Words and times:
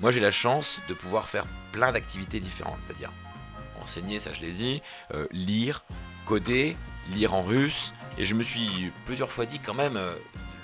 Moi, 0.00 0.12
j'ai 0.12 0.20
la 0.20 0.30
chance 0.30 0.80
de 0.88 0.94
pouvoir 0.94 1.28
faire 1.28 1.44
plein 1.72 1.92
d'activités 1.92 2.40
différentes, 2.40 2.78
c'est-à-dire 2.86 3.12
enseigner, 3.82 4.18
ça 4.18 4.32
je 4.32 4.40
l'ai 4.40 4.52
dit, 4.52 4.82
euh, 5.12 5.26
lire, 5.30 5.84
coder, 6.24 6.76
lire 7.12 7.34
en 7.34 7.42
russe, 7.42 7.92
et 8.16 8.24
je 8.24 8.34
me 8.34 8.42
suis 8.42 8.92
plusieurs 9.04 9.30
fois 9.30 9.44
dit 9.44 9.58
quand 9.58 9.74
même, 9.74 9.96
euh, 9.96 10.14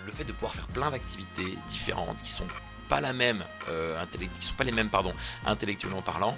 le 0.07 0.13
fait 0.13 0.25
de 0.25 0.33
pouvoir 0.33 0.55
faire 0.55 0.67
plein 0.69 0.91
d'activités 0.91 1.59
différentes 1.69 2.17
qui 2.23 2.31
sont 2.31 2.47
pas 2.89 3.03
la 3.03 3.13
même, 3.13 3.45
euh, 3.69 4.03
qui 4.41 4.47
sont 4.47 4.55
pas 4.55 4.65
les 4.65 4.73
mêmes 4.73 4.89
pardon, 4.89 5.13
intellectuellement 5.45 6.03
parlant, 6.03 6.37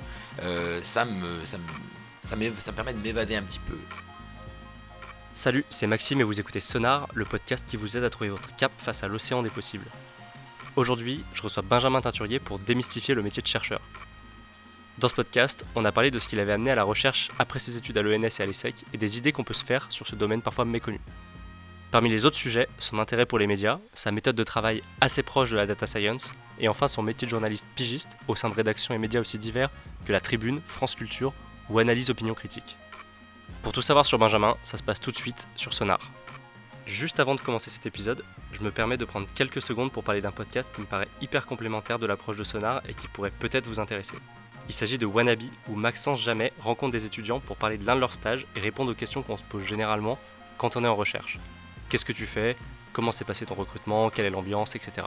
ça 0.82 1.04
me, 1.04 1.44
ça 1.44 1.58
me, 1.58 1.64
ça 2.24 2.36
me 2.36 2.72
permet 2.72 2.94
de 2.94 3.00
m'évader 3.00 3.36
un 3.36 3.42
petit 3.42 3.60
peu. 3.60 3.78
Salut, 5.34 5.64
c'est 5.70 5.86
Maxime 5.86 6.20
et 6.20 6.24
vous 6.24 6.40
écoutez 6.40 6.58
Sonar, 6.58 7.06
le 7.14 7.24
podcast 7.24 7.64
qui 7.64 7.76
vous 7.76 7.96
aide 7.96 8.02
à 8.02 8.10
trouver 8.10 8.30
votre 8.30 8.56
cap 8.56 8.72
face 8.78 9.04
à 9.04 9.08
l'océan 9.08 9.42
des 9.42 9.50
possibles. 9.50 9.86
Aujourd'hui, 10.78 11.24
je 11.34 11.42
reçois 11.42 11.64
Benjamin 11.64 12.00
Teinturier 12.00 12.38
pour 12.38 12.60
démystifier 12.60 13.12
le 13.12 13.20
métier 13.20 13.42
de 13.42 13.48
chercheur. 13.48 13.80
Dans 14.98 15.08
ce 15.08 15.14
podcast, 15.14 15.66
on 15.74 15.84
a 15.84 15.90
parlé 15.90 16.12
de 16.12 16.20
ce 16.20 16.28
qu'il 16.28 16.38
avait 16.38 16.52
amené 16.52 16.70
à 16.70 16.76
la 16.76 16.84
recherche 16.84 17.32
après 17.40 17.58
ses 17.58 17.76
études 17.76 17.98
à 17.98 18.02
l'ENS 18.02 18.38
et 18.38 18.42
à 18.42 18.46
l'ESSEC 18.46 18.84
et 18.94 18.96
des 18.96 19.18
idées 19.18 19.32
qu'on 19.32 19.42
peut 19.42 19.54
se 19.54 19.64
faire 19.64 19.90
sur 19.90 20.06
ce 20.06 20.14
domaine 20.14 20.40
parfois 20.40 20.64
méconnu. 20.64 21.00
Parmi 21.90 22.08
les 22.08 22.26
autres 22.26 22.36
sujets, 22.36 22.68
son 22.78 23.00
intérêt 23.00 23.26
pour 23.26 23.40
les 23.40 23.48
médias, 23.48 23.80
sa 23.92 24.12
méthode 24.12 24.36
de 24.36 24.44
travail 24.44 24.84
assez 25.00 25.24
proche 25.24 25.50
de 25.50 25.56
la 25.56 25.66
data 25.66 25.88
science, 25.88 26.32
et 26.60 26.68
enfin 26.68 26.86
son 26.86 27.02
métier 27.02 27.26
de 27.26 27.30
journaliste 27.30 27.66
pigiste 27.74 28.16
au 28.28 28.36
sein 28.36 28.48
de 28.48 28.54
rédactions 28.54 28.94
et 28.94 28.98
médias 28.98 29.20
aussi 29.20 29.36
divers 29.36 29.70
que 30.04 30.12
La 30.12 30.20
Tribune, 30.20 30.60
France 30.68 30.94
Culture 30.94 31.32
ou 31.70 31.80
Analyse 31.80 32.10
Opinion 32.10 32.34
Critique. 32.34 32.76
Pour 33.64 33.72
tout 33.72 33.82
savoir 33.82 34.06
sur 34.06 34.20
Benjamin, 34.20 34.56
ça 34.62 34.76
se 34.76 34.84
passe 34.84 35.00
tout 35.00 35.10
de 35.10 35.16
suite 35.16 35.48
sur 35.56 35.74
Sonar. 35.74 35.98
Juste 36.88 37.20
avant 37.20 37.34
de 37.34 37.40
commencer 37.42 37.68
cet 37.68 37.84
épisode, 37.84 38.24
je 38.50 38.62
me 38.62 38.70
permets 38.70 38.96
de 38.96 39.04
prendre 39.04 39.26
quelques 39.34 39.60
secondes 39.60 39.92
pour 39.92 40.02
parler 40.02 40.22
d'un 40.22 40.32
podcast 40.32 40.72
qui 40.74 40.80
me 40.80 40.86
paraît 40.86 41.08
hyper 41.20 41.44
complémentaire 41.44 41.98
de 41.98 42.06
l'approche 42.06 42.38
de 42.38 42.44
Sonar 42.44 42.80
et 42.88 42.94
qui 42.94 43.08
pourrait 43.08 43.30
peut-être 43.30 43.66
vous 43.66 43.78
intéresser. 43.78 44.16
Il 44.68 44.74
s'agit 44.74 44.96
de 44.96 45.04
Wannabe, 45.04 45.42
où 45.68 45.74
Maxence 45.74 46.18
Jamais 46.18 46.50
rencontre 46.58 46.92
des 46.92 47.04
étudiants 47.04 47.40
pour 47.40 47.56
parler 47.56 47.76
de 47.76 47.84
l'un 47.84 47.94
de 47.94 48.00
leurs 48.00 48.14
stages 48.14 48.46
et 48.56 48.60
répondre 48.60 48.90
aux 48.90 48.94
questions 48.94 49.20
qu'on 49.20 49.36
se 49.36 49.44
pose 49.44 49.64
généralement 49.64 50.18
quand 50.56 50.78
on 50.78 50.84
est 50.84 50.88
en 50.88 50.96
recherche. 50.96 51.38
Qu'est-ce 51.90 52.06
que 52.06 52.12
tu 52.12 52.24
fais? 52.24 52.56
Comment 52.94 53.12
s'est 53.12 53.26
passé 53.26 53.44
ton 53.44 53.54
recrutement? 53.54 54.08
Quelle 54.08 54.24
est 54.24 54.30
l'ambiance? 54.30 54.74
Etc. 54.74 55.06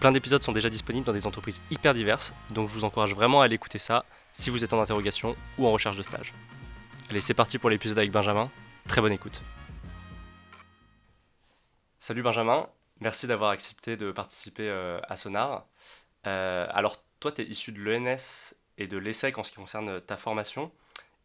Plein 0.00 0.12
d'épisodes 0.12 0.42
sont 0.42 0.52
déjà 0.52 0.68
disponibles 0.68 1.06
dans 1.06 1.14
des 1.14 1.26
entreprises 1.26 1.62
hyper 1.70 1.94
diverses, 1.94 2.34
donc 2.50 2.68
je 2.68 2.74
vous 2.74 2.84
encourage 2.84 3.14
vraiment 3.14 3.40
à 3.40 3.46
aller 3.46 3.54
écouter 3.54 3.78
ça 3.78 4.04
si 4.34 4.50
vous 4.50 4.64
êtes 4.64 4.74
en 4.74 4.80
interrogation 4.82 5.34
ou 5.56 5.66
en 5.66 5.72
recherche 5.72 5.96
de 5.96 6.02
stage. 6.02 6.34
Allez, 7.08 7.20
c'est 7.20 7.32
parti 7.32 7.56
pour 7.56 7.70
l'épisode 7.70 7.96
avec 7.96 8.12
Benjamin. 8.12 8.50
Très 8.86 9.00
bonne 9.00 9.12
écoute. 9.12 9.40
Salut 12.02 12.22
Benjamin, 12.22 12.66
merci 13.00 13.26
d'avoir 13.26 13.50
accepté 13.50 13.98
de 13.98 14.10
participer 14.10 14.70
euh, 14.70 14.98
à 15.02 15.16
Sonar. 15.16 15.66
Euh, 16.26 16.66
alors, 16.70 17.04
toi, 17.20 17.30
tu 17.30 17.42
es 17.42 17.44
issu 17.44 17.72
de 17.72 17.78
l'ENS 17.78 18.54
et 18.78 18.86
de 18.86 18.96
l'ESSEC 18.96 19.36
en 19.36 19.44
ce 19.44 19.50
qui 19.50 19.58
concerne 19.58 20.00
ta 20.00 20.16
formation. 20.16 20.72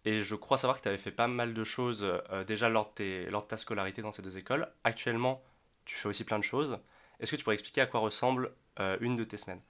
Et 0.03 0.21
je 0.21 0.35
crois 0.35 0.57
savoir 0.57 0.77
que 0.77 0.83
tu 0.83 0.89
avais 0.89 0.97
fait 0.97 1.11
pas 1.11 1.27
mal 1.27 1.53
de 1.53 1.63
choses 1.63 2.03
euh, 2.03 2.43
déjà 2.43 2.67
lors 2.67 2.93
de, 2.97 3.47
ta 3.47 3.55
scolarité 3.55 4.01
dans 4.01 4.11
ces 4.11 4.21
deux 4.21 4.37
écoles. 4.37 4.67
Actuellement, 4.83 5.41
tu 5.85 5.95
fais 5.95 6.09
aussi 6.09 6.25
plein 6.25 6.39
de 6.39 6.43
choses. 6.43 6.77
Est-ce 7.21 7.31
que 7.31 7.37
tu 7.37 7.45
pourrais 7.45 7.55
expliquer 7.55 7.79
à 7.79 7.85
quoi 7.85 8.01
ressemble 8.01 8.51
une 8.99 9.15
de 9.15 9.23
tes 9.23 9.37
semaines? 9.37 9.61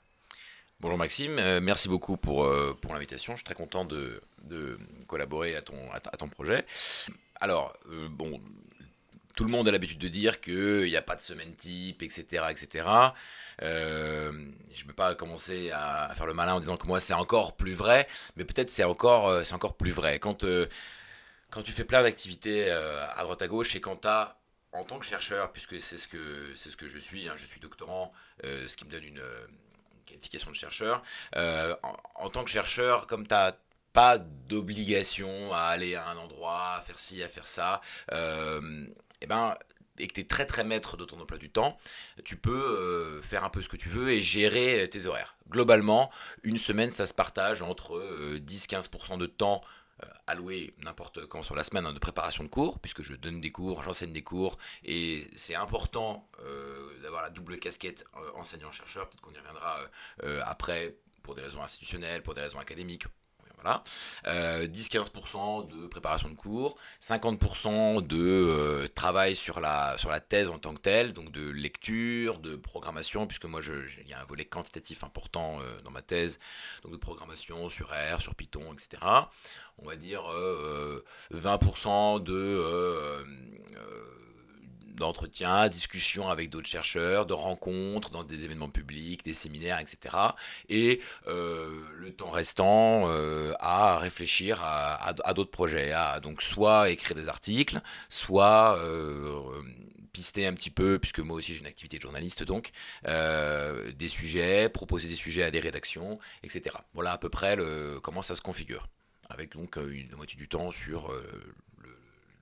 Bonjour 0.79 0.97
Maxime, 0.97 1.35
merci 1.59 1.87
beaucoup 1.87 2.17
pour, 2.17 2.49
l'invitation. 2.89 3.33
Je 3.33 3.37
suis 3.37 3.45
très 3.45 3.53
content 3.53 3.85
de, 3.85 4.23
collaborer 5.05 5.55
à 5.55 5.61
ton, 5.61 5.77
à, 5.93 5.99
ton 5.99 6.27
projet. 6.27 6.65
Alors, 7.39 7.77
bon, 8.09 8.41
tout 9.35 9.43
le 9.43 9.51
monde 9.51 9.67
a 9.67 9.71
l'habitude 9.71 9.99
de 9.99 10.07
dire 10.07 10.41
qu'il 10.41 10.83
n'y 10.83 10.95
a 10.95 11.01
pas 11.01 11.15
de 11.15 11.21
semaine 11.21 11.55
type, 11.55 12.01
etc. 12.03 12.45
etc. 12.49 12.85
je 13.59 13.65
ne 13.65 14.87
vais 14.87 14.93
pas 14.95 15.15
commencer 15.15 15.71
à, 15.71 16.13
faire 16.15 16.25
le 16.25 16.33
malin 16.33 16.53
en 16.55 16.59
disant 16.59 16.77
que 16.77 16.87
moi 16.87 16.99
c'est 16.99 17.13
encore 17.13 17.55
plus 17.55 17.73
vrai, 17.73 18.07
mais 18.35 18.45
peut-être 18.45 18.69
c'est 18.69 18.83
encore, 18.83 19.45
c'est 19.45 19.53
encore 19.53 19.75
plus 19.75 19.91
vrai. 19.91 20.19
Quand, 20.19 20.45
quand 21.51 21.63
tu 21.63 21.71
fais 21.71 21.85
plein 21.85 22.03
d'activités 22.03 22.71
à 22.71 23.21
droite 23.23 23.41
à 23.41 23.47
gauche 23.47 23.75
et 23.75 23.81
quand 23.81 23.97
tu 23.97 24.07
as 24.07 24.37
en 24.71 24.83
tant 24.83 24.99
que 24.99 25.05
chercheur, 25.05 25.53
puisque 25.53 25.79
c'est 25.79 25.97
ce 25.97 26.07
que 26.07 26.53
c'est 26.55 26.69
ce 26.69 26.77
que 26.77 26.87
je 26.87 26.97
suis, 26.97 27.29
hein, 27.29 27.33
je 27.37 27.45
suis 27.45 27.59
doctorant, 27.59 28.11
ce 28.43 28.75
qui 28.75 28.85
me 28.85 28.91
donne 28.91 29.03
une, 29.05 29.21
qualification 30.05 30.51
de 30.51 30.55
chercheur. 30.55 31.03
Euh, 31.35 31.75
en, 32.15 32.29
tant 32.29 32.43
que 32.43 32.49
chercheur, 32.49 33.07
comme 33.07 33.27
tu 33.27 33.33
n'as 33.33 33.53
pas 33.93 34.17
d'obligation 34.17 35.53
à 35.53 35.61
aller 35.61 35.95
à 35.95 36.07
un 36.07 36.17
endroit, 36.17 36.75
à 36.77 36.81
faire 36.81 36.99
ci, 36.99 37.23
à 37.23 37.29
faire 37.29 37.47
ça, 37.47 37.81
euh, 39.31 39.51
et 39.51 39.57
ben, 39.57 39.57
et 39.97 40.07
que 40.07 40.13
tu 40.13 40.21
es 40.21 40.23
très 40.25 40.45
très 40.45 40.65
maître 40.65 40.97
de 40.97 41.05
ton 41.05 41.21
emploi 41.21 41.37
du 41.37 41.49
temps, 41.49 41.77
tu 42.25 42.35
peux 42.35 42.51
euh, 42.51 43.21
faire 43.21 43.45
un 43.45 43.49
peu 43.49 43.61
ce 43.61 43.69
que 43.69 43.77
tu 43.77 43.87
veux 43.87 44.11
et 44.11 44.21
gérer 44.21 44.89
tes 44.89 45.05
horaires. 45.05 45.37
Globalement, 45.49 46.11
une 46.43 46.57
semaine, 46.57 46.91
ça 46.91 47.07
se 47.07 47.13
partage 47.13 47.61
entre 47.61 48.01
10-15% 48.39 49.17
de 49.17 49.25
temps 49.25 49.61
euh, 50.03 50.07
alloué 50.27 50.73
n'importe 50.79 51.25
quand 51.27 51.41
sur 51.41 51.55
la 51.55 51.63
semaine 51.63 51.85
hein, 51.85 51.93
de 51.93 51.99
préparation 51.99 52.43
de 52.43 52.49
cours, 52.49 52.79
puisque 52.79 53.01
je 53.01 53.13
donne 53.13 53.39
des 53.39 53.53
cours, 53.53 53.81
j'enseigne 53.81 54.11
des 54.11 54.23
cours, 54.23 54.57
et 54.83 55.29
c'est 55.37 55.55
important 55.55 56.27
euh, 56.41 56.99
d'avoir 57.01 57.21
la 57.21 57.29
double 57.29 57.57
casquette 57.59 58.03
euh, 58.17 58.31
enseignant-chercheur, 58.35 59.07
peut-être 59.09 59.21
qu'on 59.21 59.31
y 59.31 59.37
reviendra 59.37 59.79
après 60.43 60.97
pour 61.23 61.33
des 61.33 61.43
raisons 61.43 61.63
institutionnelles, 61.63 62.23
pour 62.23 62.33
des 62.33 62.41
raisons 62.41 62.59
académiques, 62.59 63.05
10-15% 64.25 64.27
euh, 64.27 65.63
de 65.63 65.87
préparation 65.87 66.29
de 66.29 66.35
cours, 66.35 66.77
50% 67.01 68.05
de 68.05 68.17
euh, 68.17 68.87
travail 68.93 69.35
sur 69.35 69.59
la, 69.59 69.97
sur 69.97 70.09
la 70.09 70.19
thèse 70.19 70.49
en 70.49 70.59
tant 70.59 70.73
que 70.73 70.81
telle, 70.81 71.13
donc 71.13 71.31
de 71.31 71.49
lecture, 71.49 72.39
de 72.39 72.55
programmation, 72.55 73.27
puisque 73.27 73.45
moi 73.45 73.61
il 74.01 74.07
y 74.07 74.13
a 74.13 74.21
un 74.21 74.25
volet 74.25 74.45
quantitatif 74.45 75.03
important 75.03 75.59
euh, 75.59 75.81
dans 75.83 75.91
ma 75.91 76.01
thèse, 76.01 76.39
donc 76.83 76.91
de 76.91 76.97
programmation 76.97 77.69
sur 77.69 77.89
R, 77.89 78.21
sur 78.21 78.35
Python, 78.35 78.73
etc. 78.73 79.01
On 79.77 79.87
va 79.87 79.95
dire 79.95 80.23
20% 81.33 82.23
de 82.23 83.23
d'entretien, 84.95 85.69
discussions 85.69 86.29
avec 86.29 86.49
d'autres 86.49 86.67
chercheurs, 86.67 87.25
de 87.25 87.33
rencontres 87.33 88.11
dans 88.11 88.23
des 88.23 88.43
événements 88.43 88.69
publics, 88.69 89.23
des 89.23 89.33
séminaires, 89.33 89.79
etc. 89.79 90.15
Et 90.69 91.01
euh, 91.27 91.81
le 91.97 92.11
temps 92.11 92.31
restant 92.31 93.09
euh, 93.09 93.53
à 93.59 93.97
réfléchir 93.97 94.61
à, 94.63 95.13
d'autres 95.33 95.51
projets, 95.51 95.91
à 95.91 96.19
donc 96.19 96.41
soit 96.41 96.89
écrire 96.89 97.15
des 97.15 97.29
articles, 97.29 97.81
soit 98.09 98.77
euh, 98.79 99.41
pister 100.13 100.45
un 100.45 100.53
petit 100.53 100.69
peu, 100.69 100.97
puisque 100.99 101.19
moi 101.19 101.37
aussi 101.37 101.53
j'ai 101.53 101.59
une 101.59 101.67
activité 101.67 101.97
de 101.97 102.01
journaliste 102.01 102.43
donc, 102.43 102.71
des 103.03 104.09
sujets, 104.09 104.69
proposer 104.69 105.07
des 105.07 105.15
sujets 105.15 105.43
à 105.43 105.51
des 105.51 105.59
rédactions, 105.59 106.19
etc. 106.43 106.77
Voilà 106.93 107.11
à 107.13 107.17
peu 107.17 107.29
près 107.29 107.57
comment 108.01 108.21
ça 108.21 108.35
se 108.35 108.41
configure, 108.41 108.87
avec 109.29 109.53
donc 109.55 109.75
une 109.75 110.15
moitié 110.15 110.37
du 110.37 110.47
temps 110.47 110.71
sur 110.71 111.11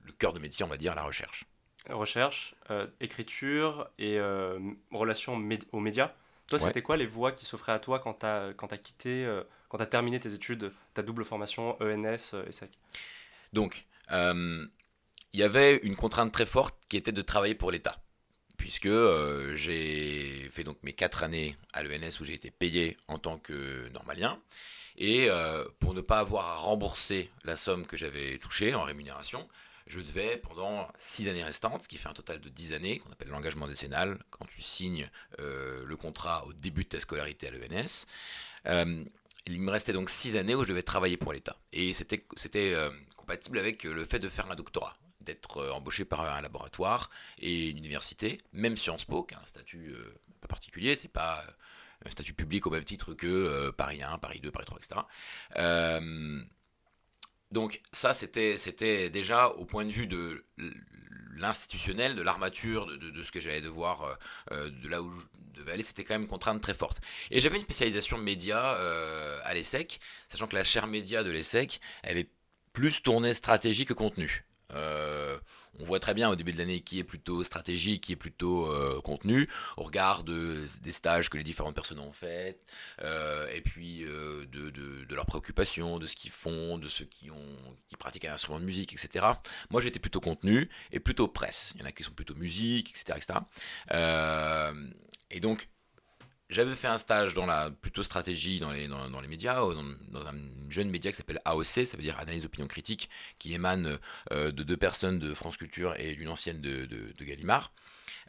le 0.05 0.11
cœur 0.13 0.33
de 0.33 0.39
métier, 0.39 0.63
on 0.63 0.69
va 0.69 0.77
dire, 0.77 0.93
la 0.93 1.03
recherche 1.03 1.45
recherche, 1.89 2.55
euh, 2.71 2.87
écriture 2.99 3.89
et 3.99 4.17
euh, 4.17 4.59
relation 4.91 5.35
aux 5.71 5.79
médias. 5.79 6.11
Toi, 6.47 6.59
c'était 6.59 6.81
quoi 6.81 6.97
les 6.97 7.05
voies 7.05 7.31
qui 7.31 7.45
s'offraient 7.45 7.71
à 7.71 7.79
toi 7.79 7.99
quand 7.99 8.19
tu 8.19 8.25
as, 8.25 8.77
quitté, 8.77 9.25
euh, 9.25 9.43
quand 9.69 9.77
tu 9.77 9.83
as 9.83 9.87
terminé 9.87 10.19
tes 10.19 10.33
études, 10.33 10.71
ta 10.93 11.01
double 11.01 11.25
formation 11.25 11.81
ENS 11.81 12.35
et 12.47 12.51
SEC 12.51 12.69
Donc, 13.53 13.85
il 14.11 14.69
y 15.33 15.43
avait 15.43 15.77
une 15.77 15.95
contrainte 15.95 16.31
très 16.31 16.45
forte 16.45 16.75
qui 16.89 16.97
était 16.97 17.11
de 17.11 17.21
travailler 17.21 17.55
pour 17.55 17.71
l'État. 17.71 17.97
Puisque 18.57 18.89
j'ai 19.55 20.47
fait 20.51 20.63
donc 20.63 20.77
mes 20.83 20.93
quatre 20.93 21.23
années 21.23 21.57
à 21.73 21.83
l'ENS 21.83 22.19
où 22.21 22.23
j'ai 22.23 22.33
été 22.33 22.51
payé 22.51 22.97
en 23.07 23.17
tant 23.17 23.37
que 23.37 23.89
normalien. 23.89 24.39
Et 24.97 25.27
pour 25.79 25.93
ne 25.93 26.01
pas 26.01 26.19
avoir 26.19 26.49
à 26.49 26.55
rembourser 26.55 27.29
la 27.45 27.55
somme 27.55 27.85
que 27.87 27.97
j'avais 27.97 28.37
touchée 28.37 28.75
en 28.75 28.83
rémunération, 28.83 29.49
je 29.87 29.99
devais, 29.99 30.37
pendant 30.37 30.87
6 30.97 31.29
années 31.29 31.43
restantes, 31.43 31.83
ce 31.83 31.87
qui 31.87 31.97
fait 31.97 32.09
un 32.09 32.13
total 32.13 32.39
de 32.39 32.49
10 32.49 32.73
années, 32.73 32.99
qu'on 32.99 33.11
appelle 33.11 33.29
l'engagement 33.29 33.67
décennal, 33.67 34.17
quand 34.29 34.45
tu 34.45 34.61
signes 34.61 35.09
euh, 35.39 35.83
le 35.85 35.97
contrat 35.97 36.45
au 36.45 36.53
début 36.53 36.83
de 36.83 36.89
ta 36.89 36.99
scolarité 36.99 37.47
à 37.47 37.51
l'ENS, 37.51 38.07
euh, 38.67 39.03
il 39.45 39.61
me 39.61 39.71
restait 39.71 39.93
donc 39.93 40.09
6 40.09 40.37
années 40.37 40.55
où 40.55 40.63
je 40.63 40.69
devais 40.69 40.83
travailler 40.83 41.17
pour 41.17 41.33
l'État. 41.33 41.57
Et 41.73 41.93
c'était 41.93 42.23
euh, 42.55 42.89
compatible 43.17 43.59
avec 43.59 43.83
le 43.83 44.05
fait 44.05 44.19
de 44.19 44.29
faire 44.29 44.49
un 44.49 44.55
doctorat 44.55 44.95
d'être 45.21 45.69
embauché 45.69 46.03
par 46.03 46.21
un 46.21 46.41
laboratoire 46.41 47.09
et 47.39 47.69
une 47.69 47.77
université, 47.77 48.41
même 48.51 48.75
Sciences 48.75 49.05
Po, 49.05 49.23
qui 49.23 49.35
a 49.35 49.39
un 49.41 49.45
statut 49.45 49.95
pas 50.41 50.49
particulier, 50.49 50.95
c'est 50.95 51.07
pas 51.07 51.45
un 52.05 52.09
statut 52.09 52.33
public 52.33 52.67
au 52.67 52.69
même 52.69 52.83
titre 52.83 53.13
que 53.13 53.69
Paris 53.69 54.03
1, 54.03 54.17
Paris 54.17 54.41
2, 54.41 54.51
Paris 54.51 54.65
3, 54.65 54.79
etc. 54.79 55.01
Donc 57.53 57.81
ça, 57.91 58.15
c'était 58.15 59.09
déjà 59.11 59.47
au 59.47 59.63
point 59.63 59.85
de 59.85 59.91
vue 59.91 60.07
de 60.07 60.43
l'institutionnel, 61.37 62.15
de 62.15 62.23
l'armature, 62.23 62.87
de, 62.87 63.23
ce 63.23 63.31
que 63.31 63.39
j'allais 63.39 63.61
devoir, 63.61 64.01
euh, 64.01 64.15
euh, 64.51 64.69
de 64.71 64.89
là 64.89 65.03
où 65.03 65.11
je 65.11 65.59
devais 65.59 65.73
aller, 65.73 65.83
c'était 65.83 66.03
quand 66.03 66.15
même 66.15 66.23
une 66.23 66.27
contrainte 66.27 66.61
très 66.61 66.73
forte. 66.73 66.99
Et 67.29 67.39
j'avais 67.41 67.57
une 67.57 67.61
spécialisation 67.61 68.17
média 68.17 68.73
euh, 68.77 69.39
à 69.43 69.53
l'ESSEC, 69.53 69.99
sachant 70.27 70.47
que 70.47 70.55
la 70.55 70.63
chaire 70.63 70.87
média 70.87 71.23
de 71.23 71.29
l'ESSEC, 71.29 71.79
elle 72.01 72.17
est 72.17 72.29
plus 72.73 73.03
tournée 73.03 73.35
stratégie 73.35 73.85
que 73.85 73.93
contenu. 73.93 74.45
On 74.75 75.85
voit 75.85 75.99
très 75.99 76.13
bien 76.13 76.29
au 76.29 76.35
début 76.35 76.51
de 76.51 76.57
l'année 76.57 76.81
qui 76.81 76.99
est 76.99 77.03
plutôt 77.03 77.43
stratégique, 77.43 78.03
qui 78.03 78.11
est 78.11 78.17
plutôt 78.17 78.69
contenu, 79.01 79.49
au 79.77 79.83
regard 79.83 80.23
des 80.23 80.91
stages 80.91 81.29
que 81.29 81.37
les 81.37 81.43
différentes 81.43 81.75
personnes 81.75 81.99
ont 81.99 82.11
fait, 82.11 82.59
et 83.01 83.61
puis 83.61 84.03
de, 84.03 85.15
leurs 85.15 85.25
préoccupations, 85.25 85.99
de 85.99 86.05
ce 86.05 86.15
qu'ils 86.15 86.31
font, 86.31 86.77
de 86.77 86.87
ceux 86.87 87.05
qui, 87.05 87.29
pratiquent 87.97 88.25
un 88.25 88.33
instrument 88.33 88.59
de 88.59 88.65
musique, 88.65 88.93
etc. 88.93 89.25
Moi 89.69 89.81
j'étais 89.81 89.99
plutôt 89.99 90.21
contenu 90.21 90.69
et 90.91 90.99
plutôt 90.99 91.27
presse. 91.27 91.71
Il 91.75 91.81
y 91.81 91.83
en 91.83 91.87
a 91.87 91.91
qui 91.91 92.03
sont 92.03 92.11
plutôt 92.11 92.35
musique, 92.35 92.91
etc. 92.91 93.39
et 95.31 95.39
donc 95.39 95.67
j'avais 96.53 96.75
fait 96.75 96.87
un 96.87 96.97
stage 96.97 97.33
dans 97.33 97.45
la 97.45 97.71
plutôt 97.71 98.03
stratégie 98.03 98.59
dans 98.59 98.71
les, 98.71 98.87
dans, 98.87 99.21
les 99.21 99.27
médias, 99.27 99.55
dans, 99.55 100.25
un 100.25 100.69
jeune 100.69 100.89
média 100.89 101.11
qui 101.11 101.17
s'appelle 101.17 101.41
AOC, 101.45 101.85
ça 101.85 101.97
veut 101.97 102.03
dire 102.03 102.19
Analyse 102.19 102.43
d'opinion 102.43 102.67
critique, 102.67 103.09
qui 103.39 103.53
émane 103.53 103.99
euh, 104.31 104.51
de 104.51 104.63
deux 104.63 104.77
personnes 104.77 105.19
de 105.19 105.33
France 105.33 105.57
Culture 105.57 105.95
et 105.99 106.15
d'une 106.15 106.29
ancienne 106.29 106.61
de, 106.61 106.85
de, 106.85 107.25
Gallimard. 107.25 107.73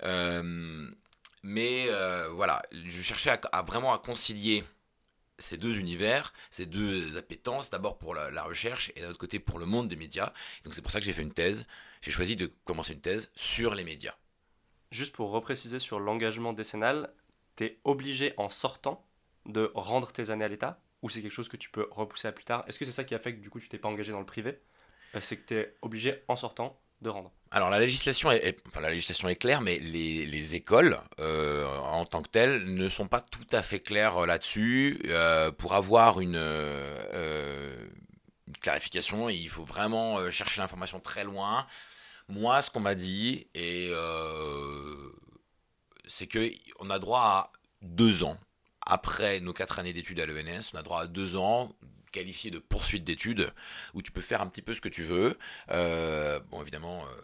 Euh, 0.03 0.91
mais 1.43 1.87
euh, 1.89 2.29
voilà, 2.31 2.63
je 2.73 3.03
cherchais 3.03 3.39
à, 3.53 3.63
vraiment 3.63 3.93
à 3.93 3.99
concilier 3.99 4.65
ces 5.39 5.57
deux 5.57 5.77
univers, 5.77 6.33
ces 6.51 6.65
deux 6.65 7.17
appétences, 7.17 7.69
d'abord 7.69 7.99
pour 7.99 8.15
la, 8.15 8.43
recherche 8.43 8.93
et 8.97 9.03
d'un 9.03 9.11
autre 9.11 9.19
côté 9.19 9.39
pour 9.39 9.59
le 9.59 9.67
monde 9.67 9.89
des 9.89 9.97
médias. 9.97 10.33
Donc 10.65 10.75
c'est 10.75 10.83
pour 10.83 10.91
ça 10.91 11.01
que 11.01 11.05
j'ai 11.05 11.13
fait 11.13 11.23
une 11.23 11.35
thèse. 11.35 11.67
J'ai 12.01 12.11
choisi 12.11 12.37
de 12.37 12.51
commencer 12.65 12.93
une 12.93 13.01
thèse 13.01 13.31
sur 13.35 13.75
les 13.75 13.85
médias. 13.85 14.15
Juste 14.91 15.15
pour 15.15 15.31
repréciser 15.31 15.81
sur 15.81 15.99
l'engagement 15.99 16.53
décennal, 16.53 17.13
tu 17.57 17.65
es 17.65 17.81
obligé 17.85 18.35
en 18.37 18.49
sortant 18.49 19.07
de 19.47 19.71
rendre 19.75 20.13
tes 20.13 20.31
années 20.31 20.45
à 20.45 20.49
l'État 20.49 20.81
ou 21.03 21.11
c'est 21.11 21.21
quelque 21.21 21.33
chose 21.33 21.49
que 21.49 21.57
tu 21.57 21.71
peux 21.71 21.87
repousser 21.91 22.29
à 22.29 22.33
plus 22.33 22.45
tard? 22.45 22.65
Est-ce 22.67 22.79
que 22.79 22.85
c'est 22.85 22.93
ça 22.93 23.05
qui 23.05 23.15
a 23.15 23.19
fait 23.19 23.35
que 23.35 23.41
du 23.41 23.51
coup 23.51 23.61
tu 23.61 23.69
t'es 23.69 23.79
pas 23.79 23.89
engagé 23.89 24.13
dans 24.13 24.21
le 24.21 24.27
privé? 24.27 24.59
Euh, 25.15 25.19
C'est 25.21 25.37
que 25.37 25.47
tu 25.47 25.55
es 25.55 25.77
obligé 25.83 26.23
en 26.29 26.37
sortant 26.37 26.81
de 27.03 27.11
rendre 27.11 27.33
alors 27.51 27.71
la 27.71 27.79
législation 27.79 28.33
est, 28.33 28.59
enfin, 28.67 28.81
la 28.81 28.91
législation 28.91 29.29
est 29.29 29.37
claire, 29.37 29.61
mais 29.61 29.77
les, 29.79 30.27
les 30.27 30.55
écoles 30.57 30.99
euh, 31.21 31.65
en 31.69 32.05
tant 32.05 32.21
que 32.21 32.29
telles 32.29 32.65
ne 32.65 32.89
sont 32.89 33.07
pas 33.07 33.21
tout 33.21 33.47
à 33.53 33.63
fait 33.63 33.79
claires 33.79 34.25
euh, 34.25 34.27
là-dessus. 34.27 35.01
pour 35.59 35.75
avoir 35.75 36.21
une, 36.21 36.35
une, 36.35 37.91
clarification, 38.61 39.29
il 39.29 39.49
faut 39.49 39.63
vraiment 39.63 40.29
chercher 40.33 40.63
l'information 40.63 40.99
très 40.99 41.23
loin. 41.23 41.69
Moi, 42.29 42.61
ce 42.61 42.71
qu'on 42.71 42.81
m'a 42.81 42.97
dit, 42.97 43.47
et 43.55 43.93
c'est 46.07 46.29
qu'on 46.29 46.91
a 46.91 46.99
droit 46.99 47.21
à 47.21 47.53
deux 47.83 48.25
ans. 48.25 48.39
Après 48.87 49.41
nos 49.41 49.53
quatre 49.53 49.79
années 49.79 49.93
d'études 49.93 50.21
à 50.21 50.27
l'ENS, 50.27 50.71
on 50.75 50.79
a 50.79 50.83
droit 50.83 51.03
à 51.03 51.07
deux 51.07 51.37
ans 51.37 51.75
qualifiés 52.13 52.51
de 52.53 52.61
poursuite 52.61 53.03
d'études, 53.03 53.53
où 53.93 54.01
tu 54.01 54.13
peux 54.13 54.21
faire 54.21 54.41
un 54.41 54.47
petit 54.47 54.63
peu 54.63 54.73
ce 54.75 54.81
que 54.81 54.89
tu 54.89 55.03
veux. 55.03 55.37
Euh, 55.71 56.39
bon, 56.51 56.63
évidemment, 56.63 57.05
euh, 57.07 57.21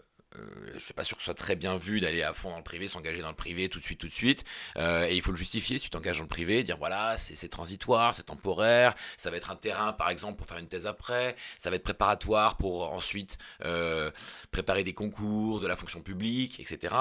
je 0.75 0.79
suis 0.79 0.95
pas 0.95 1.05
sûr 1.05 1.17
que 1.17 1.23
ce 1.23 1.27
soit 1.27 1.35
très 1.35 1.57
bien 1.57 1.77
vu 1.77 2.01
d'aller 2.01 2.23
à 2.23 2.33
fond 2.33 2.51
dans 2.51 2.57
le 2.57 2.63
privé, 2.63 2.89
s'engager 2.89 3.21
dans 3.21 3.29
le 3.29 3.35
privé 3.35 3.69
tout 3.69 3.79
de 3.79 3.85
suite, 3.85 3.99
tout 3.99 4.09
de 4.09 4.13
suite. 4.13 4.45
Euh, 4.77 5.07
et 5.07 5.17
il 5.17 5.23
faut 5.23 5.33
le 5.33 5.37
justifier 5.37 5.79
si 5.79 5.85
tu 5.85 5.91
t'engages 5.91 6.19
dans 6.19 6.25
le 6.25 6.29
privé, 6.29 6.63
dire 6.63 6.77
voilà, 6.79 7.17
c'est 7.19 7.49
transitoire, 7.49 8.15
c'est 8.15 8.25
temporaire, 8.25 8.95
ça 9.17 9.31
va 9.31 9.37
être 9.37 9.51
un 9.51 9.57
terrain 9.57 9.93
par 9.93 10.11
exemple 10.11 10.37
pour 10.37 10.47
faire 10.47 10.59
une 10.59 10.69
thèse 10.69 10.87
après, 10.87 11.37
ça 11.59 11.71
va 11.71 11.77
être 11.77 11.83
préparatoire 11.83 12.57
pour 12.57 12.93
ensuite 12.93 13.39
euh, 13.65 14.11
préparer 14.51 14.85
des 14.85 14.95
concours, 14.95 15.61
de 15.61 15.67
la 15.67 15.77
fonction 15.77 16.01
publique, 16.01 16.61
etc. 16.61 16.95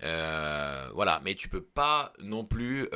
voilà, 0.00 1.20
mais 1.24 1.34
tu 1.34 1.48
peux 1.48 1.62
pas 1.62 2.12
non 2.20 2.44
plus 2.44 2.88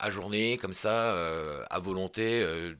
à 0.00 0.10
journée, 0.10 0.56
comme 0.56 0.72
ça, 0.72 1.14
euh, 1.14 1.64
à 1.70 1.78
volonté. 1.78 2.42
Euh, 2.42 2.74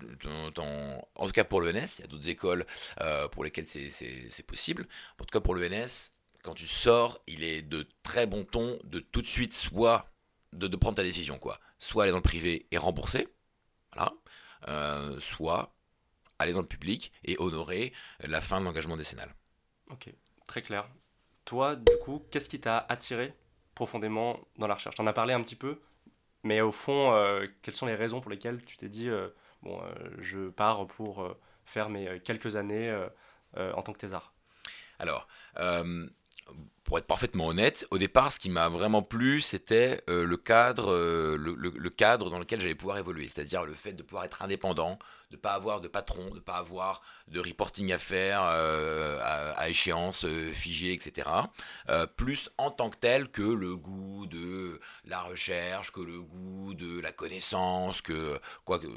en 1.15 1.27
tout 1.27 1.33
cas 1.33 1.45
pour 1.45 1.61
l'ENS, 1.61 1.99
il 1.99 2.01
y 2.01 2.05
a 2.05 2.07
d'autres 2.07 2.29
écoles 2.29 2.67
euh, 3.01 3.29
pour 3.29 3.45
lesquelles 3.45 3.69
c'est 3.69 4.47
possible. 4.47 4.89
En 5.21 5.25
tout 5.25 5.31
cas 5.31 5.41
pour 5.41 5.55
l'ENS, 5.55 6.15
quand 6.43 6.55
tu 6.55 6.67
sors, 6.67 7.21
il 7.27 7.45
est 7.45 7.63
de 7.63 7.87
très 8.03 8.27
bon 8.27 8.45
ton 8.45 8.79
de 8.85 9.01
tout 9.01 9.21
de 9.21 9.27
suite 9.27 9.55
soit 9.55 10.11
de, 10.53 10.67
prendre 10.77 10.97
ta 10.97 11.03
décision, 11.03 11.39
quoi. 11.39 11.61
Soit 11.79 12.05
aller 12.05 12.13
dans 12.13 12.19
le 12.19 12.23
privé 12.23 12.67
et 12.71 12.79
rembourser, 12.79 13.29
voilà, 13.95 15.21
soit 15.21 15.75
aller 16.39 16.53
dans 16.53 16.61
le 16.61 16.67
public 16.67 17.13
et 17.25 17.37
honorer 17.39 17.93
la 18.21 18.41
fin 18.41 18.61
de 18.61 18.65
l'engagement 18.65 18.97
décennal. 18.97 19.35
Ok, 19.91 20.11
très 20.47 20.63
clair. 20.63 20.89
Toi, 21.45 21.77
du 21.77 21.97
coup, 22.03 22.25
qu'est-ce 22.31 22.49
qui 22.49 22.61
t'a 22.61 22.79
attiré 22.89 23.35
profondément 23.75 24.41
dans 24.57 24.67
la 24.67 24.75
recherche? 24.75 24.97
On 24.99 25.07
a 25.07 25.13
parlé 25.13 25.35
un 25.35 25.43
petit 25.43 25.57
peu, 25.57 25.81
mais 26.43 26.61
au 26.61 26.73
fond, 26.73 27.13
euh, 27.13 27.47
quelles 27.63 27.75
sont 27.75 27.87
les 27.87 27.95
raisons 27.95 28.21
pour 28.21 28.31
lesquelles 28.31 28.65
tu 28.65 28.77
t'es 28.77 28.89
dit, 28.89 29.09
euh, 29.09 29.29
bon, 29.63 29.81
euh, 29.83 30.11
je 30.19 30.49
pars 30.49 30.87
pour 30.87 31.37
faire 31.65 31.89
mes 31.89 32.21
quelques 32.21 32.57
années 32.57 32.93
en 33.57 33.83
tant 33.83 33.93
que 33.93 33.99
thésard? 33.99 34.33
Alors, 34.99 35.29
pour 36.91 36.99
être 36.99 37.07
parfaitement 37.07 37.47
honnête, 37.47 37.87
au 37.93 37.99
départ, 37.99 38.33
ce 38.33 38.41
qui 38.41 38.51
m'a 38.51 38.69
vraiment 38.69 39.01
plu, 39.01 39.43
c'était 39.43 40.03
le, 40.09 40.37
cadre, 40.37 40.93
le, 41.37 41.89
cadre 41.91 42.31
dans 42.31 42.41
lequel 42.41 42.61
j'allais 42.61 42.75
pouvoir 42.75 42.99
évoluer, 42.99 43.31
c'est-à-dire 43.33 43.63
le 43.63 43.75
fait 43.75 43.93
de 43.93 44.03
pouvoir 44.03 44.25
être 44.25 44.43
indépendant, 44.43 44.99
de 45.31 45.37
ne 45.37 45.41
pas 45.41 45.53
avoir 45.53 45.81
de 45.81 45.87
patron, 45.87 46.31
de 46.31 46.35
ne 46.35 46.41
pas 46.41 46.57
avoir 46.57 47.03
de 47.29 47.39
reporting 47.39 47.93
à 47.93 47.99
faire 47.99 48.43
euh, 48.43 49.21
à, 49.57 49.69
échéance 49.69 50.25
euh, 50.25 50.53
figée, 50.53 50.93
etc. 50.93 51.29
Euh, 51.89 52.07
plus 52.07 52.51
en 52.59 52.73
tant 52.73 52.91
que 52.91 52.97
tel 52.97 53.31
que 53.31 53.43
le 53.43 53.77
goût 53.77 54.27
de 54.27 54.81
la 55.05 55.21
recherche, 55.21 55.93
que 55.93 56.01
le 56.01 56.21
goût 56.21 56.75
de 56.75 56.99
la 56.99 57.13
connaissance, 57.13 58.03
que 58.03 58.41
quoi 58.65 58.81
que 58.81 58.89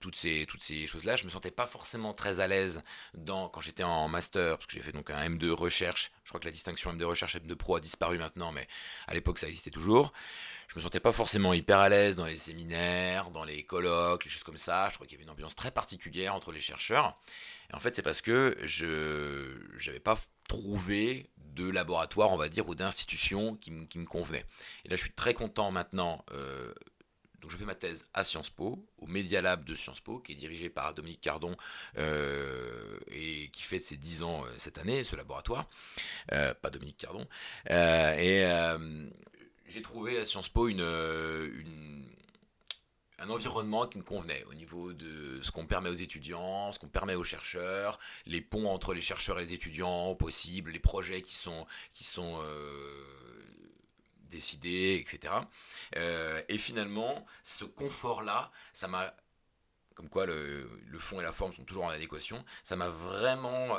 toutes 0.00 0.16
ces 0.16 0.46
toutes 0.46 0.64
ces 0.64 0.88
choses-là, 0.88 1.14
je 1.14 1.24
me 1.24 1.30
sentais 1.30 1.52
pas 1.52 1.66
forcément 1.66 2.12
très 2.12 2.40
à 2.40 2.48
l'aise 2.48 2.82
quand 3.26 3.60
j'étais 3.60 3.84
en 3.84 4.08
master 4.08 4.58
parce 4.58 4.66
que 4.66 4.72
j'ai 4.72 4.82
fait 4.82 4.92
donc 4.92 5.10
un 5.10 5.28
M2 5.28 5.50
recherche. 5.50 6.10
Je 6.24 6.30
crois 6.30 6.40
que 6.40 6.46
la 6.46 6.52
distinction 6.52 6.92
M2 6.92 7.04
recherche 7.04 7.35
M2 7.38 7.54
pro 7.54 7.76
a 7.76 7.80
disparu 7.80 8.18
maintenant, 8.18 8.52
mais 8.52 8.66
à 9.06 9.14
l'époque 9.14 9.38
ça 9.38 9.48
existait 9.48 9.70
toujours 9.70 10.12
je 10.68 10.80
me 10.80 10.84
sentais 10.84 11.00
pas 11.00 11.12
forcément 11.12 11.54
hyper 11.54 11.78
à 11.78 11.88
l'aise 11.88 12.16
dans 12.16 12.26
les 12.26 12.36
séminaires, 12.36 13.30
dans 13.30 13.44
les 13.44 13.62
colloques, 13.62 14.24
les 14.24 14.30
choses 14.30 14.42
comme 14.42 14.56
ça. 14.56 14.88
Je 14.90 14.96
crois 14.96 15.06
qu'il 15.06 15.16
y 15.16 15.18
avait 15.18 15.24
une 15.24 15.30
ambiance 15.30 15.54
très 15.54 15.70
particulière 15.70 16.34
entre 16.34 16.52
les 16.52 16.60
chercheurs. 16.60 17.18
Et 17.70 17.74
en 17.74 17.80
fait, 17.80 17.94
c'est 17.94 18.02
parce 18.02 18.20
que 18.20 18.58
je 18.62 19.56
n'avais 19.86 20.00
pas 20.00 20.18
trouvé 20.48 21.30
de 21.38 21.70
laboratoire, 21.70 22.30
on 22.30 22.36
va 22.36 22.48
dire, 22.48 22.68
ou 22.68 22.74
d'institution 22.74 23.56
qui, 23.56 23.70
me 23.70 24.04
convenait. 24.04 24.44
Et 24.84 24.88
là, 24.88 24.96
je 24.96 25.00
suis 25.02 25.12
très 25.12 25.34
content 25.34 25.70
maintenant. 25.70 26.24
Euh, 26.32 26.74
donc, 27.40 27.50
je 27.50 27.56
fais 27.56 27.64
ma 27.64 27.74
thèse 27.74 28.06
à 28.14 28.24
Sciences 28.24 28.50
Po, 28.50 28.84
au 28.98 29.06
Media 29.06 29.40
Lab 29.40 29.64
de 29.64 29.74
Sciences 29.74 30.00
Po, 30.00 30.18
qui 30.18 30.32
est 30.32 30.36
dirigé 30.36 30.68
par 30.68 30.94
Dominique 30.94 31.20
Cardon 31.20 31.56
euh, 31.98 32.98
et 33.10 33.50
qui 33.50 33.62
fête 33.62 33.84
ses 33.84 33.96
10 33.96 34.22
ans 34.22 34.44
euh, 34.44 34.48
cette 34.56 34.78
année, 34.78 35.04
ce 35.04 35.16
laboratoire. 35.16 35.68
pas 36.28 36.70
Dominique 36.70 36.98
Cardon. 36.98 37.26
et 37.68 38.44
j'ai 39.68 39.82
trouvé 39.82 40.18
à 40.18 40.24
Sciences 40.24 40.48
Po 40.48 40.68
euh, 40.68 41.50
une, 41.54 42.04
un 43.18 43.30
environnement 43.30 43.86
qui 43.86 43.98
me 43.98 44.02
convenait 44.02 44.44
au 44.44 44.54
niveau 44.54 44.92
de 44.92 45.40
ce 45.42 45.50
qu'on 45.50 45.66
permet 45.66 45.90
aux 45.90 45.94
étudiants, 45.94 46.72
ce 46.72 46.78
qu'on 46.78 46.88
permet 46.88 47.14
aux 47.14 47.24
chercheurs, 47.24 47.98
les 48.26 48.40
ponts 48.40 48.68
entre 48.68 48.94
les 48.94 49.02
chercheurs 49.02 49.38
et 49.40 49.46
les 49.46 49.52
étudiants 49.52 50.14
possibles, 50.14 50.70
les 50.70 50.80
projets 50.80 51.20
qui 51.20 51.34
sont, 51.34 51.66
qui 51.92 52.04
sont 52.04 52.40
euh, 54.36 54.40
décidés, 54.40 54.98
etc. 55.00 55.32
Euh, 55.96 56.42
et 56.48 56.58
finalement, 56.58 57.26
ce 57.42 57.64
confort-là, 57.64 58.50
ça 58.72 58.88
m'a 58.88 59.14
comme 59.94 60.10
quoi 60.10 60.26
le, 60.26 60.68
fond 60.98 61.20
et 61.20 61.22
la 61.22 61.32
forme 61.32 61.54
sont 61.54 61.64
toujours 61.64 61.84
en 61.84 61.88
adéquation, 61.88 62.44
ça 62.64 62.76
m'a 62.76 62.90
vraiment 62.90 63.78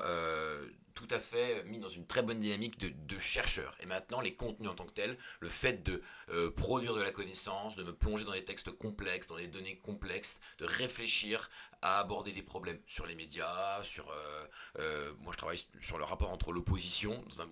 tout 0.97 1.07
à 1.11 1.19
fait 1.19 1.63
mis 1.65 1.77
dans 1.77 1.89
une 1.89 2.07
très 2.07 2.23
bonne 2.23 2.39
dynamique 2.39 2.79
de, 2.79 2.89
de 2.89 3.19
chercheur. 3.19 3.77
Et 3.81 3.85
maintenant, 3.85 4.19
les 4.19 4.33
contenus 4.33 4.71
en 4.71 4.73
tant 4.73 4.85
que 4.85 4.93
tels, 4.93 5.15
le 5.41 5.49
fait 5.49 5.83
de 5.83 6.01
euh, 6.29 6.49
produire 6.49 6.95
de 6.95 7.01
la 7.03 7.11
connaissance, 7.11 7.75
de 7.75 7.83
me 7.83 7.93
plonger 7.93 8.25
dans 8.25 8.31
des 8.31 8.43
textes 8.43 8.71
complexes, 8.71 9.27
dans 9.27 9.37
des 9.37 9.45
données 9.45 9.77
complexes, 9.77 10.41
de 10.57 10.65
réfléchir 10.65 11.51
à 11.81 11.99
aborder 11.99 12.31
des 12.31 12.41
problèmes 12.41 12.79
sur 12.85 13.05
les 13.05 13.15
médias, 13.15 13.83
sur... 13.83 14.09
Euh, 14.09 14.45
euh, 14.79 15.13
moi, 15.21 15.33
je 15.33 15.37
travaille 15.37 15.59
sur 15.81 15.97
le 15.97 16.03
rapport 16.03 16.31
entre 16.31 16.51
l'opposition, 16.51 17.23
dans 17.29 17.41
un, 17.41 17.47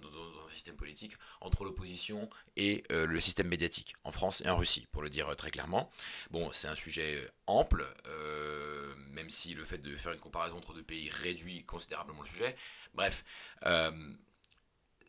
système 0.49 0.75
politique, 0.75 1.13
entre 1.41 1.63
l'opposition 1.63 2.29
et 2.55 2.83
le 2.89 3.19
système 3.19 3.47
médiatique, 3.47 3.93
en 4.03 4.11
France 4.11 4.41
et 4.41 4.49
en 4.49 4.55
Russie, 4.55 4.87
pour 4.91 5.01
le 5.01 5.09
dire 5.09 5.35
très 5.35 5.51
clairement. 5.51 5.89
Bon, 6.31 6.51
c'est 6.53 6.67
un 6.67 6.75
sujet 6.75 7.29
ample, 7.45 7.85
même 9.11 9.29
si 9.29 9.53
le 9.53 9.65
fait 9.65 9.79
de 9.79 9.95
faire 9.97 10.13
une 10.13 10.19
comparaison 10.19 10.57
entre 10.57 10.73
deux 10.73 10.83
pays 10.83 11.09
réduit 11.09 11.65
considérablement 11.65 12.21
le 12.21 12.29
sujet. 12.29 12.55
Bref, 12.93 13.25
euh, 13.65 13.91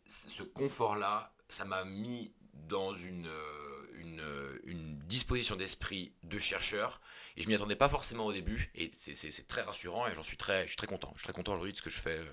ce 0.06 0.42
confort-là, 0.42 1.32
ça 1.48 1.64
m'a 1.64 1.84
mis 1.84 2.32
dans 2.54 2.94
euh, 2.94 4.58
une, 4.64 4.98
disposition 5.06 5.56
d'esprit 5.56 6.12
de 6.24 6.38
chercheur 6.38 7.00
et 7.36 7.42
je 7.42 7.48
m'y 7.48 7.54
attendais 7.54 7.76
pas 7.76 7.88
forcément 7.88 8.26
au 8.26 8.32
début 8.32 8.70
et 8.74 8.90
c'est 8.94 9.46
très 9.46 9.62
rassurant 9.62 10.06
et 10.06 10.14
j'en 10.14 10.22
suis 10.22 10.36
très, 10.36 10.62
je 10.62 10.68
suis 10.68 10.76
très 10.76 10.86
content. 10.86 11.12
Je 11.14 11.20
suis 11.20 11.26
très 11.26 11.34
content 11.34 11.52
aujourd'hui 11.52 11.72
de 11.72 11.76
ce 11.76 11.82
que 11.82 11.90
je 11.90 11.98
fais 11.98 12.18
euh, 12.18 12.26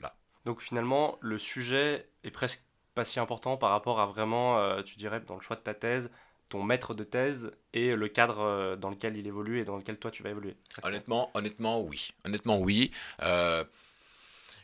là. 0.00 0.16
Donc 0.44 0.60
finalement, 0.60 1.18
le 1.20 1.38
sujet 1.38 2.08
est 2.22 2.30
presque 2.30 2.62
pas 2.94 3.04
si 3.04 3.18
important 3.18 3.56
par 3.56 3.70
rapport 3.70 4.00
à 4.00 4.06
vraiment, 4.06 4.82
tu 4.82 4.96
dirais, 4.96 5.20
dans 5.20 5.34
le 5.34 5.42
choix 5.42 5.56
de 5.56 5.60
ta 5.60 5.74
thèse, 5.74 6.10
ton 6.48 6.62
maître 6.62 6.94
de 6.94 7.04
thèse 7.04 7.52
et 7.74 7.94
le 7.94 8.08
cadre 8.08 8.74
dans 8.76 8.88
lequel 8.88 9.18
il 9.18 9.26
évolue 9.26 9.60
et 9.60 9.64
dans 9.64 9.76
lequel 9.76 9.98
toi 9.98 10.10
tu 10.10 10.22
vas 10.22 10.30
évoluer. 10.30 10.56
Honnêtement, 10.82 11.30
honnêtement, 11.34 11.82
oui. 11.82 12.12
Honnêtement, 12.24 12.58
oui 12.58 12.92
Je 13.20 13.66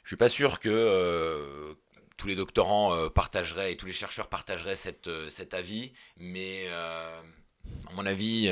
suis 0.07 0.17
pas 0.17 0.31
sûr 0.31 0.61
que 0.61 1.77
tous 2.17 2.27
les 2.27 2.37
doctorants 2.37 3.11
partageraient 3.11 3.75
et 3.75 3.77
tous 3.77 3.85
les 3.85 3.93
chercheurs 3.93 4.31
partageraient 4.31 4.77
cette, 4.77 5.11
cet 5.29 5.53
avis, 5.53 5.93
mais 6.17 6.71
à 6.71 7.93
mon 7.93 8.07
avis, 8.07 8.51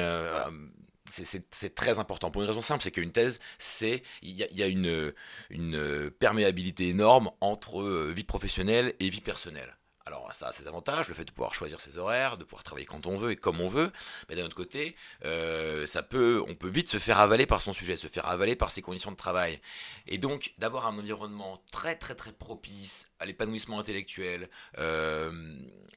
c'est 1.11 1.75
très 1.75 1.99
important 1.99 2.31
pour 2.31 2.43
une 2.43 2.49
raison 2.49 2.63
simple, 2.63 2.83
c'est 2.83 2.91
qu'une 2.91 3.13
thèse, 3.13 3.41
c'est 3.59 4.03
il 4.23 4.35
y, 4.35 4.63
a, 4.63 4.67
une, 4.67 5.13
une 5.51 6.11
perméabilité 6.11 6.89
énorme 6.89 7.31
entre 7.41 8.11
vie 8.11 8.25
professionnelle 8.25 8.95
et 9.01 9.09
vie 9.09 9.21
personnelle. 9.21 9.77
Alors 10.11 10.35
ça 10.35 10.49
a 10.49 10.53
ses 10.53 10.67
avantages, 10.67 11.09
le 11.09 11.15
fait 11.15 11.25
de 11.25 11.31
pouvoir 11.31 11.55
choisir 11.55 11.79
ses 11.79 11.99
horaires, 11.99 12.37
de 12.37 12.45
pouvoir 12.45 12.63
travailler 12.63 12.87
quand 12.87 13.07
on 13.07 13.17
veut 13.17 13.33
et 13.33 13.37
comme 13.37 13.61
on 13.61 13.69
veut, 13.69 13.93
mais 14.29 14.35
d'un 14.35 14.45
autre 14.45 14.57
côté, 14.57 14.97
euh, 15.25 15.87
ça 15.87 16.03
peut, 16.03 16.43
on 16.49 16.55
peut 16.55 16.69
vite 16.69 16.89
se 16.89 16.99
faire 16.99 17.21
avaler 17.21 17.47
par 17.47 17.61
son 17.61 17.73
sujet, 17.73 17.97
se 17.97 18.09
faire 18.09 18.27
avaler 18.27 18.57
par 18.57 18.71
ses 18.71 18.83
conditions 18.83 19.13
de 19.13 19.17
travail. 19.17 19.61
Et 20.09 20.19
donc 20.19 20.53
d'avoir 20.59 20.87
un 20.87 20.97
environnement 20.99 21.63
très 21.71 21.97
très 21.97 22.15
très 22.15 22.33
propice 22.33 23.11
à 23.21 23.27
l'épanouissement 23.27 23.79
intellectuel, 23.79 24.49
euh, 24.79 25.31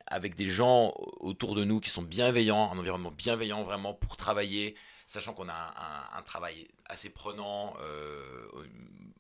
avec 0.06 0.36
des 0.36 0.50
gens 0.50 0.94
autour 1.20 1.56
de 1.56 1.64
nous 1.64 1.80
qui 1.80 1.90
sont 1.90 2.04
bienveillants, 2.04 2.72
un 2.72 2.78
environnement 2.78 3.12
bienveillant 3.12 3.64
vraiment 3.64 3.94
pour 3.94 4.18
travailler, 4.18 4.76
sachant 5.08 5.34
qu'on 5.34 5.50
a 5.50 6.18
un, 6.18 6.22
travail 6.24 6.68
assez 6.86 7.10
prenant 7.10 7.76
euh, 7.82 8.48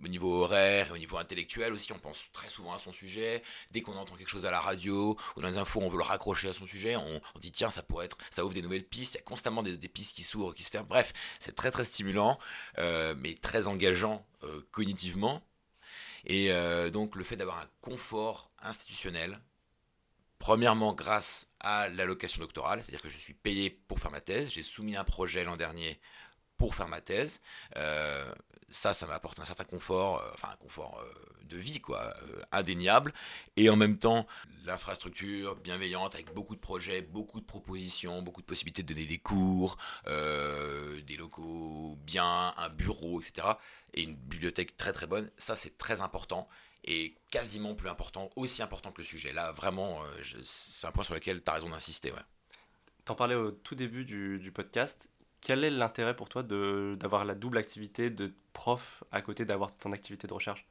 au, 0.01 0.07
niveau 0.07 0.43
horaire 0.43 0.89
et 0.89 0.91
au 0.91 0.97
niveau 0.97 1.17
intellectuel 1.17 1.73
aussi, 1.73 1.91
on 1.91 1.99
pense 1.99 2.25
très 2.33 2.49
souvent 2.49 2.73
à 2.73 2.79
son 2.79 2.91
sujet. 2.91 3.43
Dès 3.71 3.81
qu'on 3.81 3.95
entend 3.95 4.15
quelque 4.15 4.29
chose 4.29 4.45
à 4.45 4.51
la 4.51 4.59
radio 4.59 5.17
ou 5.35 5.41
dans 5.41 5.47
les 5.47 5.57
infos, 5.57 5.79
on 5.81 5.89
veut 5.89 5.97
le 5.97 6.03
raccrocher 6.03 6.49
à 6.49 6.53
son 6.53 6.65
sujet, 6.65 6.95
on, 6.95 7.21
dit 7.39 7.51
tiens, 7.51 7.69
ça 7.69 7.83
pourrait 7.83 8.05
être, 8.05 8.17
ça 8.29 8.45
ouvre 8.45 8.53
des 8.53 8.61
nouvelles 8.61 8.85
pistes, 8.85 9.15
il 9.15 9.17
y 9.17 9.21
a 9.21 9.23
constamment 9.23 9.63
des, 9.63 9.77
pistes 9.87 10.15
qui 10.15 10.23
s'ouvrent, 10.23 10.53
qui 10.53 10.63
se 10.63 10.69
ferment. 10.69 10.87
Bref, 10.87 11.13
c'est 11.39 11.55
très 11.55 11.71
très 11.71 11.85
stimulant, 11.85 12.39
euh, 12.77 13.15
mais 13.17 13.35
très 13.35 13.67
engageant 13.67 14.25
euh, 14.43 14.61
cognitivement. 14.71 15.41
Et 16.25 16.53
donc 16.91 17.17
le 17.17 17.23
fait 17.25 17.35
d'avoir 17.35 17.57
un 17.57 17.67
confort 17.81 18.49
institutionnel, 18.61 19.41
Premièrement, 20.43 20.91
grâce 20.91 21.47
à 21.61 21.87
l'allocation 21.87 22.41
doctorale, 22.41 22.81
c'est-à-dire 22.81 23.01
que 23.01 23.07
je 23.07 23.17
suis 23.17 23.33
payé 23.33 23.69
pour 23.69 24.01
faire 24.01 24.11
ma 24.11 24.19
thèse. 24.19 24.51
J'ai 24.51 24.61
soumis 24.61 24.97
un 24.97 25.05
projet 25.05 25.45
l'an 25.45 25.55
dernier 25.55 26.01
pour 26.57 26.75
faire 26.75 26.89
ma 26.89 26.99
thèse. 26.99 27.39
Euh, 27.77 28.29
ça, 28.69 28.93
ça 28.93 29.07
m'apporte 29.07 29.39
un 29.39 29.45
certain 29.45 29.63
confort, 29.63 30.19
euh, 30.19 30.31
enfin 30.33 30.49
un 30.51 30.57
confort 30.57 30.99
euh, 31.01 31.45
de 31.45 31.55
vie, 31.55 31.79
quoi, 31.79 32.13
indéniable. 32.51 33.13
Et 33.55 33.69
en 33.69 33.77
même 33.77 33.97
temps, 33.97 34.27
l'infrastructure 34.65 35.55
bienveillante 35.55 36.13
avec 36.13 36.33
beaucoup 36.33 36.55
de 36.55 36.59
projets, 36.59 37.01
beaucoup 37.01 37.39
de 37.39 37.45
propositions, 37.45 38.21
beaucoup 38.21 38.41
de 38.41 38.45
possibilités 38.45 38.83
de 38.83 38.93
donner 38.93 39.05
des 39.05 39.19
cours, 39.19 39.77
des 40.05 41.15
locaux 41.17 41.97
bien, 42.01 42.53
un 42.57 42.67
bureau, 42.67 43.21
etc. 43.21 43.47
Et 43.93 44.03
une 44.03 44.15
bibliothèque 44.15 44.75
très 44.75 44.91
très 44.91 45.07
bonne. 45.07 45.31
Ça, 45.37 45.55
c'est 45.55 45.77
très 45.77 46.01
important 46.01 46.49
est 46.83 47.15
quasiment 47.31 47.75
plus 47.75 47.89
important, 47.89 48.29
aussi 48.35 48.61
important 48.61 48.91
que 48.91 49.01
le 49.01 49.05
sujet. 49.05 49.33
Là, 49.33 49.51
vraiment, 49.51 50.03
euh, 50.03 50.41
c'est 50.43 50.87
un 50.87 50.91
point 50.91 51.03
sur 51.03 51.13
lequel 51.13 51.43
tu 51.43 51.49
as 51.49 51.55
raison 51.55 51.69
d'insister. 51.69 52.11
Ouais. 52.11 52.19
T'en 53.05 53.15
parlais 53.15 53.35
au 53.35 53.51
tout 53.51 53.75
début 53.75 54.05
du, 54.05 54.51
podcast. 54.53 55.09
Quel 55.41 55.63
est 55.63 55.69
l'intérêt 55.69 56.15
pour 56.15 56.29
toi 56.29 56.43
d'avoir 56.43 57.25
la 57.25 57.35
double 57.35 57.57
activité 57.57 58.09
de 58.09 58.31
prof 58.53 59.03
à 59.11 59.21
côté 59.21 59.45
d'avoir 59.45 59.75
ton 59.75 59.91
activité 59.91 60.27
de 60.27 60.33
recherche? 60.33 60.65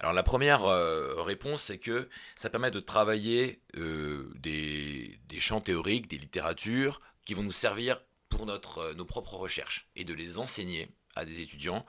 Alors 0.00 0.12
la 0.12 0.22
première 0.22 0.64
euh, 0.64 1.22
réponse, 1.22 1.64
c'est 1.64 1.78
que 1.78 2.08
ça 2.34 2.50
permet 2.50 2.70
de 2.70 2.80
travailler 2.80 3.60
euh, 3.76 4.32
des, 4.36 5.18
des, 5.28 5.38
champs 5.38 5.60
théoriques, 5.60 6.08
des 6.08 6.18
littératures 6.18 7.00
qui 7.24 7.34
vont 7.34 7.42
nous 7.42 7.52
servir 7.52 8.00
pour 8.28 8.46
notre, 8.46 8.92
nos 8.94 9.04
propres 9.04 9.34
recherches 9.34 9.86
et 9.94 10.04
de 10.04 10.12
les 10.12 10.38
enseigner 10.38 10.88
à 11.14 11.24
des 11.24 11.40
étudiants. 11.40 11.86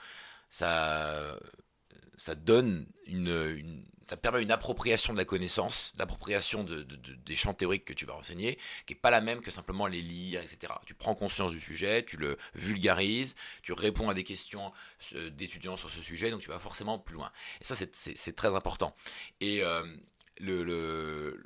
Ça 0.49 1.37
ça 2.17 2.35
donne 2.35 2.87
une, 3.05 3.83
ça 4.07 4.17
permet 4.17 4.43
une 4.43 4.51
appropriation 4.51 5.13
de 5.13 5.17
la 5.17 5.25
connaissance, 5.25 5.93
d'appropriation 5.95 6.63
de, 6.63 6.83
des 6.83 7.35
champs 7.35 7.53
théoriques 7.53 7.85
que 7.85 7.93
tu 7.93 8.05
vas 8.05 8.13
renseigner, 8.13 8.57
qui 8.85 8.93
n'est 8.93 8.99
pas 8.99 9.09
la 9.09 9.21
même 9.21 9.41
que 9.41 9.51
simplement 9.51 9.87
les 9.87 10.01
lire, 10.01 10.41
etc. 10.41 10.73
Tu 10.85 10.93
prends 10.93 11.15
conscience 11.15 11.51
du 11.51 11.59
sujet, 11.59 12.05
tu 12.05 12.17
le 12.17 12.37
vulgarises, 12.53 13.35
tu 13.63 13.73
réponds 13.73 14.09
à 14.09 14.13
des 14.13 14.23
questions 14.23 14.71
euh, 15.15 15.29
d'étudiants 15.31 15.77
sur 15.77 15.89
ce 15.89 16.01
sujet, 16.01 16.29
donc 16.29 16.41
tu 16.41 16.49
vas 16.49 16.59
forcément 16.59 16.99
plus 16.99 17.15
loin. 17.15 17.31
Et 17.61 17.65
ça, 17.65 17.75
c'est 17.75 18.35
très 18.35 18.55
important. 18.55 18.95
Et 19.41 19.63
euh, 19.63 19.83
le, 20.39 21.43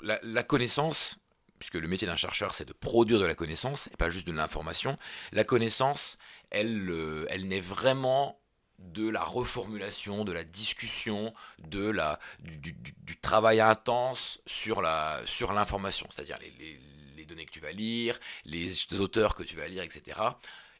la, 0.00 0.42
connaissance, 0.42 1.18
puisque 1.58 1.74
le 1.74 1.88
métier 1.88 2.06
d'un 2.06 2.16
chercheur, 2.16 2.54
c'est 2.54 2.66
de 2.66 2.72
produire 2.72 3.18
de 3.18 3.26
la 3.26 3.34
connaissance 3.34 3.88
et 3.92 3.96
pas 3.96 4.08
juste 4.08 4.26
de 4.26 4.32
l'information, 4.32 4.96
la 5.32 5.44
connaissance, 5.44 6.16
elle, 6.50 6.88
euh, 6.88 7.26
elle 7.28 7.48
naît 7.48 7.60
vraiment 7.60 8.40
de 8.78 9.08
la 9.08 9.22
reformulation, 9.22 10.24
de 10.24 10.32
la 10.32 10.44
discussion, 10.44 11.34
de 11.58 11.88
la, 11.88 12.18
du, 12.40 12.76
travail 13.20 13.60
intense 13.60 14.40
sur 14.46 14.82
l'information, 14.82 16.06
sur 16.06 16.14
c'est-à-dire 16.14 16.38
les, 16.40 16.78
les, 17.16 17.24
données 17.24 17.46
que 17.46 17.50
tu 17.50 17.60
vas 17.60 17.72
lire, 17.72 18.20
les 18.44 18.92
auteurs 19.00 19.34
que 19.34 19.42
tu 19.42 19.56
vas 19.56 19.66
lire, 19.66 19.82
etc. 19.82 20.20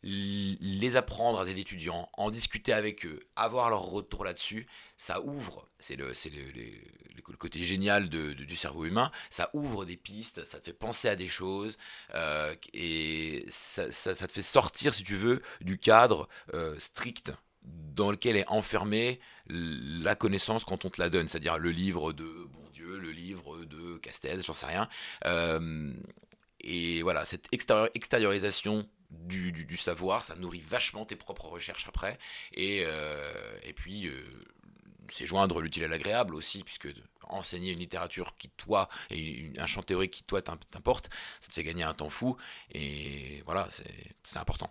Les 0.02 0.94
apprendre 0.94 1.40
à 1.40 1.44
des 1.44 1.58
étudiants, 1.58 2.08
en 2.12 2.30
discuter 2.30 2.72
avec 2.72 3.04
eux, 3.04 3.26
avoir 3.34 3.68
leur 3.68 3.82
retour 3.82 4.24
là-dessus, 4.24 4.68
ça 4.96 5.20
ouvre, 5.22 5.66
c'est 5.80 5.96
le, 5.96 6.12
le, 6.12 6.52
le, 7.16 7.36
côté 7.36 7.64
génial 7.64 8.08
de, 8.08 8.32
du 8.32 8.54
cerveau 8.54 8.84
humain, 8.84 9.10
ça 9.30 9.50
ouvre 9.54 9.84
des 9.84 9.96
pistes, 9.96 10.44
ça 10.46 10.60
te 10.60 10.66
fait 10.66 10.72
penser 10.72 11.08
à 11.08 11.16
des 11.16 11.26
choses, 11.26 11.76
euh, 12.14 12.54
et 12.72 13.44
ça, 13.48 13.88
te 13.88 14.32
fait 14.32 14.42
sortir, 14.42 14.94
si 14.94 15.02
tu 15.02 15.16
veux, 15.16 15.42
du 15.60 15.78
cadre 15.78 16.28
euh, 16.54 16.78
strict 16.78 17.32
dans 17.66 18.10
lequel 18.10 18.36
est 18.36 18.46
enfermée 18.48 19.20
la 19.48 20.14
connaissance 20.14 20.64
quand 20.64 20.84
on 20.84 20.90
te 20.90 21.00
la 21.00 21.08
donne, 21.08 21.28
c'est-à-dire 21.28 21.58
le 21.58 21.70
livre 21.70 22.12
de 22.12 22.24
Bourdieu, 22.24 22.98
le 22.98 23.10
livre 23.10 23.64
de 23.64 23.96
Castel, 23.98 24.42
j'en 24.42 24.52
sais 24.52 24.66
rien. 24.66 24.88
Euh, 25.24 25.92
et 26.60 27.02
voilà, 27.02 27.24
cette 27.24 27.48
extériorisation 27.52 28.88
du, 29.10 29.76
savoir, 29.76 30.22
ça 30.22 30.34
nourrit 30.36 30.60
vachement 30.66 31.04
tes 31.04 31.16
propres 31.16 31.46
recherches 31.46 31.86
après. 31.88 32.18
Et, 32.52 32.82
euh, 32.84 33.32
puis, 33.76 34.08
euh, 34.08 34.24
c'est 35.12 35.26
joindre 35.26 35.60
l'utile 35.60 35.84
à 35.84 35.88
l'agréable 35.88 36.34
aussi, 36.34 36.64
puisque 36.64 36.88
enseigner 37.28 37.72
une 37.72 37.78
littérature 37.78 38.36
qui, 38.36 38.48
toi, 38.50 38.88
et 39.10 39.52
un 39.58 39.66
champ 39.66 39.82
théorique 39.82 40.10
qui, 40.10 40.24
toi, 40.24 40.42
t'importe, 40.42 41.08
ça 41.40 41.48
te 41.48 41.54
fait 41.54 41.62
gagner 41.62 41.84
un 41.84 41.94
temps 41.94 42.10
fou. 42.10 42.36
Et 42.72 43.42
voilà, 43.46 43.68
c'est 44.24 44.38
important 44.38 44.70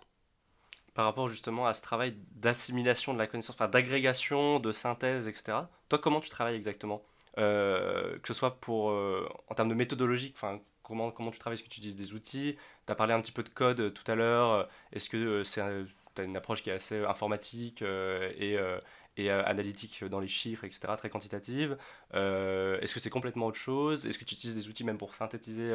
par 0.96 1.04
rapport 1.04 1.28
justement 1.28 1.66
à 1.66 1.74
ce 1.74 1.82
travail 1.82 2.14
d'assimilation 2.36 3.12
de 3.12 3.18
la 3.18 3.26
connaissance, 3.26 3.54
enfin 3.54 3.68
d'agrégation, 3.68 4.60
de 4.60 4.72
synthèse, 4.72 5.28
etc. 5.28 5.58
Toi, 5.90 5.98
comment 5.98 6.20
tu 6.20 6.30
travailles 6.30 6.56
exactement 6.56 7.02
euh, 7.36 8.18
Que 8.20 8.28
ce 8.28 8.32
soit 8.32 8.58
pour, 8.62 8.90
euh, 8.90 9.28
en 9.48 9.54
termes 9.54 9.68
de 9.68 9.74
méthodologie, 9.74 10.34
comment, 10.82 11.10
comment 11.10 11.30
tu 11.30 11.38
travailles? 11.38 11.56
Est-ce 11.56 11.64
que 11.64 11.68
tu 11.68 11.80
utilises 11.80 11.96
des 11.96 12.14
outils? 12.14 12.56
Tu 12.86 12.92
as 12.92 12.94
parlé 12.94 13.12
un 13.12 13.20
petit 13.20 13.30
peu 13.30 13.42
de 13.42 13.50
code 13.50 13.80
euh, 13.80 13.90
tout 13.90 14.10
à 14.10 14.14
l'heure. 14.14 14.70
Est-ce 14.90 15.10
que 15.10 15.44
c'est 15.44 15.60
tu 16.14 16.22
as 16.22 16.24
une 16.24 16.34
approche 16.34 16.62
qui 16.62 16.70
est 16.70 16.72
assez 16.72 17.04
informatique 17.04 17.82
et, 17.82 18.58
et 19.18 19.30
analytique 19.30 20.02
dans 20.02 20.18
les 20.18 20.28
chiffres, 20.28 20.64
etc., 20.64 20.94
très 20.96 21.10
quantitative? 21.10 21.76
Est-ce 22.14 22.94
que 22.94 23.00
c'est 23.00 23.10
complètement 23.10 23.46
autre 23.48 23.58
chose? 23.58 24.06
Est-ce 24.06 24.18
que 24.18 24.24
tu 24.24 24.34
utilises 24.34 24.56
des 24.56 24.68
outils 24.68 24.84
même 24.84 24.96
pour 24.96 25.14
synthétiser 25.14 25.74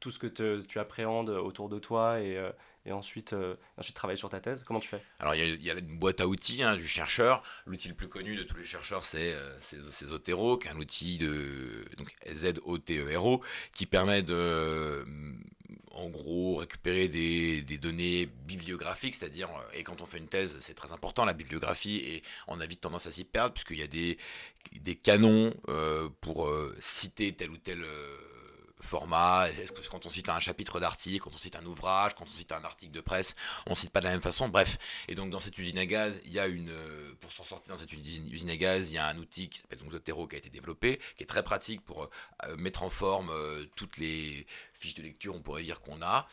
tout 0.00 0.10
ce 0.10 0.18
que 0.18 0.26
tu 0.60 0.78
appréhendes 0.80 1.30
autour 1.30 1.68
de 1.68 1.78
toi 1.78 2.18
et, 2.20 2.36
et 2.86 2.92
ensuite, 2.92 3.32
euh, 3.32 3.56
ensuite 3.76 3.96
travailler 3.96 4.16
sur 4.16 4.28
ta 4.28 4.40
thèse 4.40 4.62
Comment 4.64 4.80
tu 4.80 4.88
fais? 4.88 5.02
Alors, 5.18 5.34
il 5.34 5.62
y, 5.62 5.70
a 5.70 5.74
une 5.74 5.98
boîte 5.98 6.20
à 6.20 6.28
outils 6.28 6.62
hein, 6.62 6.76
du 6.76 6.86
chercheur. 6.86 7.42
L'outil 7.66 7.88
le 7.88 7.94
plus 7.94 8.08
connu 8.08 8.36
de 8.36 8.44
tous 8.44 8.56
les 8.56 8.64
chercheurs, 8.64 9.04
c'est 9.04 9.32
euh, 9.32 9.58
Zotero, 9.90 10.56
qui 10.56 10.68
est 10.68 10.70
un 10.70 10.76
outil 10.76 11.18
de 11.18 11.84
donc 11.98 12.14
Z-O-T-E-R-O, 12.32 13.42
qui 13.74 13.86
permet 13.86 14.22
de, 14.22 14.34
euh, 14.34 15.04
en 15.90 16.08
gros, 16.08 16.56
récupérer 16.56 17.08
des, 17.08 17.62
des 17.62 17.76
données 17.76 18.26
bibliographiques, 18.26 19.16
c'est-à-dire, 19.16 19.50
euh, 19.50 19.78
et 19.78 19.82
quand 19.82 20.00
on 20.00 20.06
fait 20.06 20.18
une 20.18 20.28
thèse, 20.28 20.56
c'est 20.60 20.74
très 20.74 20.92
important, 20.92 21.24
la 21.24 21.34
bibliographie, 21.34 21.96
et 21.96 22.22
on 22.46 22.60
a 22.60 22.66
vite 22.66 22.82
tendance 22.82 23.06
à 23.06 23.10
s'y 23.10 23.24
perdre, 23.24 23.52
puisqu'il 23.52 23.78
y 23.78 23.82
a 23.82 23.88
des, 23.88 24.16
des 24.80 24.94
canons 24.94 25.52
pour 26.20 26.50
citer 26.80 27.32
tel 27.32 27.50
ou 27.50 27.56
tel 27.56 27.84
format 28.86 29.48
Est-ce 29.50 29.72
que 29.72 29.86
quand 29.88 30.06
on 30.06 30.08
cite 30.08 30.28
un 30.28 30.40
chapitre 30.40 30.80
d'article, 30.80 31.22
quand 31.22 31.34
on 31.34 31.38
cite 31.38 31.56
un 31.56 31.64
ouvrage, 31.66 32.14
quand 32.14 32.24
on 32.24 32.32
cite 32.32 32.52
un 32.52 32.64
article 32.64 32.92
de 32.92 33.00
presse, 33.00 33.34
on 33.66 33.74
cite 33.74 33.90
pas 33.90 34.00
de 34.00 34.06
la 34.06 34.12
même 34.12 34.22
façon 34.22 34.48
Bref. 34.48 34.78
Et 35.08 35.14
donc 35.14 35.30
dans 35.30 35.40
cette 35.40 35.58
usine 35.58 35.78
à 35.78 35.86
gaz, 35.86 36.20
il 36.24 36.32
y 36.32 36.38
a 36.38 36.46
une, 36.46 36.70
euh, 36.70 37.12
pour 37.20 37.32
s'en 37.32 37.44
sortir 37.44 37.74
dans 37.74 37.80
cette 37.80 37.92
usine 37.92 38.50
à 38.50 38.56
gaz, 38.56 38.90
il 38.90 38.94
y 38.94 38.98
a 38.98 39.06
un 39.06 39.18
outil 39.18 39.48
qui 39.48 39.58
s'appelle 39.58 39.80
Zotero 39.90 40.26
qui 40.26 40.36
a 40.36 40.38
été 40.38 40.48
développé, 40.48 41.00
qui 41.16 41.22
est 41.22 41.26
très 41.26 41.42
pratique 41.42 41.84
pour 41.84 42.08
euh, 42.44 42.56
mettre 42.56 42.82
en 42.82 42.90
forme 42.90 43.30
euh, 43.30 43.66
toutes 43.76 43.98
les 43.98 44.46
fiches 44.72 44.94
de 44.94 45.02
lecture, 45.02 45.34
on 45.34 45.42
pourrait 45.42 45.62
dire 45.62 45.80
qu'on 45.80 46.00
a. 46.02 46.28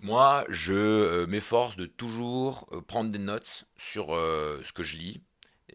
moi, 0.00 0.44
je 0.48 1.24
m'efforce 1.26 1.76
de 1.76 1.86
toujours 1.86 2.68
prendre 2.86 3.10
des 3.10 3.18
notes 3.18 3.64
sur 3.76 4.08
ce 4.08 4.72
que 4.72 4.82
je 4.82 4.96
lis 4.96 5.20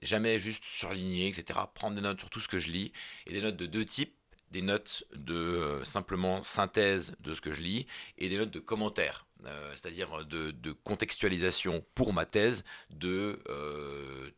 jamais 0.01 0.39
juste 0.39 0.65
surligner, 0.65 1.27
etc. 1.27 1.59
Prendre 1.73 1.95
des 1.95 2.01
notes 2.01 2.19
sur 2.19 2.29
tout 2.29 2.39
ce 2.39 2.47
que 2.47 2.59
je 2.59 2.69
lis, 2.69 2.91
et 3.25 3.33
des 3.33 3.41
notes 3.41 3.57
de 3.57 3.65
deux 3.65 3.85
types 3.85 4.15
des 4.51 4.61
notes 4.61 5.03
de 5.13 5.81
simplement 5.83 6.41
synthèse 6.41 7.15
de 7.19 7.33
ce 7.33 7.41
que 7.41 7.51
je 7.51 7.61
lis 7.61 7.87
et 8.17 8.29
des 8.29 8.37
notes 8.37 8.51
de 8.51 8.59
commentaires. 8.59 9.25
c'est-à-dire 9.73 10.25
de, 10.25 10.71
contextualisation 10.83 11.85
pour 11.93 12.13
ma 12.13 12.25
thèse 12.25 12.63
de 12.89 13.39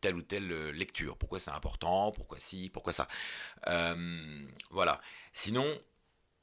telle 0.00 0.16
ou 0.16 0.22
telle 0.22 0.70
lecture. 0.70 1.16
Pourquoi 1.16 1.40
c'est 1.40 1.50
important, 1.50 2.12
pourquoi 2.12 2.38
si, 2.38 2.68
pourquoi 2.70 2.92
ça? 2.92 3.08
voilà. 4.70 5.00
Sinon, 5.32 5.66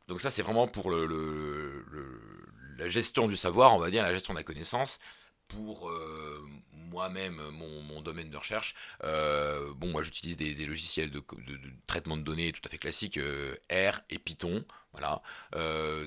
donc 0.07 0.21
ça 0.21 0.29
c'est 0.29 0.41
vraiment 0.41 0.67
pour 0.67 0.91
la 0.91 2.87
gestion 2.87 3.27
du 3.27 3.35
savoir, 3.35 3.75
on 3.75 3.79
va 3.79 3.89
dire, 3.89 4.03
la 4.03 4.13
gestion 4.13 4.33
de 4.33 4.39
la 4.39 4.43
connaissance 4.43 4.99
pour 5.47 5.89
euh, 5.89 6.43
moi-même, 6.89 7.41
mon, 7.51 8.01
domaine 8.01 8.29
de 8.29 8.37
recherche, 8.37 8.75
euh, 9.03 9.73
bon, 9.75 9.87
moi 9.87 10.03
j'utilise 10.03 10.37
des, 10.37 10.53
logiciels 10.65 11.09
de, 11.09 11.23
traitement 11.87 12.17
de 12.17 12.21
données 12.21 12.51
tout 12.51 12.61
à 12.65 12.69
fait 12.69 12.77
classiques, 12.77 13.17
euh, 13.17 13.55
R 13.71 14.01
et 14.09 14.19
Python, 14.19 14.63
voilà, 14.93 15.21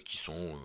qui 0.05 0.17
sont 0.17 0.59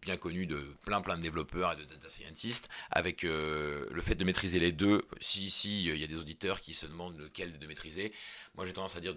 bien 0.00 0.16
connus 0.16 0.46
de 0.46 0.76
plein 0.84 1.00
plein 1.00 1.16
de 1.16 1.22
développeurs 1.22 1.72
et 1.72 1.76
de 1.76 1.84
data 1.84 2.08
scientists, 2.08 2.68
avec 2.90 3.22
le 3.22 4.00
fait 4.02 4.14
de 4.14 4.24
maîtriser 4.24 4.58
les 4.58 4.72
deux. 4.72 5.06
Si 5.20 5.50
si 5.50 5.84
il 5.84 5.96
y 5.96 6.04
a 6.04 6.06
des 6.06 6.16
auditeurs 6.18 6.60
qui 6.60 6.74
se 6.74 6.86
demandent 6.86 7.18
lequel 7.18 7.58
de 7.58 7.66
maîtriser, 7.66 8.12
moi 8.54 8.66
j'ai 8.66 8.72
tendance 8.72 8.96
à 8.96 9.00
dire 9.00 9.14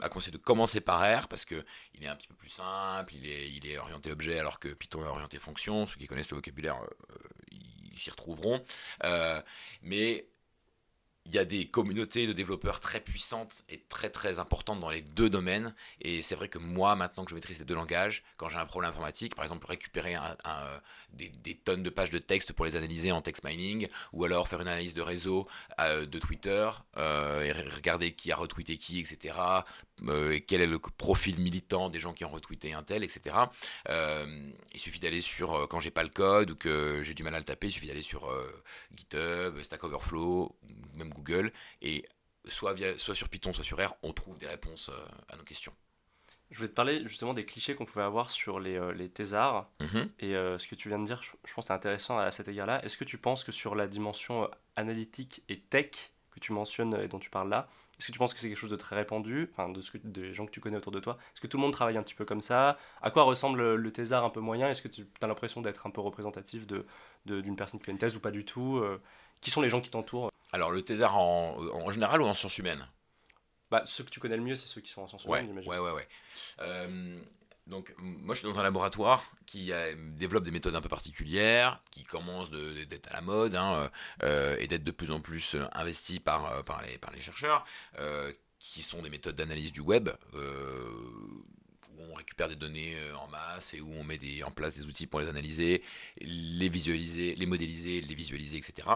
à 0.00 0.08
conseiller 0.08 0.32
de 0.32 0.42
commencer 0.42 0.80
par 0.80 1.00
R 1.00 1.28
parce 1.28 1.44
que 1.44 1.64
il 1.94 2.04
est 2.04 2.08
un 2.08 2.16
petit 2.16 2.28
peu 2.28 2.34
plus 2.34 2.48
simple, 2.48 3.14
il 3.14 3.26
est, 3.26 3.50
il 3.50 3.66
est 3.66 3.78
orienté 3.78 4.10
objet 4.10 4.38
alors 4.38 4.58
que 4.58 4.68
Python 4.68 5.04
est 5.04 5.08
orienté 5.08 5.38
fonction. 5.38 5.86
Ceux 5.86 5.96
qui 5.96 6.06
connaissent 6.06 6.30
le 6.30 6.36
vocabulaire, 6.36 6.80
ils 7.92 8.00
s'y 8.00 8.10
retrouveront. 8.10 8.62
Euh, 9.04 9.40
mais 9.82 10.26
il 11.26 11.34
y 11.34 11.38
a 11.38 11.44
des 11.44 11.66
communautés 11.66 12.26
de 12.26 12.32
développeurs 12.32 12.80
très 12.80 13.00
puissantes 13.00 13.62
et 13.68 13.78
très 13.88 14.10
très 14.10 14.38
importantes 14.38 14.80
dans 14.80 14.90
les 14.90 15.02
deux 15.02 15.30
domaines. 15.30 15.74
Et 16.00 16.20
c'est 16.20 16.34
vrai 16.34 16.48
que 16.48 16.58
moi, 16.58 16.96
maintenant 16.96 17.24
que 17.24 17.30
je 17.30 17.34
maîtrise 17.34 17.60
les 17.60 17.64
deux 17.64 17.74
langages, 17.74 18.24
quand 18.36 18.48
j'ai 18.48 18.58
un 18.58 18.66
problème 18.66 18.90
informatique, 18.90 19.36
par 19.36 19.44
exemple 19.44 19.66
récupérer 19.66 20.14
un, 20.14 20.36
des, 21.12 21.54
tonnes 21.54 21.82
de 21.82 21.90
pages 21.90 22.10
de 22.10 22.18
texte 22.18 22.52
pour 22.52 22.64
les 22.64 22.74
analyser 22.74 23.12
en 23.12 23.22
text 23.22 23.44
mining, 23.44 23.88
ou 24.12 24.24
alors 24.24 24.48
faire 24.48 24.60
une 24.60 24.68
analyse 24.68 24.94
de 24.94 25.02
réseau 25.02 25.46
euh, 25.80 26.06
de 26.06 26.18
Twitter, 26.18 26.68
euh, 26.96 27.42
et 27.42 27.52
regarder 27.52 28.12
qui 28.12 28.32
a 28.32 28.36
retweeté 28.36 28.76
qui, 28.76 28.98
etc., 28.98 29.34
euh, 30.08 30.40
quel 30.48 30.60
est 30.60 30.66
le 30.66 30.80
profil 30.80 31.38
militant 31.38 31.88
des 31.88 32.00
gens 32.00 32.12
qui 32.12 32.24
ont 32.24 32.30
retweeté 32.30 32.72
un 32.72 32.82
tel, 32.82 33.04
etc. 33.04 33.36
il 33.88 34.80
suffit 34.80 34.98
d'aller 34.98 35.20
sur, 35.20 35.68
quand 35.68 35.78
j'ai 35.78 35.92
pas 35.92 36.02
le 36.02 36.08
code 36.08 36.50
ou 36.50 36.56
que 36.56 37.02
j'ai 37.04 37.14
du 37.14 37.22
mal 37.22 37.34
à 37.34 37.38
le 37.38 37.44
taper, 37.44 37.68
il 37.68 37.72
suffit 37.72 37.86
d'aller 37.86 38.02
sur 38.02 38.28
GitHub, 38.96 39.62
Stack 39.62 39.84
Overflow, 39.84 40.56
même 40.96 41.11
Google, 41.14 41.52
et 41.80 42.08
soit, 42.48 42.74
via, 42.74 42.98
soit 42.98 43.14
sur 43.14 43.28
Python, 43.28 43.52
soit 43.52 43.64
sur 43.64 43.78
R, 43.78 43.94
on 44.02 44.12
trouve 44.12 44.38
des 44.38 44.48
réponses 44.48 44.90
à 45.28 45.36
nos 45.36 45.44
questions. 45.44 45.72
Je 46.52 46.58
voulais 46.58 46.68
te 46.68 46.74
parler 46.74 47.00
justement 47.08 47.32
des 47.32 47.46
clichés 47.46 47.74
qu'on 47.74 47.86
pouvait 47.86 48.04
avoir 48.04 48.30
sur 48.30 48.60
les, 48.60 48.76
euh, 48.76 48.92
les 48.92 49.08
thésards. 49.08 49.70
Mhm. 49.80 50.10
Et 50.20 50.36
euh, 50.36 50.58
ce 50.58 50.68
que 50.68 50.74
tu 50.74 50.88
viens 50.88 50.98
de 50.98 51.06
dire, 51.06 51.22
je, 51.22 51.30
pense 51.30 51.64
que 51.64 51.68
c'est 51.68 51.72
intéressant 51.72 52.18
à, 52.18 52.30
cet 52.30 52.46
égard-là. 52.46 52.84
Est-ce 52.84 52.98
que 52.98 53.04
tu 53.04 53.16
penses 53.16 53.42
que 53.42 53.52
sur 53.52 53.74
la 53.74 53.86
dimension 53.86 54.44
euh, 54.44 54.48
analytique 54.76 55.42
et 55.48 55.58
tech 55.58 56.12
que 56.30 56.40
tu 56.40 56.52
mentionnes 56.52 56.94
et 56.94 57.08
dont 57.08 57.18
tu 57.18 57.30
parles 57.30 57.48
là, 57.48 57.68
est-ce 57.98 58.08
que 58.08 58.12
tu 58.12 58.18
penses 58.18 58.34
que 58.34 58.40
c'est 58.40 58.48
quelque 58.48 58.58
chose 58.58 58.70
de 58.70 58.76
très 58.76 58.96
répandu, 58.96 59.48
enfin 59.52 59.70
de 59.70 59.80
ce 59.80 59.92
que, 59.92 59.98
des 59.98 60.34
gens 60.34 60.44
que 60.44 60.50
tu 60.50 60.60
connais 60.60 60.76
autour 60.76 60.92
de 60.92 61.00
toi? 61.00 61.16
Est-ce 61.32 61.40
que 61.40 61.46
tout 61.46 61.56
le 61.56 61.62
monde 61.62 61.72
travaille 61.72 61.96
un 61.96 62.02
petit 62.02 62.14
peu 62.14 62.26
comme 62.26 62.42
ça? 62.42 62.78
À 63.00 63.10
quoi 63.10 63.22
ressemble 63.22 63.74
le 63.74 63.90
thésard 63.90 64.24
un 64.24 64.30
peu 64.30 64.40
moyen? 64.40 64.68
Est-ce 64.68 64.82
que 64.82 64.88
tu 64.88 65.06
as 65.22 65.26
l'impression 65.26 65.62
d'être 65.62 65.86
un 65.86 65.90
peu 65.90 66.02
représentatif 66.02 66.66
d'une 66.66 66.84
de, 67.26 67.54
personne 67.54 67.80
qui 67.80 67.86
fait 67.86 67.92
une 67.92 67.98
thèse 67.98 68.16
ou 68.16 68.20
pas 68.20 68.30
du 68.30 68.44
tout 68.44 68.82
Qui 69.40 69.50
sont 69.50 69.62
les 69.62 69.68
gens 69.70 69.80
qui 69.80 69.90
t'entourent? 69.90 70.32
Alors 70.52 70.70
le 70.70 70.82
thésard 70.82 71.16
en, 71.16 71.56
en 71.58 71.90
général 71.90 72.22
ou 72.22 72.26
en 72.26 72.34
sciences 72.34 72.58
humaines 72.58 72.86
bah, 73.72 73.84
ceux 73.86 74.04
que 74.04 74.10
tu 74.10 74.20
connais 74.20 74.36
le 74.36 74.42
mieux, 74.42 74.54
c'est 74.54 74.66
ceux 74.66 74.82
qui 74.82 74.90
sont 74.90 75.00
en 75.00 75.08
sciences 75.08 75.24
ouais, 75.24 75.46
j'imagine. 75.46 75.70
Ouais, 75.70 75.78
ouais, 75.78 75.92
ouais. 75.92 76.06
Euh, 76.60 77.18
donc, 77.66 77.94
moi, 77.96 78.34
je 78.34 78.40
suis 78.40 78.46
dans 78.46 78.58
un 78.58 78.62
laboratoire 78.62 79.24
qui 79.46 79.72
développe 79.96 80.44
des 80.44 80.50
méthodes 80.50 80.74
un 80.74 80.82
peu 80.82 80.90
particulières, 80.90 81.82
qui 81.90 82.04
commence 82.04 82.50
d'être 82.50 83.08
à 83.10 83.14
la 83.14 83.22
mode 83.22 83.54
hein, 83.54 83.90
euh, 84.24 84.58
et 84.58 84.66
d'être 84.66 84.84
de 84.84 84.90
plus 84.90 85.10
en 85.10 85.20
plus 85.20 85.56
investi 85.72 86.20
par, 86.20 86.62
par, 86.64 86.82
les, 86.82 86.98
par 86.98 87.12
les 87.12 87.20
chercheurs, 87.20 87.64
euh, 87.98 88.30
qui 88.58 88.82
sont 88.82 89.00
des 89.00 89.08
méthodes 89.08 89.36
d'analyse 89.36 89.72
du 89.72 89.80
web, 89.80 90.10
où 90.34 92.02
on 92.10 92.12
récupère 92.12 92.50
des 92.50 92.56
données 92.56 92.94
en 93.18 93.28
masse 93.28 93.72
et 93.72 93.80
où 93.80 93.90
on 93.94 94.04
met 94.04 94.18
des, 94.18 94.42
en 94.42 94.50
place 94.50 94.74
des 94.74 94.84
outils 94.84 95.06
pour 95.06 95.20
les 95.20 95.28
analyser, 95.28 95.82
les 96.20 96.68
visualiser, 96.68 97.36
les 97.36 97.46
modéliser, 97.46 98.02
les 98.02 98.14
visualiser, 98.14 98.58
etc. 98.58 98.86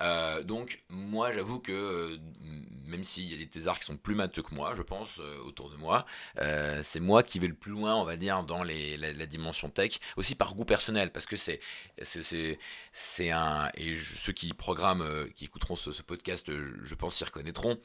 Euh, 0.00 0.42
donc 0.42 0.82
moi 0.90 1.32
j'avoue 1.32 1.58
que 1.58 1.72
euh, 1.72 2.18
même 2.86 3.04
s'il 3.04 3.30
y 3.30 3.34
a 3.34 3.38
des 3.38 3.48
thésards 3.48 3.78
qui 3.78 3.86
sont 3.86 3.96
plus 3.96 4.14
matheux 4.14 4.42
que 4.42 4.54
moi, 4.54 4.74
je 4.74 4.82
pense, 4.82 5.18
euh, 5.18 5.38
autour 5.40 5.70
de 5.70 5.76
moi, 5.76 6.06
c'est 6.82 7.00
moi 7.00 7.22
qui 7.22 7.38
vais 7.38 7.48
le 7.48 7.54
plus 7.54 7.72
loin, 7.72 7.96
on 7.96 8.04
va 8.04 8.16
dire, 8.16 8.44
dans 8.44 8.62
les, 8.62 8.96
la, 8.96 9.26
dimension 9.26 9.70
tech, 9.70 9.98
aussi 10.16 10.34
par 10.34 10.54
goût 10.54 10.64
personnel, 10.64 11.10
parce 11.10 11.26
que 11.26 11.36
c'est 11.36 11.60
un... 13.30 13.70
Et 13.74 13.96
ceux 13.96 14.32
qui 14.32 14.52
programment, 14.54 15.26
qui 15.34 15.46
écouteront 15.46 15.76
ce, 15.76 15.90
podcast, 16.02 16.46
je 16.48 16.94
pense 16.94 17.16
s'y 17.16 17.24
reconnaîtront, 17.24 17.78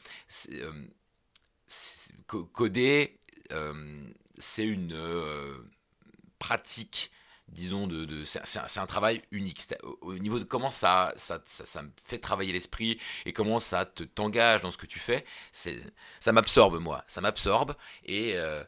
coder, 2.28 3.20
c'est 4.38 4.66
une 4.66 4.96
pratique 6.38 7.12
disons, 7.52 7.88
de, 7.88 8.06
de 8.06 8.24
c'est 8.24 8.80
un, 8.80 8.86
travail 8.86 9.22
unique. 9.32 9.66
Au, 10.02 10.16
niveau 10.16 10.40
de 10.40 10.44
comment 10.44 10.72
ça, 10.72 11.14
ça, 11.18 11.42
ça, 11.46 11.82
me 11.82 11.90
fait 12.04 12.18
travailler 12.18 12.54
l'esprit 12.54 13.00
et 13.26 13.34
comment 13.34 13.60
ça 13.60 13.86
te 13.86 14.04
t'engage 14.04 14.62
dans 14.62 14.72
ce 14.72 14.78
que 14.78 14.86
tu 14.86 15.00
fais, 15.00 15.26
ça 15.52 16.32
m'absorbe, 16.32 16.80
moi. 16.80 17.04
Ça 17.08 17.22
m'absorbe. 17.22 17.76
Et 18.06 18.36
euh, 18.36 18.64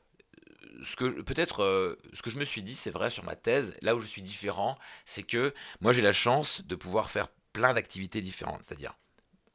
ce 0.83 0.95
que 0.95 1.21
peut-être 1.21 1.63
euh, 1.63 1.97
ce 2.13 2.21
que 2.21 2.29
je 2.29 2.37
me 2.37 2.43
suis 2.43 2.61
dit, 2.61 2.75
c'est 2.75 2.91
vrai 2.91 3.09
sur 3.09 3.23
ma 3.23 3.35
thèse, 3.35 3.75
là 3.81 3.95
où 3.95 3.99
je 3.99 4.07
suis 4.07 4.21
différent, 4.21 4.77
c'est 5.05 5.23
que 5.23 5.53
moi 5.81 5.93
j'ai 5.93 6.01
la 6.01 6.13
chance 6.13 6.61
de 6.65 6.75
pouvoir 6.75 7.09
faire 7.09 7.29
plein 7.53 7.73
d'activités 7.73 8.21
différentes. 8.21 8.61
C'est-à-dire 8.67 8.95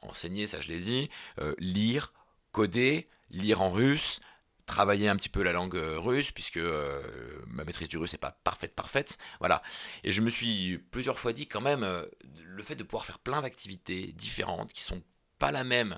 enseigner, 0.01 0.47
ça 0.47 0.59
je 0.61 0.69
l'ai 0.69 0.79
dit, 0.79 1.09
euh, 1.39 1.55
lire, 1.59 2.13
coder, 2.51 3.07
lire 3.29 3.61
en 3.61 3.71
russe, 3.71 4.21
travailler 4.69 5.09
un 5.09 5.15
petit 5.15 5.29
peu 5.29 5.41
la 5.41 5.51
langue 5.51 5.75
euh, 5.75 5.99
russe, 5.99 6.31
puisque 6.31 6.57
euh, 6.57 7.01
ma 7.47 7.65
maîtrise 7.65 7.89
du 7.89 7.97
russe 7.97 8.13
n'est 8.13 8.19
pas 8.19 8.39
parfaite, 8.43 8.75
parfaite. 8.75 9.17
Voilà. 9.39 9.63
Et 10.03 10.11
je 10.11 10.21
me 10.21 10.29
suis 10.29 10.77
plusieurs 10.91 11.17
fois 11.19 11.33
dit 11.33 11.47
quand 11.47 11.59
même, 11.59 11.83
euh, 11.83 12.05
le 12.45 12.61
fait 12.61 12.75
de 12.75 12.83
pouvoir 12.83 13.05
faire 13.05 13.19
plein 13.19 13.41
d'activités 13.41 14.13
différentes 14.13 14.71
qui 14.71 14.83
sont 14.83 15.01
pas 15.39 15.51
la 15.51 15.63
même, 15.63 15.97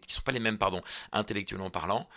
qui 0.00 0.14
sont 0.14 0.22
pas 0.22 0.32
les 0.32 0.40
mêmes, 0.40 0.56
pardon, 0.56 0.80
intellectuellement 1.12 1.68
parlant, 1.68 2.08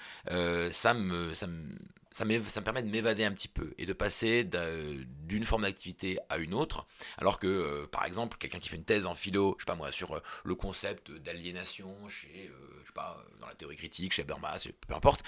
ça 0.71 0.93
me, 0.93 1.34
ça 1.34 1.47
me, 1.47 1.77
ça, 2.19 2.25
me 2.25 2.63
permet 2.65 2.84
de 2.84 2.89
m'évader 2.89 3.23
un 3.23 3.32
petit 3.32 3.47
peu 3.47 3.73
et 3.77 3.86
de 3.86 3.93
passer 3.93 4.43
d'une 4.43 5.45
forme 5.45 5.62
d'activité 5.62 6.19
à 6.27 6.38
une 6.38 6.53
autre. 6.53 6.86
Alors 7.17 7.39
que, 7.39 7.47
euh, 7.47 7.88
par 7.88 8.03
exemple, 8.05 8.38
quelqu'un 8.38 8.60
qui 8.60 8.67
fait 8.67 8.75
une 8.75 8.84
thèse 8.84 9.05
en 9.05 9.15
philo, 9.15 9.55
je 9.58 9.63
sais 9.63 9.65
pas 9.65 9.75
moi, 9.75 9.91
sur 9.93 10.15
euh, 10.15 10.23
le 10.43 10.55
concept 10.55 11.12
d'aliénation 11.12 12.10
chez, 12.10 12.51
euh, 12.51 12.79
je 12.82 12.88
sais 12.88 12.93
pas, 12.93 13.23
dans 13.39 13.47
la 13.47 13.55
théorie 13.55 13.77
critique, 13.77 14.12
chez 14.12 14.23
Habermas, 14.23 14.67
peu 14.86 14.93
importe, 14.93 15.23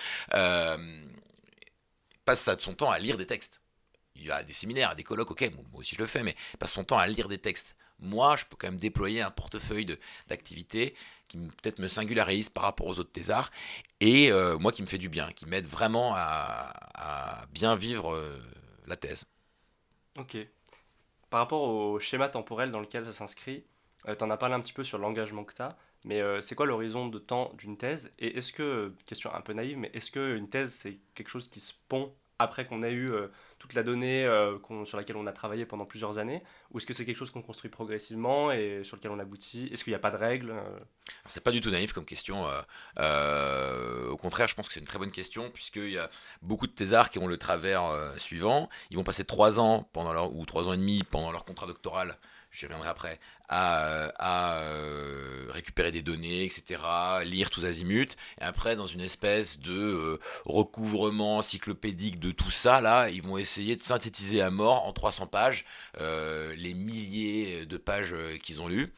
passe 2.25 2.49
de 2.49 2.59
son 2.59 2.73
temps 2.73 2.91
à 2.91 2.99
lire 2.99 3.15
des 3.17 3.25
textes. 3.25 3.61
Il 4.15 4.25
y 4.25 4.31
a 4.31 4.43
des 4.43 4.53
séminaires, 4.53 4.93
des 4.95 5.03
colloques, 5.03 5.31
ok, 5.31 5.49
moi 5.71 5.79
aussi 5.79 5.95
je 5.95 6.01
le 6.01 6.07
fais, 6.07 6.23
mais 6.23 6.35
passe 6.59 6.73
son 6.73 6.83
temps 6.83 6.97
à 6.97 7.07
lire 7.07 7.29
des 7.29 7.37
textes. 7.37 7.77
Moi, 7.99 8.35
je 8.35 8.45
peux 8.45 8.57
quand 8.57 8.67
même 8.67 8.79
déployer 8.79 9.21
un 9.21 9.31
portefeuille 9.31 9.97
d'activités 10.27 10.95
qui 11.29 11.37
peut-être 11.37 11.79
me 11.79 11.87
singularise 11.87 12.49
par 12.49 12.63
rapport 12.63 12.87
aux 12.87 12.99
autres 12.99 13.11
thésards, 13.11 13.51
et 14.01 14.31
euh, 14.31 14.57
moi 14.57 14.71
qui 14.71 14.81
me 14.81 14.87
fait 14.87 14.97
du 14.97 15.07
bien, 15.07 15.31
qui 15.31 15.45
m'aide 15.45 15.67
vraiment 15.67 16.13
à, 16.15 17.45
bien 17.53 17.75
vivre 17.75 18.13
euh, 18.13 18.41
la 18.87 18.97
thèse. 18.97 19.25
Ok. 20.19 20.37
Par 21.29 21.39
rapport 21.39 21.61
au 21.61 21.99
schéma 21.99 22.27
temporel 22.27 22.71
dans 22.71 22.79
lequel 22.79 23.05
ça 23.05 23.13
s'inscrit, 23.13 23.63
euh, 24.07 24.15
tu 24.15 24.23
en 24.23 24.29
as 24.29 24.37
parlé 24.37 24.55
un 24.55 24.59
petit 24.59 24.73
peu 24.73 24.83
sur 24.83 24.97
l'engagement 24.97 25.45
que 25.45 25.53
tu 25.53 25.61
as, 25.61 25.77
mais 26.03 26.19
c'est 26.41 26.55
quoi 26.55 26.65
l'horizon 26.65 27.07
de 27.07 27.19
temps 27.19 27.53
d'une 27.59 27.77
thèse? 27.77 28.11
Et 28.17 28.35
est-ce 28.37 28.51
que, 28.51 28.95
question 29.05 29.31
un 29.33 29.41
peu 29.41 29.53
naïve, 29.53 29.77
mais 29.77 29.91
est-ce 29.93 30.09
qu'une 30.09 30.49
thèse 30.49 30.73
c'est 30.73 30.97
quelque 31.13 31.29
chose 31.29 31.47
qui 31.47 31.59
se 31.59 31.73
pond 31.87 32.11
après 32.39 32.65
qu'on 32.65 32.81
ait 32.81 32.91
eu 32.91 33.11
la 33.73 33.83
donnée 33.83 34.25
euh, 34.25 34.57
sur 34.85 34.97
laquelle 34.97 35.15
on 35.15 35.27
a 35.27 35.31
travaillé 35.31 35.65
pendant 35.65 35.85
plusieurs 35.85 36.17
années 36.17 36.43
Ou 36.71 36.77
est-ce 36.77 36.85
que 36.85 36.93
c'est 36.93 37.05
quelque 37.05 37.17
chose 37.17 37.31
qu'on 37.31 37.41
construit 37.41 37.69
progressivement 37.69 38.51
et 38.51 38.83
sur 38.83 38.97
lequel 38.97 39.11
on 39.11 39.19
aboutit? 39.19 39.69
Est-ce 39.71 39.83
qu'il 39.83 39.91
n'y 39.91 39.95
a 39.95 39.99
pas 39.99 40.11
de 40.11 40.17
règles 40.17 40.51
euh? 40.51 40.79
C'est 41.27 41.43
pas 41.43 41.51
du 41.51 41.61
tout 41.61 41.69
naïf 41.69 41.93
comme 41.93 42.05
question. 42.05 42.45
Euh, 42.99 44.09
au 44.09 44.17
contraire, 44.17 44.47
je 44.47 44.55
pense 44.55 44.67
que 44.67 44.73
c'est 44.73 44.79
une 44.79 44.85
très 44.85 44.99
bonne 44.99 45.11
question, 45.11 45.49
puisqu'il 45.51 45.91
y 45.91 45.97
a 45.97 46.09
beaucoup 46.41 46.67
de 46.67 46.71
thésards 46.71 47.09
qui 47.09 47.19
ont 47.19 47.27
le 47.27 47.37
travers 47.37 47.83
suivant. 48.17 48.69
Ils 48.89 48.97
vont 48.97 49.03
passer 49.03 49.25
trois 49.25 49.59
ans 49.59 49.89
pendant 49.93 50.13
leur, 50.13 50.33
ou 50.33 50.45
trois 50.45 50.67
ans 50.67 50.73
et 50.73 50.77
demi 50.77 51.03
pendant 51.03 51.31
leur 51.31 51.45
contrat 51.45 51.67
doctoral 51.67 52.17
j'y 52.51 52.65
reviendrai 52.65 52.89
après, 52.89 53.19
à, 53.49 54.11
à 54.17 54.59
euh, 54.61 55.47
récupérer 55.49 55.91
des 55.91 56.01
données, 56.01 56.43
etc., 56.45 56.81
lire 57.23 57.49
tous 57.49 57.65
azimuts, 57.65 58.15
et 58.39 58.43
après, 58.43 58.75
dans 58.75 58.85
une 58.85 59.01
espèce 59.01 59.59
de 59.59 59.73
euh, 59.73 60.19
recouvrement 60.45 61.37
encyclopédique 61.37 62.19
de 62.19 62.31
tout 62.31 62.51
ça, 62.51 62.81
là, 62.81 63.09
ils 63.09 63.21
vont 63.21 63.37
essayer 63.37 63.75
de 63.75 63.83
synthétiser 63.83 64.41
à 64.41 64.51
mort 64.51 64.85
en 64.85 64.93
300 64.93 65.27
pages 65.27 65.65
euh, 65.99 66.53
les 66.55 66.73
milliers 66.73 67.65
de 67.65 67.77
pages 67.77 68.15
qu'ils 68.41 68.61
ont 68.61 68.67
lues. 68.67 68.93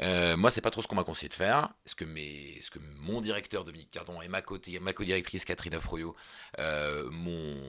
Euh, 0.00 0.36
moi, 0.36 0.50
c'est 0.50 0.60
pas 0.60 0.70
trop 0.70 0.82
ce 0.82 0.88
qu'on 0.88 0.96
m'a 0.96 1.04
conseillé 1.04 1.28
de 1.28 1.34
faire. 1.34 1.70
Ce 1.84 1.94
que, 1.94 2.04
mes, 2.04 2.58
ce 2.60 2.70
que 2.70 2.78
mon 3.00 3.20
directeur 3.20 3.64
Dominique 3.64 3.90
Cardon 3.90 4.20
et 4.22 4.28
ma, 4.28 4.42
co-directrice 4.42 5.44
Catherine 5.44 5.74
Afroyo 5.74 6.16
euh, 6.58 7.08
m'ont 7.10 7.60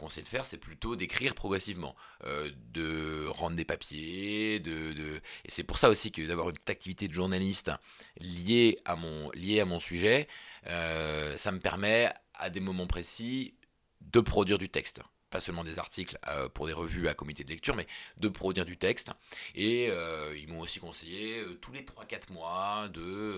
conseillé 0.00 0.22
de 0.22 0.28
faire, 0.28 0.44
c'est 0.44 0.58
plutôt 0.58 0.96
d'écrire 0.96 1.34
progressivement, 1.34 1.94
euh, 2.24 2.50
de 2.72 3.26
rendre 3.28 3.56
des 3.56 3.64
papiers, 3.64 4.58
de, 4.58 5.20
et 5.44 5.50
c'est 5.50 5.62
pour 5.62 5.78
ça 5.78 5.88
aussi 5.88 6.10
que 6.10 6.22
d'avoir 6.22 6.50
une 6.50 6.56
activité 6.66 7.06
de 7.06 7.12
journaliste 7.12 7.70
liée 8.18 8.78
à 8.84 8.96
mon, 8.96 9.30
liée 9.32 9.60
à 9.60 9.64
mon 9.64 9.78
sujet, 9.78 10.26
euh, 10.66 11.36
ça 11.36 11.52
me 11.52 11.60
permet 11.60 12.12
à 12.34 12.50
des 12.50 12.60
moments 12.60 12.86
précis 12.86 13.54
de 14.00 14.20
produire 14.20 14.58
du 14.58 14.68
texte 14.68 15.02
pas 15.28 15.38
seulement 15.38 15.62
des 15.62 15.78
articles 15.78 16.18
euh, 16.26 16.48
pour 16.48 16.66
des 16.66 16.72
revues 16.72 17.06
à 17.06 17.14
comité 17.14 17.44
de 17.44 17.50
lecture, 17.50 17.76
mais 17.76 17.86
de 18.16 18.26
produire 18.26 18.64
du 18.64 18.76
texte. 18.76 19.12
Et 19.54 19.88
ils 20.36 20.48
m'ont 20.48 20.58
aussi 20.58 20.80
conseillé 20.80 21.44
tous 21.60 21.70
les 21.70 21.84
3-4 21.84 22.32
mois 22.32 22.88
de 22.88 23.36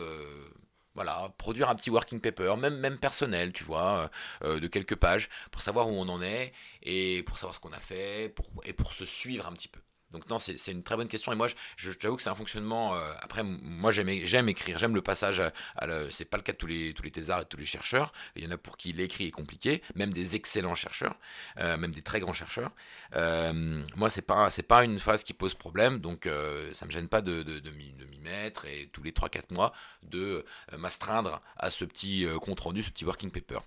voilà, 0.94 1.32
produire 1.38 1.68
un 1.68 1.74
petit 1.74 1.90
working 1.90 2.20
paper, 2.20 2.56
même, 2.58 2.76
même 2.76 2.98
personnel, 2.98 3.52
tu 3.52 3.64
vois, 3.64 4.10
de 4.42 4.66
quelques 4.66 4.96
pages, 4.96 5.28
pour 5.50 5.62
savoir 5.62 5.88
où 5.88 5.92
on 5.92 6.08
en 6.08 6.22
est 6.22 6.52
et 6.82 7.22
pour 7.24 7.38
savoir 7.38 7.54
ce 7.54 7.60
qu'on 7.60 7.72
a 7.72 7.78
fait 7.78 8.28
pour, 8.34 8.46
et 8.64 8.72
pour 8.72 8.92
se 8.92 9.04
suivre 9.04 9.46
un 9.46 9.52
petit 9.52 9.68
peu. 9.68 9.80
Donc 10.12 10.28
non, 10.28 10.38
c'est 10.38 10.70
une 10.70 10.82
très 10.82 10.96
bonne 10.96 11.08
question. 11.08 11.32
Et 11.32 11.34
moi, 11.34 11.48
je, 11.76 11.92
t'avoue 11.92 12.16
que 12.16 12.22
c'est 12.22 12.30
un 12.30 12.34
fonctionnement. 12.34 12.94
Euh, 12.96 13.12
après, 13.20 13.42
moi, 13.42 13.90
j'aime 13.90 14.08
écrire, 14.48 14.78
j'aime 14.78 14.94
le 14.94 15.02
passage. 15.02 15.40
À, 15.40 15.52
c'est 16.10 16.24
pas 16.24 16.36
le 16.36 16.42
cas 16.42 16.52
de 16.52 16.58
tous 16.58 16.66
les 16.66 16.92
tous 16.94 17.02
les 17.02 17.10
thésards 17.10 17.40
et 17.40 17.44
tous 17.46 17.56
les 17.56 17.66
chercheurs. 17.66 18.12
Il 18.36 18.44
y 18.44 18.46
en 18.46 18.50
a 18.50 18.58
pour 18.58 18.76
qui 18.76 18.92
l'écrit 18.92 19.26
est 19.26 19.30
compliqué, 19.30 19.82
même 19.94 20.12
des 20.12 20.36
excellents 20.36 20.74
chercheurs, 20.74 21.16
euh, 21.58 21.76
même 21.76 21.92
des 21.92 22.02
très 22.02 22.20
grands 22.20 22.32
chercheurs. 22.32 22.70
Euh, 23.14 23.82
moi, 23.96 24.10
c'est 24.10 24.22
pas 24.22 24.50
c'est 24.50 24.62
pas 24.62 24.84
une 24.84 24.98
phase 24.98 25.24
qui 25.24 25.32
pose 25.32 25.54
problème, 25.54 25.98
donc 25.98 26.28
ça 26.72 26.86
me 26.86 26.90
gêne 26.90 27.08
pas 27.08 27.22
de, 27.22 27.42
de, 27.42 27.70
m'y 27.70 27.92
mettre 28.22 28.66
et 28.66 28.88
tous 28.92 29.02
les 29.02 29.10
3-4 29.10 29.52
mois 29.52 29.72
de 30.02 30.44
m'astreindre 30.76 31.40
à 31.56 31.70
ce 31.70 31.84
petit 31.84 32.26
compte 32.40 32.60
rendu, 32.60 32.82
ce 32.82 32.90
petit 32.90 33.04
working 33.04 33.30
paper. 33.30 33.58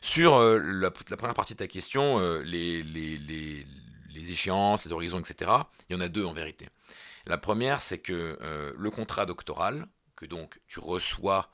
Sur 0.00 0.40
la, 0.40 0.90
première 0.90 1.34
partie 1.34 1.54
de 1.54 1.58
ta 1.58 1.68
question, 1.68 2.18
les 2.42 2.82
les 4.12 4.30
échéances, 4.32 4.84
les 4.84 4.92
horizons, 4.92 5.20
etc. 5.20 5.50
Il 5.88 5.94
y 5.94 5.96
en 5.96 6.00
a 6.00 6.08
deux 6.08 6.24
en 6.24 6.32
vérité. 6.32 6.68
La 7.26 7.38
première, 7.38 7.82
c'est 7.82 7.98
que 7.98 8.38
euh, 8.40 8.72
le 8.76 8.90
contrat 8.90 9.26
doctoral, 9.26 9.86
que 10.16 10.26
donc 10.26 10.60
tu 10.66 10.80
reçois 10.80 11.50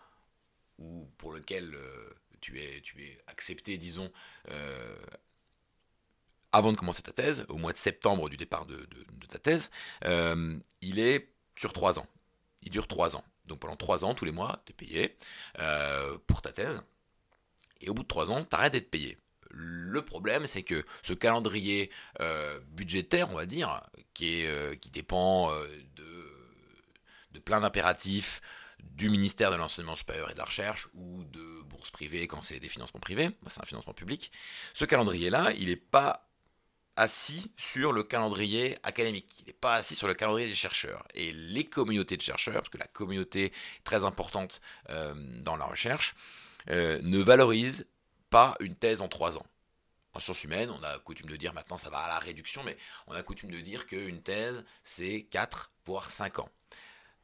ou 0.78 1.08
pour 1.18 1.32
lequel 1.32 1.74
euh, 1.74 2.10
tu, 2.40 2.60
es, 2.60 2.80
tu 2.82 3.02
es 3.02 3.20
accepté, 3.26 3.78
disons, 3.78 4.12
euh, 4.50 4.96
avant 6.52 6.72
de 6.72 6.76
commencer 6.76 7.02
ta 7.02 7.12
thèse, 7.12 7.44
au 7.48 7.56
mois 7.56 7.72
de 7.72 7.78
septembre 7.78 8.28
du 8.28 8.36
départ 8.36 8.66
de, 8.66 8.86
ta 9.28 9.38
thèse, 9.38 9.70
il 10.80 10.98
est 10.98 11.28
sur 11.56 11.72
trois 11.72 11.98
ans. 11.98 12.06
Il 12.62 12.70
dure 12.70 12.86
trois 12.86 13.16
ans. 13.16 13.24
Donc 13.44 13.60
pendant 13.60 13.76
trois 13.76 14.04
ans, 14.04 14.14
tous 14.14 14.24
les 14.24 14.32
mois, 14.32 14.62
tu 14.64 14.72
es 14.72 14.74
payé 14.74 15.16
pour 16.26 16.40
ta 16.40 16.52
thèse. 16.52 16.82
Et 17.80 17.90
au 17.90 17.94
bout 17.94 18.04
de 18.04 18.08
trois 18.08 18.30
ans, 18.30 18.44
tu 18.44 18.56
arrêtes 18.56 18.72
d'être 18.72 18.90
payé. 18.90 19.18
Le 19.58 20.02
problème, 20.02 20.46
c'est 20.46 20.62
que 20.62 20.84
ce 21.02 21.14
calendrier 21.14 21.90
euh, 22.20 22.60
budgétaire, 22.72 23.30
on 23.30 23.34
va 23.34 23.46
dire, 23.46 23.82
qui, 24.12 24.44
euh, 24.44 24.74
dépend 24.92 25.50
euh, 25.50 25.66
de, 25.96 26.30
de, 27.32 27.38
plein 27.38 27.60
d'impératifs 27.60 28.42
du 28.82 29.08
ministère 29.08 29.50
de 29.50 29.56
l'enseignement 29.56 29.96
supérieur 29.96 30.30
et 30.30 30.34
de 30.34 30.38
la 30.38 30.44
recherche 30.44 30.88
ou 30.92 31.24
de 31.24 31.62
bourses 31.62 31.90
privées 31.90 32.28
quand 32.28 32.42
c'est 32.42 32.60
des 32.60 32.68
financements 32.68 33.00
privés, 33.00 33.30
c'est 33.48 33.62
un 33.62 33.66
financement 33.66 33.94
public, 33.94 34.30
ce 34.74 34.84
calendrier-là, 34.84 35.52
il 35.58 35.68
n'est 35.68 35.76
pas 35.76 36.28
assis 36.96 37.50
sur 37.56 37.92
le 37.92 38.02
calendrier 38.02 38.76
académique, 38.82 39.36
il 39.40 39.46
n'est 39.46 39.54
pas 39.54 39.76
assis 39.76 39.94
sur 39.94 40.06
le 40.06 40.14
calendrier 40.14 40.48
des 40.48 40.54
chercheurs. 40.54 41.06
Et 41.14 41.32
les 41.32 41.64
communautés 41.64 42.18
de 42.18 42.22
chercheurs, 42.22 42.54
parce 42.56 42.68
que 42.68 42.78
la 42.78 42.86
communauté 42.86 43.46
est 43.46 43.84
très 43.84 44.04
importante 44.04 44.60
dans 44.88 45.56
la 45.56 45.66
recherche, 45.66 46.14
ne 46.68 47.18
valorisent 47.22 47.86
pas 48.30 48.56
une 48.60 48.76
thèse 48.76 49.00
en 49.00 49.08
trois 49.08 49.38
ans. 49.38 49.46
En 50.14 50.20
sciences 50.20 50.44
humaines, 50.44 50.70
on 50.70 50.82
a 50.82 50.98
coutume 50.98 51.28
de 51.28 51.36
dire, 51.36 51.52
maintenant 51.52 51.76
ça 51.76 51.90
va 51.90 51.98
à 51.98 52.08
la 52.08 52.18
réduction, 52.18 52.62
mais 52.64 52.76
on 53.06 53.12
a 53.12 53.22
coutume 53.22 53.50
de 53.50 53.60
dire 53.60 53.86
qu'une 53.86 54.22
thèse, 54.22 54.64
c'est 54.82 55.24
4, 55.30 55.72
voire 55.84 56.10
5 56.10 56.38
ans. 56.38 56.48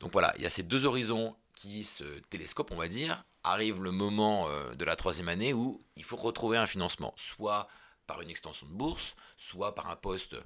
Donc 0.01 0.13
voilà, 0.13 0.35
il 0.37 0.43
y 0.43 0.47
a 0.47 0.51
ces 0.51 0.63
deux 0.63 0.85
horizons 0.85 1.37
qui 1.55 1.85
se 1.85 2.05
télescopent, 2.29 2.73
on 2.73 2.77
va 2.77 2.89
dire. 2.89 3.25
Arrive 3.45 3.83
le 3.83 3.93
moment 3.93 4.49
euh, 4.49 4.75
de 4.75 4.85
la 4.85 4.97
troisième 4.97 5.29
année 5.29 5.53
où 5.53 5.83
il 5.97 6.05
faut 6.05 6.17
retrouver 6.17 6.57
un 6.57 6.67
financement, 6.67 7.15
soit 7.17 7.69
par 8.07 8.21
une 8.21 8.31
extension 8.31 8.67
de 8.67 8.73
bourse, 8.73 9.17
soit 9.37 9.75
par 9.75 9.89
un 9.89 9.97
poste 9.97 10.37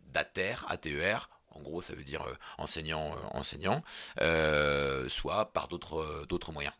d'ATER, 0.00 0.56
ATER, 0.68 1.18
en 1.50 1.60
gros 1.60 1.80
ça 1.80 1.94
veut 1.94 2.04
dire 2.04 2.22
euh, 2.22 2.34
enseignant, 2.58 3.16
euh, 3.16 3.38
enseignant, 3.38 3.82
soit 5.08 5.52
par 5.52 5.68
d'autres 5.68 6.52
moyens. 6.52 6.74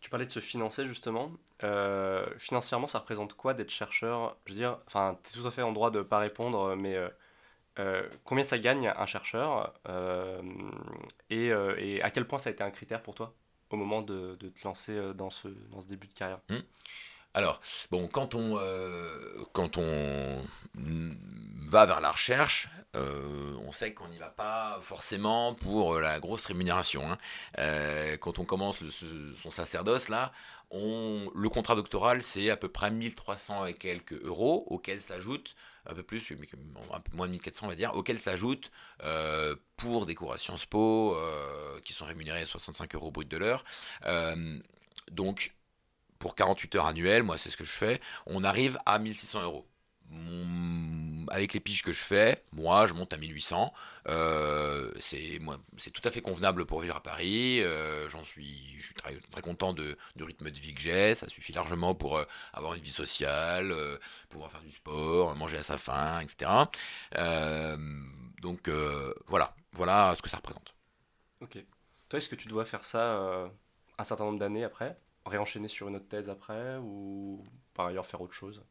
Tu 0.00 0.10
parlais 0.10 0.26
de 0.26 0.30
se 0.30 0.40
financer 0.40 0.86
justement. 0.86 1.32
Euh, 1.64 2.26
financièrement, 2.38 2.86
ça 2.86 3.00
représente 3.00 3.34
quoi 3.34 3.54
d'être 3.54 3.70
chercheur? 3.70 4.36
Je 4.46 4.52
veux 4.52 4.58
dire, 4.58 4.78
enfin, 4.86 5.18
tu 5.24 5.38
es 5.38 5.42
tout 5.42 5.46
à 5.46 5.50
fait 5.50 5.62
en 5.62 5.72
droit 5.72 5.90
de 5.90 5.98
ne 5.98 6.02
pas 6.02 6.18
répondre, 6.18 6.76
mais 6.76 6.96
euh, 6.96 7.08
euh, 7.78 8.08
combien 8.24 8.44
ça 8.44 8.58
gagne 8.58 8.88
un 8.88 9.06
chercheur? 9.06 9.74
Et, 11.30 11.52
à 12.02 12.10
quel 12.10 12.26
point 12.26 12.38
ça 12.38 12.50
a 12.50 12.52
été 12.52 12.62
un 12.62 12.70
critère 12.70 13.02
pour 13.02 13.14
toi 13.14 13.34
au 13.70 13.76
moment 13.76 14.02
de, 14.02 14.36
te 14.36 14.64
lancer 14.64 15.14
dans 15.14 15.30
ce, 15.30 15.48
dans 15.48 15.80
ce 15.80 15.88
début 15.88 16.06
de 16.06 16.14
carrière? 16.14 16.40
Mmh. 16.48 16.56
Alors, 17.34 17.60
bon, 17.90 18.08
quand 18.08 18.34
on, 18.34 18.58
quand 19.52 19.78
on 19.78 20.42
va 21.68 21.86
vers 21.86 22.00
la 22.00 22.10
recherche, 22.10 22.68
euh, 22.96 23.54
on 23.66 23.72
sait 23.72 23.92
qu'on 23.92 24.08
n'y 24.08 24.18
va 24.18 24.30
pas 24.30 24.78
forcément 24.80 25.54
pour 25.54 25.94
euh, 25.94 26.00
la 26.00 26.20
grosse 26.20 26.46
rémunération. 26.46 27.10
Hein. 27.10 27.18
Euh, 27.58 28.16
quand 28.16 28.38
on 28.38 28.44
commence 28.44 28.78
son 29.36 29.50
sacerdoce, 29.50 30.08
là, 30.08 30.32
le 30.72 31.48
contrat 31.48 31.74
doctoral, 31.74 32.22
c'est 32.22 32.50
à 32.50 32.56
peu 32.56 32.68
près 32.68 32.90
1300 32.90 33.66
et 33.66 33.74
quelques 33.74 34.20
euros, 34.24 34.64
auxquels 34.68 35.00
s'ajoute 35.00 35.54
un 35.86 35.94
peu 35.94 36.02
plus, 36.02 36.30
un 36.92 37.00
peu 37.00 37.16
moins 37.16 37.26
de 37.26 37.32
1400 37.32 37.66
on 37.66 37.68
va 37.68 37.74
dire, 37.74 37.94
auxquels 37.94 38.20
s'ajoute 38.20 38.70
pour 39.76 40.04
des 40.04 40.14
cours 40.14 40.34
à 40.34 40.38
Sciences 40.38 40.66
Po, 40.66 41.16
qui 41.84 41.94
sont 41.94 42.04
rémunérés 42.04 42.42
à 42.42 42.46
65 42.46 42.94
euros 42.94 43.10
brut 43.10 43.28
de 43.28 43.38
l'heure. 43.38 43.64
donc, 45.10 45.54
pour 46.18 46.34
48 46.34 46.74
heures 46.74 46.86
annuelles, 46.86 47.22
moi 47.22 47.38
c'est 47.38 47.48
ce 47.48 47.56
que 47.56 47.64
je 47.64 47.72
fais, 47.72 48.00
on 48.26 48.44
arrive 48.44 48.78
à 48.84 48.98
1600 48.98 49.42
euros 49.42 49.66
avec 51.30 51.52
les 51.52 51.60
piges 51.60 51.82
que 51.82 51.92
je 51.92 52.02
fais, 52.02 52.42
moi, 52.52 52.86
je 52.86 52.94
monte 52.94 53.12
à 53.12 53.16
1800. 53.16 53.72
Euh, 54.08 54.90
c'est 54.98 55.40
tout 55.92 56.02
à 56.04 56.10
fait 56.10 56.22
convenable 56.22 56.66
pour 56.66 56.80
vivre 56.80 56.96
à 56.96 57.02
Paris. 57.02 57.62
Euh, 57.62 58.08
j'en 58.08 58.24
suis, 58.24 58.76
je 58.78 58.86
suis 58.86 58.94
très, 58.94 59.42
content 59.42 59.72
de, 59.72 59.96
du 60.16 60.24
rythme 60.24 60.50
de 60.50 60.58
vie 60.58 60.74
que 60.74 60.80
j'ai. 60.80 61.14
Ça 61.14 61.28
suffit 61.28 61.52
largement 61.52 61.94
pour 61.94 62.18
euh, 62.18 62.24
avoir 62.52 62.74
une 62.74 62.82
vie 62.82 62.90
sociale, 62.90 63.74
pouvoir 64.28 64.50
faire 64.50 64.62
du 64.62 64.70
sport, 64.70 65.34
manger 65.36 65.58
à 65.58 65.62
sa 65.62 65.78
faim, 65.78 66.20
etc. 66.20 66.50
donc 68.40 68.68
voilà, 69.26 69.54
voilà 69.72 70.14
ce 70.16 70.22
que 70.22 70.28
ça 70.28 70.38
représente. 70.38 70.74
Ok. 71.40 71.58
Toi, 72.08 72.18
est-ce 72.18 72.28
que 72.28 72.36
tu 72.36 72.48
dois 72.48 72.64
faire 72.64 72.84
ça 72.84 73.50
un 73.98 74.04
certain 74.04 74.24
nombre 74.24 74.38
d'années 74.38 74.64
après, 74.64 74.98
réenchaîner 75.26 75.68
sur 75.68 75.88
une 75.88 75.96
autre 75.96 76.08
thèse 76.08 76.30
après, 76.30 76.76
ou 76.78 77.44
par 77.74 77.86
ailleurs 77.86 78.06
faire 78.06 78.20
autre 78.20 78.34
chose? 78.34 78.62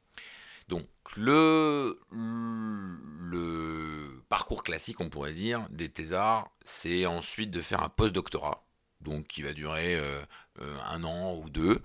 Donc 0.68 0.88
le, 1.16 2.00
parcours 4.30 4.64
classique, 4.64 5.00
on 5.00 5.10
pourrait 5.10 5.34
dire, 5.34 5.66
des 5.70 5.90
thésards, 5.90 6.52
c'est 6.66 7.06
ensuite 7.06 7.52
de 7.52 7.62
faire 7.62 7.82
un 7.82 7.90
post-doctorat, 7.90 8.66
donc 9.02 9.28
qui 9.28 9.42
va 9.42 9.54
durer 9.54 9.96
euh, 9.96 10.22
euh, 10.62 10.78
un 10.86 11.04
an 11.04 11.36
ou 11.36 11.50
deux, 11.50 11.82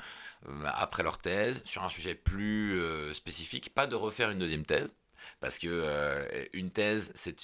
euh, 0.49 0.64
après 0.75 1.03
leur 1.03 1.18
thèse, 1.18 1.62
sur 1.64 1.85
un 1.85 1.88
sujet 1.88 2.14
plus 2.14 2.81
spécifique, 3.14 3.75
pas 3.75 3.87
de 3.87 3.95
refaire 3.95 4.31
une 4.31 4.38
deuxième 4.38 4.66
thèse, 4.66 4.92
parce 5.40 5.58
que 5.58 5.68
euh, 5.68 6.46
une 6.52 6.70
thèse, 6.70 7.12
c'est 7.14 7.37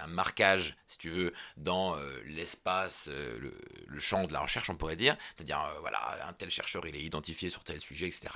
un 0.00 0.06
marquage, 0.06 0.76
si 0.86 0.98
tu 0.98 1.10
veux, 1.10 1.32
dans 1.56 1.96
euh, 1.96 2.20
l'espace, 2.26 3.08
euh, 3.10 3.38
le, 3.86 4.00
champ 4.00 4.26
de 4.26 4.32
la 4.32 4.40
recherche, 4.40 4.70
on 4.70 4.76
pourrait 4.76 4.96
dire. 4.96 5.16
C'est-à-dire, 5.36 5.60
voilà, 5.80 6.26
un 6.28 6.32
tel 6.32 6.50
chercheur, 6.50 6.86
il 6.86 6.94
est 6.94 7.02
identifié 7.02 7.50
sur 7.50 7.64
tel 7.64 7.80
sujet, 7.80 8.06
etc. 8.06 8.28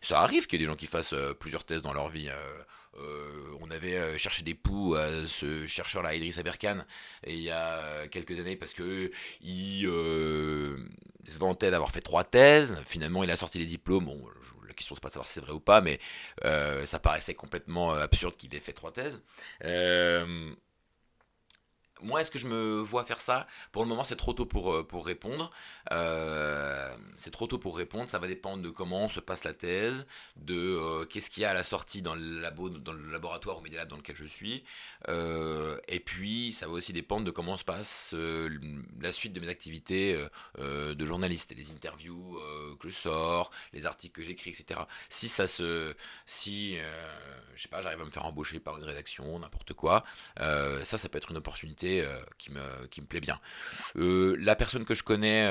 Ça 0.00 0.20
arrive 0.20 0.46
qu'il 0.46 0.58
y 0.58 0.62
ait 0.62 0.66
des 0.66 0.70
gens 0.70 0.76
qui 0.76 0.86
fassent 0.86 1.14
plusieurs 1.38 1.64
thèses 1.64 1.82
dans 1.82 1.92
leur 1.92 2.08
vie. 2.08 2.30
on 2.96 3.70
avait 3.70 4.16
cherché 4.18 4.42
des 4.42 4.54
poux 4.54 4.94
à 4.94 5.28
ce 5.28 5.66
chercheur-là, 5.66 6.14
Idriss 6.14 6.38
Aberkan, 6.38 6.84
il 7.26 7.40
y 7.40 7.50
a 7.50 8.08
quelques 8.08 8.38
années, 8.38 8.56
parce 8.56 8.72
que 8.72 9.12
il 9.42 9.82
se 11.26 11.38
vantait 11.38 11.70
d'avoir 11.70 11.90
fait 11.90 12.00
trois 12.00 12.24
thèses. 12.24 12.80
Finalement, 12.86 13.22
il 13.22 13.30
a 13.30 13.36
sorti 13.36 13.58
les 13.58 13.66
diplômes. 13.66 14.06
Bon, 14.06 14.24
la 14.72 14.76
question 14.76 14.94
c'est 14.94 15.02
pas 15.02 15.08
de 15.08 15.12
savoir 15.14 15.26
si 15.26 15.34
c'est 15.34 15.40
vrai 15.40 15.52
ou 15.52 15.60
pas, 15.60 15.80
mais 15.80 16.00
euh, 16.44 16.84
ça 16.86 16.98
paraissait 16.98 17.34
complètement 17.34 17.94
euh, 17.94 18.02
absurde 18.02 18.36
qu'il 18.36 18.54
ait 18.54 18.60
fait 18.60 18.72
trois 18.72 18.92
thèses. 18.92 19.22
Euh, 22.02 22.06
moi, 22.06 22.20
est-ce 22.20 22.30
que 22.30 22.38
je 22.38 22.46
me 22.46 22.80
vois 22.80 23.04
faire 23.04 23.20
ça? 23.20 23.46
Pour 23.70 23.82
le 23.82 23.88
moment, 23.88 24.04
c'est 24.04 24.16
trop 24.16 24.32
tôt 24.32 24.46
pour, 24.46 24.86
pour 24.86 25.06
répondre. 25.06 25.50
c'est 27.16 27.30
trop 27.30 27.46
tôt 27.46 27.58
pour 27.58 27.76
répondre. 27.76 28.08
Ça 28.10 28.18
va 28.18 28.26
dépendre 28.28 28.62
de 28.62 28.70
comment 28.70 29.08
se 29.08 29.20
passe 29.20 29.44
la 29.44 29.54
thèse, 29.54 30.06
de 30.36 31.04
qu'est-ce 31.04 31.30
qu'il 31.30 31.42
y 31.42 31.46
a 31.46 31.50
à 31.50 31.54
la 31.54 31.62
sortie 31.62 32.02
dans 32.02 32.14
le, 32.14 32.40
labo, 32.40 32.68
dans 32.68 32.92
le 32.92 33.10
laboratoire 33.10 33.58
ou 33.58 33.60
Media 33.62 33.78
Lab 33.78 33.88
dans 33.88 33.96
lequel 33.96 34.16
je 34.16 34.24
suis. 34.24 34.64
et 35.08 36.00
puis, 36.00 36.52
ça 36.52 36.66
va 36.66 36.72
aussi 36.72 36.92
dépendre 36.92 37.24
de 37.24 37.30
comment 37.30 37.56
se 37.56 37.64
passe 37.64 38.14
la 39.00 39.12
suite 39.12 39.32
de 39.32 39.40
mes 39.40 39.48
activités 39.48 40.26
de 40.58 41.06
journaliste, 41.06 41.54
les 41.56 41.70
interviews 41.70 42.38
que 42.80 42.88
je 42.88 42.94
sors, 42.94 43.50
les 43.72 43.86
articles 43.86 44.20
que 44.20 44.26
j'écris, 44.26 44.50
etc. 44.50 44.80
Si 45.08 45.28
ça 45.28 45.46
se, 45.46 45.94
si, 46.26 46.76
je 47.54 47.62
sais 47.62 47.68
pas, 47.68 47.82
j'arrive 47.82 48.00
à 48.00 48.04
me 48.04 48.10
faire 48.10 48.26
embaucher 48.26 48.60
par 48.60 48.78
une 48.78 48.84
rédaction, 48.84 49.38
n'importe 49.38 49.72
quoi, 49.74 50.04
ça, 50.36 50.98
ça 50.98 51.08
peut 51.08 51.18
être 51.18 51.30
une 51.30 51.38
opportunité 51.38 51.91
qui 52.38 52.50
me, 52.50 52.86
qui 52.86 53.00
me 53.00 53.06
plaît 53.06 53.20
bien. 53.20 53.40
la 53.94 54.56
personne 54.56 54.84
que 54.84 54.94
je 54.94 55.02
connais, 55.02 55.50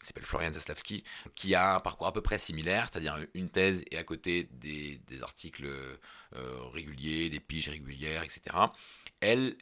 qui 0.00 0.06
s'appelle 0.06 0.24
Florian 0.24 0.52
Zaslavski, 0.52 1.04
qui 1.34 1.54
a 1.54 1.76
un 1.76 1.80
parcours 1.80 2.06
à 2.06 2.12
peu 2.12 2.20
près 2.20 2.38
similaire, 2.38 2.88
c'est-à-dire 2.90 3.18
une 3.34 3.48
thèse 3.48 3.84
et 3.90 3.98
à 3.98 4.04
côté 4.04 4.48
des, 4.52 5.00
des 5.08 5.22
articles 5.22 5.68
réguliers, 6.72 7.30
des 7.30 7.40
piges 7.40 7.68
régulières, 7.68 8.22
etc. 8.22 8.56
Elle 9.20 9.56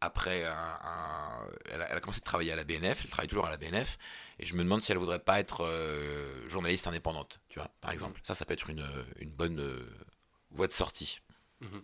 après 0.00 0.44
un, 0.44 1.44
elle, 1.70 1.82
a, 1.82 2.00
commencé 2.00 2.20
à 2.20 2.24
travailler 2.24 2.52
à 2.52 2.56
la 2.56 2.64
BNF, 2.64 3.02
elle 3.04 3.10
travaille 3.10 3.28
toujours 3.28 3.46
à 3.46 3.50
la 3.50 3.56
BNF, 3.56 3.98
et 4.38 4.46
je 4.46 4.54
me 4.54 4.62
demande 4.62 4.82
si 4.82 4.92
elle 4.92 4.98
voudrait 4.98 5.18
pas 5.18 5.40
être 5.40 5.64
euh, 5.64 6.48
journaliste 6.48 6.86
indépendante, 6.86 7.40
tu 7.48 7.58
vois, 7.58 7.70
par 7.80 7.90
exemple. 7.90 8.20
Ça, 8.24 8.34
ça 8.34 8.44
peut 8.44 8.54
être 8.54 8.70
une, 8.70 8.88
une 9.18 9.30
bonne 9.30 9.60
euh, 9.60 9.86
voie 10.50 10.66
de 10.66 10.72
sortie. 10.72 11.20
Mhm. 11.60 11.82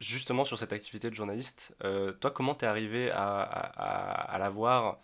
Justement, 0.00 0.44
sur 0.44 0.58
cette 0.58 0.72
activité 0.72 1.08
de 1.08 1.14
journaliste, 1.14 1.74
euh, 1.84 2.12
toi, 2.12 2.30
comment 2.30 2.54
t'es 2.54 2.66
arrivé 2.66 3.10
à, 3.10 3.40
à, 3.40 4.38
la 4.38 4.50
voir? 4.50 5.00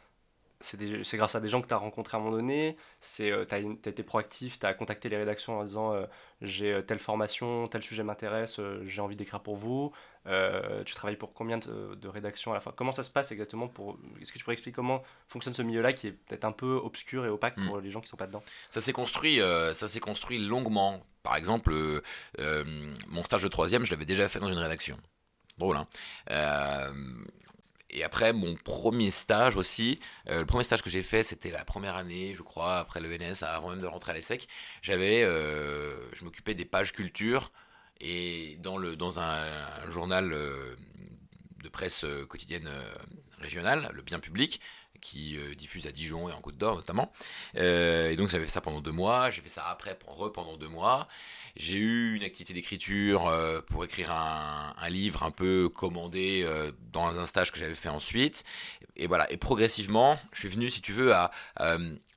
C'est 0.61 1.17
grâce 1.17 1.35
à 1.35 1.41
des 1.41 1.49
gens 1.49 1.63
que 1.63 1.67
tu 1.67 1.75
as 1.75 1.79
rencontrés 1.79 2.17
à 2.17 2.21
un 2.21 2.23
moment 2.23 2.37
donné, 2.37 2.77
tu 3.01 3.33
as, 3.33 3.59
été 3.59 4.03
proactif, 4.03 4.61
tu 4.61 4.67
as 4.67 4.75
contacté 4.75 5.09
les 5.09 5.17
rédactions 5.17 5.59
en 5.59 5.65
disant 5.65 5.95
j'ai 6.41 6.85
telle 6.87 7.01
formation, 7.01 7.67
tel 7.69 7.83
sujet 7.83 8.05
m'intéresse, 8.05 8.61
j'ai 8.85 9.01
envie 9.01 9.17
d'écrire 9.17 9.41
pour 9.41 9.57
vous, 9.57 9.93
euh, 10.27 10.85
tu 10.85 10.95
travailles 10.95 11.17
pour 11.17 11.33
combien 11.35 11.59
de, 11.59 12.09
rédactions 12.09 12.53
à 12.53 12.55
la 12.55 12.61
fin? 12.61 12.73
Comment 12.77 12.93
ça 12.93 13.03
se 13.03 13.11
passe 13.11 13.33
exactement 13.33 13.69
pour... 13.69 13.99
Est-ce 14.21 14.33
que 14.33 14.39
tu 14.39 14.45
pourrais 14.45 14.55
expliquer 14.55 14.75
comment 14.75 15.03
fonctionne 15.29 15.55
ce 15.55 15.63
milieu-là 15.63 15.93
qui 15.93 16.09
est 16.09 16.13
peut-être 16.13 16.45
un 16.45 16.53
peu 16.53 16.75
obscur 16.75 17.25
et 17.25 17.29
opaque 17.29 17.57
pour 17.57 17.79
hmm. 17.79 17.81
les 17.81 17.91
gens 17.91 18.01
qui 18.01 18.07
ne 18.07 18.11
sont 18.11 18.17
pas 18.17 18.27
dedans? 18.27 18.43
Ça 18.71 18.81
s'est 18.81 18.93
construit, 18.93 19.41
euh, 19.41 19.75
ça 19.75 19.89
s'est 19.89 20.01
construit 20.01 20.39
longuement. 20.39 21.05
Par 21.23 21.37
exemple, 21.37 21.73
euh, 22.39 22.93
mon 23.09 23.25
stage 23.25 23.43
de 23.43 23.49
troisième, 23.49 23.85
je 23.85 23.91
l'avais 23.91 24.05
déjà 24.05 24.29
fait 24.29 24.41
dans 24.41 24.49
une 24.49 24.59
rédaction. 24.59 24.97
Drôle, 25.59 25.77
hein 25.77 26.93
et 27.95 28.05
après, 28.05 28.33
mon 28.33 28.55
premier 28.55 29.11
stage 29.11 29.55
aussi, 29.59 30.01
le 30.25 30.45
premier 30.45 30.65
stage 30.65 30.81
que 30.81 30.89
j'ai 30.89 31.03
fait, 31.03 31.23
c'était 31.23 31.51
la 31.51 31.63
première 31.63 31.95
année, 31.95 32.33
je 32.35 32.41
crois, 32.41 32.79
après 32.79 33.01
l'ENS, 33.01 33.43
avant 33.43 33.69
même 33.69 33.83
de 33.83 33.87
rentrer 33.87 34.13
à 34.13 34.15
l'ESSEC. 34.15 34.49
J'avais, 34.81 35.21
je 35.25 36.25
m'occupais 36.25 36.55
des 36.55 36.65
pages 36.65 36.93
culture 36.95 37.53
et 38.03 38.59
dans, 38.61 38.77
le, 38.77 38.97
dans 38.97 39.21
un, 39.21 39.47
journal 39.91 40.33
euh, 40.33 40.75
de 41.63 41.69
presse 41.69 42.05
euh, 42.05 42.27
quotidienne 42.27 42.67
euh, 42.67 42.95
régionale, 43.39 43.91
le 43.95 44.03
bien 44.03 44.19
public, 44.19 44.61
qui 45.01 45.37
diffuse 45.59 45.89
à 45.89 45.91
Dijon 45.91 46.29
et 46.29 46.33
en 46.33 46.41
Côte 46.41 46.57
d'Or 46.57 46.77
notamment. 46.77 47.11
et 47.57 48.15
donc 48.15 48.29
j'avais 48.29 48.45
fait 48.45 48.53
ça 48.53 48.61
pendant 48.61 48.81
deux 48.81 48.93
mois, 48.93 49.31
j'ai 49.31 49.43
fait 49.43 49.49
ça 49.49 49.67
après 49.67 49.99
pendant 49.99 50.57
deux 50.57 50.69
mois. 50.69 51.09
J'ai 51.57 51.77
eu 51.77 52.17
une 52.17 52.25
activité 52.25 52.55
d'écriture 52.55 53.33
pour 53.69 53.85
écrire 53.85 54.13
un, 54.13 54.89
livre 54.89 55.23
un 55.23 55.31
peu 55.31 55.69
commandé 55.69 56.47
dans 56.93 57.19
un 57.19 57.27
stage 57.27 57.53
que 57.53 57.59
j'avais 57.59 57.75
fait 57.75 57.89
ensuite. 57.89 58.45
Et 58.97 59.07
voilà, 59.07 59.31
et 59.31 59.37
progressivement, 59.37 60.19
je 60.33 60.41
suis 60.41 60.49
venu, 60.49 60.71
si 60.71 60.81
tu 60.81 60.93
veux, 60.93 61.15
à, 61.15 61.31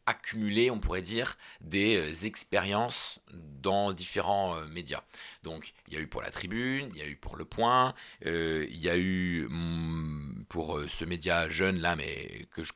accumuler, 0.06 0.70
on 0.70 0.80
pourrait 0.80 1.02
dire, 1.02 1.38
des 1.62 1.98
euh, 1.98 2.26
expériences 2.26 3.20
dans 3.34 3.92
différents 3.94 4.56
euh, 4.56 4.68
médias. 4.68 5.02
Donc, 5.44 5.74
il 5.88 5.96
y 5.96 5.98
a 5.98 6.00
eu 6.00 6.08
pour 6.08 6.22
la 6.22 6.30
Tribune, 6.30 6.90
il 6.94 6.98
y 6.98 7.02
a 7.02 7.08
eu 7.08 7.16
pour 7.16 7.36
Le 7.36 7.46
Point, 7.46 7.94
euh, 8.26 8.66
il 8.70 8.80
y 8.80 8.90
a 8.90 8.98
eu 8.98 9.48
mm, 9.50 10.46
pour 10.48 10.80
ce 10.88 11.06
média 11.06 11.50
jeune 11.50 11.80
là, 11.80 11.96
mais 11.96 12.48
que 12.52 12.64
je, 12.64 12.72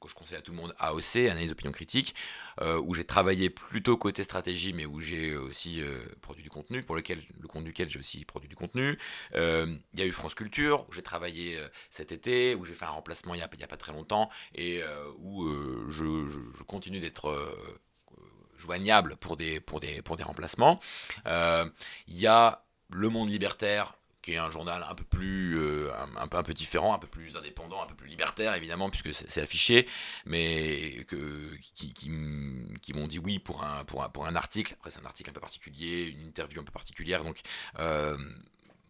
que 0.00 0.08
je 0.08 0.14
conseille 0.14 0.38
à 0.38 0.42
tout 0.42 0.52
le 0.52 0.56
monde, 0.56 0.74
AOC, 0.78 1.28
Analyse 1.30 1.52
Opinion 1.52 1.72
Critique, 1.72 2.14
où 2.60 2.94
j'ai 2.94 3.04
travaillé 3.04 3.50
plutôt 3.50 3.96
côté 3.96 4.24
stratégie, 4.24 4.72
mais 4.72 4.86
où 4.86 5.00
j'ai 5.00 5.36
aussi 5.36 5.82
produit 6.20 6.42
du 6.42 6.50
contenu, 6.50 6.82
pour 6.82 6.96
lequel, 6.96 7.22
le 7.40 7.48
compte 7.48 7.64
duquel 7.64 7.90
j'ai 7.90 7.98
aussi 7.98 8.24
produit 8.24 8.48
du 8.48 8.56
contenu. 8.56 8.98
il 9.34 9.80
y 9.94 10.02
a 10.02 10.06
eu 10.06 10.12
France 10.12 10.34
Culture, 10.34 10.86
où 10.88 10.92
j'ai 10.92 11.02
travaillé 11.02 11.58
cet 11.90 12.12
été, 12.12 12.54
où 12.54 12.64
j'ai 12.64 12.74
fait 12.74 12.84
un 12.84 12.90
remplacement 12.90 13.34
il 13.34 13.38
n'y 13.38 13.64
a, 13.64 13.68
pas 13.68 13.76
très 13.76 13.92
longtemps, 13.92 14.30
et 14.54 14.82
où 15.18 15.48
je 15.90 16.62
continue 16.64 17.00
d'être 17.00 17.28
euh, 17.28 17.80
joignable 18.56 19.16
pour 19.16 19.36
des, 19.36 19.62
remplacements. 20.22 20.80
Euh, 21.26 21.68
il 22.06 22.18
y 22.18 22.26
a 22.26 22.64
Le 22.90 23.08
Monde 23.08 23.30
Libertaire, 23.30 23.94
qui 24.28 24.34
est 24.34 24.38
un 24.38 24.50
journal 24.50 24.84
un 24.86 24.94
peu 24.94 25.04
plus 25.04 25.58
euh, 25.58 25.90
un, 26.18 26.28
peu 26.28 26.36
un 26.36 26.42
peu 26.42 26.52
différent, 26.52 26.94
un 26.94 26.98
peu 26.98 27.06
plus 27.06 27.38
indépendant, 27.38 27.82
un 27.82 27.86
peu 27.86 27.94
plus 27.94 28.08
libertaire 28.08 28.54
évidemment 28.54 28.90
puisque 28.90 29.14
c'est 29.14 29.40
affiché, 29.40 29.88
mais 30.26 31.04
que 31.08 31.56
qui, 31.74 31.94
qui, 31.94 32.10
m'ont 32.92 33.06
dit 33.06 33.18
oui 33.18 33.38
pour 33.38 33.64
un 33.64 33.84
pour 33.86 34.04
un 34.04 34.10
pour 34.10 34.26
un 34.26 34.36
article. 34.36 34.74
Après 34.74 34.90
c'est 34.90 35.00
un 35.00 35.06
article 35.06 35.30
un 35.30 35.32
peu 35.32 35.40
particulier, 35.40 36.04
une 36.04 36.26
interview 36.26 36.60
un 36.60 36.64
peu 36.64 36.72
particulière, 36.72 37.24
donc 37.24 37.40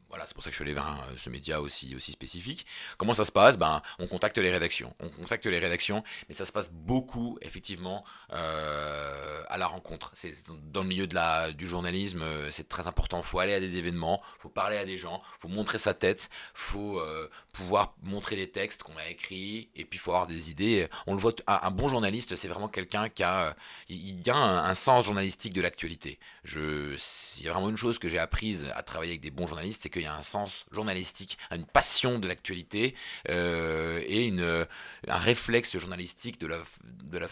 voilà, 0.08 0.26
c'est 0.26 0.34
pour 0.34 0.42
ça 0.42 0.50
que 0.50 0.54
je 0.54 0.62
suis 0.62 0.64
allé 0.64 0.74
vers 0.74 1.06
ce 1.16 1.30
média 1.30 1.60
aussi, 1.60 1.94
aussi 1.94 2.12
spécifique. 2.12 2.66
Comment 2.96 3.14
ça 3.14 3.24
se 3.24 3.32
passe? 3.32 3.58
Ben, 3.58 3.82
On 3.98 4.06
contacte 4.06 4.38
les 4.38 4.50
rédactions. 4.50 4.94
On 5.00 5.08
contacte 5.08 5.46
les 5.46 5.58
rédactions, 5.58 6.02
mais 6.28 6.34
ça 6.34 6.44
se 6.44 6.52
passe 6.52 6.70
beaucoup, 6.72 7.38
effectivement, 7.42 8.04
euh, 8.32 9.42
à 9.48 9.58
la 9.58 9.66
rencontre. 9.66 10.10
C'est 10.14 10.34
dans 10.72 10.82
le 10.82 10.88
milieu 10.88 11.06
du 11.06 11.66
journalisme, 11.66 12.22
euh, 12.22 12.50
c'est 12.50 12.68
très 12.68 12.86
important. 12.86 13.18
Il 13.18 13.24
faut 13.24 13.38
aller 13.38 13.54
à 13.54 13.60
des 13.60 13.78
événements, 13.78 14.22
il 14.38 14.42
faut 14.42 14.48
parler 14.48 14.76
à 14.76 14.84
des 14.84 14.96
gens, 14.96 15.22
il 15.38 15.40
faut 15.40 15.48
montrer 15.48 15.78
sa 15.78 15.94
tête, 15.94 16.30
il 16.32 16.60
faut 16.60 17.00
euh, 17.00 17.30
pouvoir 17.52 17.94
montrer 18.02 18.36
des 18.36 18.50
textes 18.50 18.82
qu'on 18.82 18.96
a 18.96 19.08
écrits, 19.08 19.70
et 19.74 19.84
puis 19.84 19.98
il 19.98 20.00
faut 20.00 20.12
avoir 20.12 20.26
des 20.26 20.50
idées. 20.50 20.88
On 21.06 21.14
le 21.14 21.20
voit, 21.20 21.32
un, 21.46 21.70
bon 21.70 21.88
journaliste, 21.88 22.36
c'est 22.36 22.48
vraiment 22.48 22.68
quelqu'un 22.68 23.08
qui 23.08 23.22
a, 23.22 23.56
il 23.88 24.28
a 24.30 24.36
un, 24.36 24.74
sens 24.74 25.06
journalistique 25.06 25.52
de 25.52 25.60
l'actualité. 25.60 26.18
Il 26.44 26.96
y 27.42 27.48
a 27.48 27.52
vraiment 27.52 27.70
une 27.70 27.76
chose 27.76 27.98
que 27.98 28.08
j'ai 28.08 28.18
apprise 28.18 28.66
à 28.74 28.82
travailler 28.82 29.12
avec 29.12 29.20
des 29.20 29.30
bons 29.30 29.46
journalistes, 29.46 29.82
c'est 29.82 29.90
qu'il 29.98 30.06
y 30.06 30.10
a 30.10 30.14
un 30.14 30.22
sens 30.22 30.66
journalistique, 30.70 31.38
une 31.50 31.66
passion 31.66 32.18
de 32.18 32.28
l'actualité 32.28 32.94
euh, 33.28 34.00
et 34.06 34.24
une, 34.24 34.66
un 35.08 35.18
réflexe 35.18 35.76
journalistique 35.76 36.38
de 36.38 36.46
la, 36.46 36.58
de 36.84 37.18
la, 37.18 37.28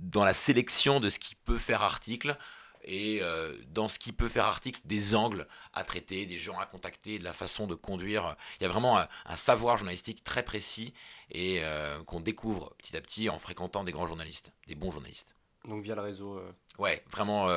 dans 0.00 0.24
la 0.24 0.34
sélection 0.34 1.00
de 1.00 1.08
ce 1.08 1.18
qui 1.18 1.34
peut 1.34 1.58
faire 1.58 1.82
article 1.82 2.36
et 2.84 3.18
euh, 3.20 3.56
dans 3.68 3.88
ce 3.88 3.98
qui 3.98 4.12
peut 4.12 4.28
faire 4.28 4.44
article, 4.44 4.80
des 4.84 5.14
angles 5.14 5.48
à 5.72 5.82
traiter, 5.82 6.26
des 6.26 6.38
gens 6.38 6.58
à 6.58 6.66
contacter, 6.66 7.18
de 7.18 7.24
la 7.24 7.32
façon 7.32 7.66
de 7.66 7.74
conduire. 7.74 8.36
Il 8.60 8.62
y 8.62 8.66
a 8.66 8.68
vraiment 8.68 8.98
un, 8.98 9.36
savoir 9.36 9.76
journalistique 9.76 10.22
très 10.22 10.44
précis 10.44 10.94
et 11.30 11.58
euh, 11.62 12.02
qu'on 12.04 12.20
découvre 12.20 12.74
petit 12.78 12.96
à 12.96 13.00
petit 13.00 13.28
en 13.28 13.38
fréquentant 13.38 13.82
des 13.82 13.92
grands 13.92 14.06
journalistes, 14.06 14.52
des 14.68 14.76
bons 14.76 14.92
journalistes. 14.92 15.34
Donc 15.64 15.82
via 15.82 15.96
le 15.96 16.02
réseau. 16.02 16.40
Ouais, 16.78 17.02
vraiment, 17.10 17.48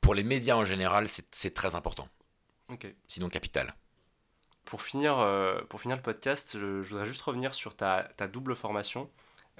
pour 0.00 0.14
les 0.14 0.22
médias 0.22 0.56
en 0.56 0.64
général, 0.64 1.06
c'est 1.08 1.52
très 1.52 1.74
important. 1.74 2.08
Sinon 3.08 3.28
capital. 3.28 3.74
Pour 4.64 4.82
finir, 4.82 5.18
euh, 5.18 5.60
pour 5.68 5.80
finir 5.80 5.96
le 5.96 6.02
podcast, 6.02 6.56
je, 6.58 6.82
voudrais 6.82 7.06
juste 7.06 7.22
revenir 7.22 7.52
sur 7.52 7.74
ta, 7.74 8.08
ta 8.16 8.28
double 8.28 8.54
formation 8.54 9.10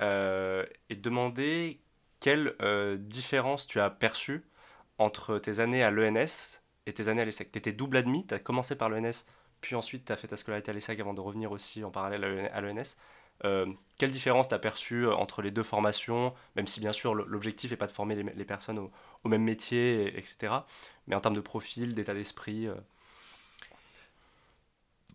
euh, 0.00 0.64
et 0.90 0.96
te 0.96 1.00
demander 1.00 1.80
quelle 2.20 2.54
euh, 2.62 2.96
différence 2.96 3.66
tu 3.66 3.80
as 3.80 3.90
perçue 3.90 4.44
entre 4.98 5.38
tes 5.38 5.60
années 5.60 5.82
à 5.82 5.90
l'ENS 5.90 6.60
et 6.86 6.92
tes 6.92 7.08
années 7.08 7.22
à 7.22 7.24
l'ESSEC. 7.24 7.50
Tu 7.50 7.58
étais 7.58 7.72
double 7.72 7.96
admis, 7.96 8.26
tu 8.26 8.34
as 8.34 8.38
commencé 8.38 8.76
par 8.76 8.88
l'ENS, 8.88 9.24
puis 9.60 9.74
ensuite 9.74 10.04
tu 10.04 10.12
as 10.12 10.16
fait 10.16 10.28
ta 10.28 10.36
scolarité 10.36 10.70
à 10.70 10.74
l'ESSEC 10.74 11.00
avant 11.00 11.14
de 11.14 11.20
revenir 11.20 11.50
aussi 11.50 11.82
en 11.82 11.90
parallèle 11.90 12.48
à 12.52 12.60
l'ENS. 12.60 12.96
quelle 13.98 14.10
différence 14.12 14.48
tu 14.48 14.54
as 14.54 14.58
perçue 14.60 15.08
entre 15.08 15.42
les 15.42 15.50
deux 15.50 15.64
formations, 15.64 16.32
même 16.54 16.68
si 16.68 16.78
bien 16.78 16.92
sûr 16.92 17.14
l'objectif 17.14 17.72
n'est 17.72 17.76
pas 17.76 17.88
de 17.88 17.92
former 17.92 18.14
les, 18.14 18.22
les 18.22 18.44
personnes 18.44 18.78
au, 18.78 18.92
au, 19.24 19.28
même 19.28 19.42
métier, 19.42 20.16
etc. 20.16 20.54
Mais 21.08 21.16
en 21.16 21.20
termes 21.20 21.36
de 21.36 21.40
profil, 21.40 21.94
d'état 21.94 22.14
d'esprit 22.14 22.68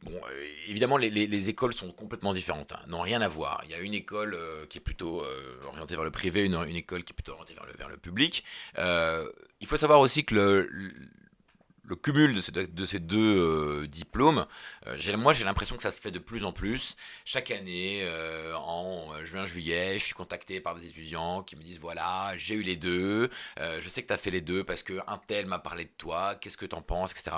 Bon, 0.03 0.11
euh, 0.11 0.47
évidemment, 0.67 0.97
les, 0.97 1.49
écoles 1.49 1.73
sont 1.73 1.91
complètement 1.91 2.33
différentes, 2.33 2.73
hein, 2.73 2.79
n'ont 2.87 3.01
rien 3.01 3.21
à 3.21 3.27
voir. 3.27 3.61
Il 3.65 3.71
y 3.71 3.73
a 3.73 3.79
une 3.79 3.93
école 3.93 4.35
euh, 4.35 4.65
qui 4.67 4.77
est 4.77 4.81
plutôt 4.81 5.21
euh, 5.21 5.57
orientée 5.65 5.95
vers 5.95 6.03
le 6.03 6.11
privé, 6.11 6.45
une, 6.45 6.53
école 6.75 7.03
qui 7.03 7.13
est 7.13 7.15
plutôt 7.15 7.33
orientée 7.33 7.53
vers 7.53 7.65
le, 7.65 7.73
vers 7.73 7.89
le 7.89 7.97
public. 7.97 8.43
il 8.77 9.67
faut 9.67 9.77
savoir 9.77 9.99
aussi 9.99 10.23
que 10.23 10.35
le, 10.35 10.69
le 11.87 11.95
cumul 11.95 12.35
de 12.35 12.41
ces, 12.41 12.51
de 12.51 12.85
ces 12.85 12.99
deux 12.99 13.17
euh, 13.17 13.87
diplômes, 13.87 14.45
euh, 14.85 15.17
moi 15.17 15.31
j'ai 15.31 15.45
l'impression 15.45 15.77
que 15.77 15.81
ça 15.81 15.91
se 15.91 16.01
fait 16.01 16.11
de 16.11 16.19
plus 16.19 16.43
en 16.43 16.51
plus. 16.51 16.97
Chaque 17.23 17.49
année, 17.49 18.01
euh, 18.03 18.53
en 18.55 19.23
juin-juillet, 19.23 19.97
je 19.97 20.03
suis 20.03 20.13
contacté 20.13 20.59
par 20.59 20.75
des 20.75 20.87
étudiants 20.87 21.43
qui 21.43 21.55
me 21.55 21.61
disent 21.61 21.79
voilà, 21.79 22.33
j'ai 22.37 22.55
eu 22.55 22.61
les 22.61 22.75
deux, 22.75 23.29
je 23.57 23.89
sais 23.89 24.01
que 24.01 24.07
tu 24.07 24.13
as 24.13 24.17
fait 24.17 24.31
les 24.31 24.41
deux 24.41 24.63
parce 24.63 24.83
qu'un 24.83 25.21
tel 25.27 25.45
m'a 25.45 25.59
parlé 25.59 25.85
de 25.85 25.91
toi, 25.97 26.35
qu'est-ce 26.35 26.57
que 26.57 26.65
tu 26.65 26.75
en 26.75 26.81
penses, 26.81 27.11
etc. 27.11 27.37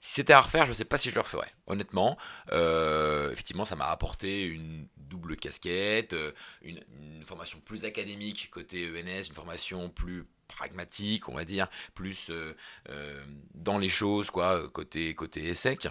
Si 0.00 0.14
c'était 0.14 0.32
à 0.32 0.40
refaire, 0.40 0.64
je 0.64 0.70
ne 0.70 0.74
sais 0.74 0.84
pas 0.86 0.96
si 0.96 1.10
je 1.10 1.14
le 1.14 1.20
referais. 1.20 1.52
Honnêtement, 1.66 2.16
effectivement, 2.50 3.66
ça 3.66 3.76
m'a 3.76 3.86
apporté 3.86 4.44
une 4.44 4.86
double 4.96 5.36
casquette, 5.36 6.16
une 6.62 6.80
formation 7.24 7.60
plus 7.60 7.84
académique 7.84 8.48
côté 8.50 8.88
ENS, 8.88 9.28
une 9.28 9.34
formation 9.34 9.90
plus 9.90 10.24
pragmatique, 10.52 11.28
on 11.28 11.34
va 11.34 11.44
dire, 11.44 11.68
plus 11.94 12.30
euh, 12.30 12.54
euh, 12.90 13.22
dans 13.54 13.78
les 13.78 13.88
choses, 13.88 14.30
quoi, 14.30 14.68
côté, 14.68 15.14
côté 15.14 15.48
ESSEC. 15.48 15.88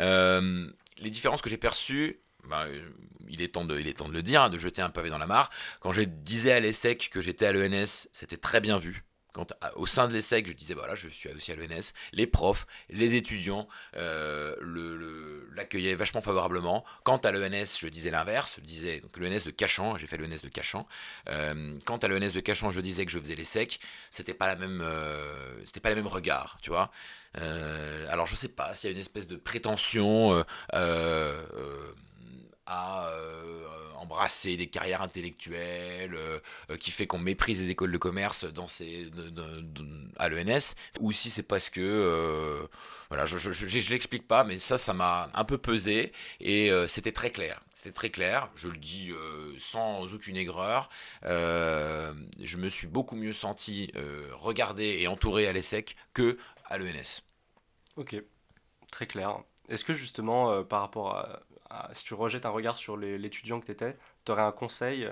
Euh, 0.00 0.70
les 0.98 1.10
différences 1.10 1.42
que 1.42 1.50
j'ai 1.50 1.58
perçues, 1.58 2.20
ben, 2.44 2.66
il, 3.28 3.42
est 3.42 3.54
temps 3.54 3.64
de, 3.64 3.78
il 3.78 3.88
est 3.88 3.94
temps 3.98 4.08
de 4.08 4.14
le 4.14 4.22
dire, 4.22 4.42
hein, 4.42 4.50
de 4.50 4.58
jeter 4.58 4.82
un 4.82 4.90
pavé 4.90 5.10
dans 5.10 5.18
la 5.18 5.26
mare. 5.26 5.50
Quand 5.80 5.92
je 5.92 6.02
disais 6.02 6.52
à 6.52 6.60
l'ESSEC 6.60 7.10
que 7.10 7.20
j'étais 7.20 7.46
à 7.46 7.52
l'ENS, 7.52 8.08
c'était 8.12 8.36
très 8.36 8.60
bien 8.60 8.78
vu 8.78 9.04
au 9.76 9.86
sein 9.86 10.08
de 10.08 10.12
l'ESSEC, 10.12 10.46
je 10.46 10.52
disais, 10.52 10.74
voilà, 10.74 10.94
je 10.94 11.08
suis 11.08 11.28
aussi 11.30 11.52
à 11.52 11.56
l'ENS, 11.56 11.92
les 12.12 12.26
profs, 12.26 12.66
les 12.90 13.14
étudiants 13.14 13.68
euh, 13.96 14.54
l'accueillaient 15.54 15.94
vachement 15.94 16.20
favorablement. 16.20 16.84
Quant 17.04 17.18
à 17.18 17.30
l'ENS, 17.30 17.78
je 17.78 17.88
disais 17.88 18.10
l'inverse, 18.10 18.56
je 18.60 18.66
disais, 18.66 19.00
donc 19.00 19.16
l'ENS 19.16 19.44
de 19.44 19.50
Cachan, 19.50 19.96
j'ai 19.96 20.06
fait 20.06 20.16
l'ENS 20.16 20.42
de 20.42 20.48
Cachan. 20.48 20.86
Euh, 21.28 21.76
quant 21.84 21.98
à 21.98 22.08
l'ENS 22.08 22.32
de 22.32 22.40
Cachan, 22.40 22.70
je 22.70 22.80
disais 22.80 23.04
que 23.04 23.12
je 23.12 23.18
faisais 23.18 23.34
l'ESSEC, 23.34 23.80
c'était 24.10 24.34
pas 24.34 24.46
la 24.46 24.56
même, 24.56 24.80
euh, 24.82 25.64
c'était 25.64 25.80
pas 25.80 25.90
le 25.90 25.96
même 25.96 26.06
regard, 26.06 26.58
tu 26.62 26.70
vois. 26.70 26.90
alors 27.34 28.26
je 28.26 28.34
sais 28.34 28.48
pas 28.48 28.74
s'il 28.74 28.88
y 28.88 28.92
a 28.92 28.94
une 28.94 29.00
espèce 29.00 29.28
de 29.28 29.36
prétention 29.36 30.44
à 32.66 33.10
embrasser 33.96 34.56
des 34.56 34.66
carrières 34.68 35.02
intellectuelles, 35.02 36.14
euh, 36.14 36.38
euh, 36.70 36.76
qui 36.76 36.90
fait 36.90 37.06
qu'on 37.06 37.18
méprise 37.18 37.60
les 37.62 37.70
écoles 37.70 37.92
de 37.92 37.98
commerce 37.98 38.44
dans 38.44 38.66
ces, 38.66 39.10
à 40.16 40.28
l'ENS, 40.28 40.74
ou 41.00 41.12
si 41.12 41.30
c'est 41.30 41.42
parce 41.42 41.70
que, 41.70 41.80
euh, 41.80 42.66
voilà, 43.08 43.26
je 43.26 43.36
ne 43.36 43.90
l'explique 43.90 44.26
pas, 44.26 44.44
mais 44.44 44.58
ça, 44.58 44.78
ça 44.78 44.94
m'a 44.94 45.30
un 45.34 45.44
peu 45.44 45.58
pesé, 45.58 46.12
et 46.40 46.70
c'était 46.88 47.12
très 47.12 47.30
clair. 47.30 47.60
C'était 47.72 47.92
très 47.92 48.10
clair, 48.10 48.50
je 48.56 48.68
le 48.68 48.76
dis 48.76 49.12
sans 49.58 50.12
aucune 50.12 50.36
aigreur. 50.36 50.88
je 51.22 52.56
me 52.56 52.68
suis 52.68 52.86
beaucoup 52.86 53.16
mieux 53.16 53.32
senti 53.32 53.92
regardé 54.32 54.98
et 55.00 55.06
entouré 55.06 55.46
à 55.46 55.52
l'ESSEC 55.52 55.96
que 56.14 56.36
à 56.64 56.78
l'ENS. 56.78 57.22
Ok, 57.96 58.16
très 58.90 59.06
clair. 59.06 59.38
Est-ce 59.68 59.84
que 59.84 59.94
justement, 59.94 60.64
par 60.64 60.80
rapport 60.80 61.16
à, 61.16 61.45
si 61.92 62.04
tu 62.04 62.14
rejettes 62.14 62.46
un 62.46 62.50
regard 62.50 62.78
sur 62.78 62.96
l'étudiant 62.96 63.60
que 63.60 63.66
tu 63.66 63.72
étais, 63.72 63.96
tu 64.24 64.32
aurais 64.32 64.42
un 64.42 64.52
conseil 64.52 65.08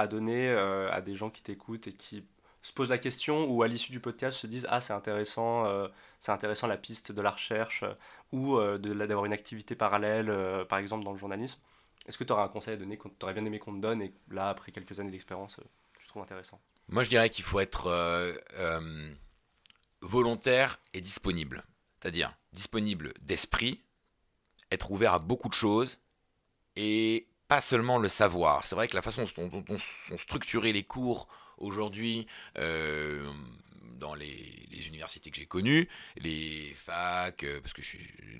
à 0.00 0.06
donner 0.06 0.48
euh, 0.48 0.90
à 0.90 1.00
des 1.02 1.14
gens 1.14 1.28
qui 1.30 1.42
t'écoutent 1.42 1.86
et 1.86 1.92
qui 1.92 2.24
se 2.62 2.72
posent 2.72 2.88
la 2.88 2.98
question 2.98 3.44
ou 3.44 3.62
à 3.62 3.68
l'issue 3.68 3.92
du 3.92 4.00
podcast 4.00 4.38
se 4.38 4.46
disent 4.46 4.66
ah 4.70 4.80
c'est 4.80 4.92
intéressant 4.92 5.66
euh, 5.66 5.88
c'est 6.20 6.32
intéressant 6.32 6.66
la 6.66 6.76
piste 6.76 7.12
de 7.12 7.20
la 7.20 7.30
recherche 7.30 7.82
euh, 7.82 7.94
ou 8.32 8.58
d'avoir 8.78 9.26
une 9.26 9.32
activité 9.32 9.74
parallèle 9.74 10.32
par 10.68 10.78
exemple 10.78 11.04
dans 11.04 11.12
le 11.12 11.18
journalisme. 11.18 11.60
Est-ce 12.06 12.16
que 12.16 12.24
tu 12.24 12.32
aurais 12.32 12.42
un 12.42 12.48
conseil 12.48 12.74
à 12.74 12.76
donner 12.76 12.96
que 12.96 13.08
tu 13.08 13.24
aurais 13.24 13.34
bien 13.34 13.44
aimé 13.44 13.58
qu'on 13.58 13.74
te 13.74 13.80
donne 13.80 14.02
et 14.02 14.12
là 14.30 14.48
après 14.48 14.72
quelques 14.72 14.98
années 15.00 15.10
d'expérience 15.10 15.58
tu 15.98 16.06
trouves 16.06 16.22
intéressant? 16.22 16.60
Moi 16.88 17.02
je 17.02 17.08
dirais 17.10 17.28
qu'il 17.28 17.44
faut 17.44 17.60
être 17.60 17.90
volontaire 20.00 20.78
et 20.94 21.00
disponible. 21.00 21.64
C'est-à-dire 22.00 22.34
disponible 22.52 23.12
d'esprit 23.20 23.82
être 24.70 24.90
ouvert 24.90 25.14
à 25.14 25.18
beaucoup 25.18 25.48
de 25.48 25.54
choses 25.54 25.98
et 26.76 27.26
pas 27.48 27.60
seulement 27.60 27.98
le 27.98 28.08
savoir. 28.08 28.66
C'est 28.66 28.76
vrai 28.76 28.88
que 28.88 28.94
la 28.94 29.02
façon 29.02 29.26
dont, 29.36 29.64
on 29.68 29.78
sont 29.78 30.16
structurés 30.16 30.72
les 30.72 30.84
cours 30.84 31.28
aujourd'hui 31.58 32.26
euh, 32.58 33.28
dans 33.98 34.14
les, 34.14 34.28
universités 34.86 35.30
que 35.30 35.36
j'ai 35.36 35.46
connues, 35.46 35.88
les 36.16 36.72
facs, 36.76 37.44
euh, 37.44 37.60
parce 37.60 37.74
que 37.74 37.82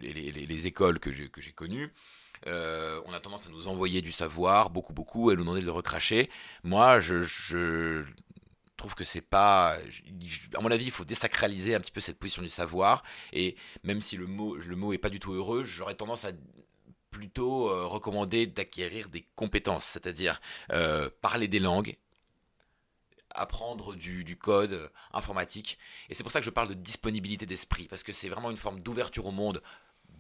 les, 0.01 0.67
écoles 0.67 0.99
que 0.99 1.13
j'ai 1.13 1.53
connues, 1.53 1.93
euh, 2.47 3.01
on 3.07 3.13
a 3.13 3.21
tendance 3.21 3.47
à 3.47 3.51
nous 3.51 3.69
envoyer 3.69 4.01
du 4.01 4.13
savoir, 4.13 4.71
beaucoup, 4.71 4.93
beaucoup, 4.93 5.31
et 5.31 5.35
nous 5.35 5.43
demander 5.43 5.61
de 5.61 5.67
le 5.67 5.73
recracher. 5.73 6.31
Moi, 6.65 7.01
je, 7.01 8.05
trouve 8.81 8.95
que 8.95 9.05
c'est 9.05 9.21
pas. 9.21 9.79
À 10.55 10.61
mon 10.61 10.71
avis, 10.71 10.87
il 10.87 10.91
faut 10.91 11.05
désacraliser 11.05 11.75
un 11.75 11.81
petit 11.81 11.93
peu 11.93 12.01
cette 12.01 12.19
position 12.19 12.43
du 12.43 12.49
savoir. 12.49 13.05
Et 13.33 13.57
même 13.85 14.01
si 14.01 14.17
le 14.17 14.27
mot, 14.27 14.57
le 14.57 14.77
mot 14.77 14.93
est 14.93 14.99
pas 14.99 15.11
du 15.11 15.21
tout 15.21 15.33
heureux, 15.33 15.65
j'aurais 15.65 15.95
tendance 15.95 16.25
à 16.25 16.33
plutôt 17.11 17.69
euh, 17.69 17.87
recommander 17.87 18.47
d'acquérir 18.47 19.09
des 19.09 19.27
compétences, 19.35 19.85
c'est-à-dire 19.85 20.41
euh, 20.73 21.11
parler 21.21 21.49
des 21.49 21.59
langues, 21.59 21.97
apprendre 23.31 23.95
du, 23.95 24.25
du, 24.25 24.37
code 24.37 24.91
informatique. 25.13 25.79
Et 26.09 26.15
c'est 26.15 26.23
pour 26.23 26.33
ça 26.33 26.41
que 26.41 26.47
je 26.47 26.51
parle 26.51 26.69
de 26.69 26.75
disponibilité 26.75 27.47
d'esprit, 27.47 27.87
parce 27.89 28.03
que 28.03 28.13
c'est 28.13 28.29
vraiment 28.29 28.51
une 28.51 28.57
forme 28.57 28.81
d'ouverture 28.81 29.27
au 29.27 29.33
monde 29.33 29.63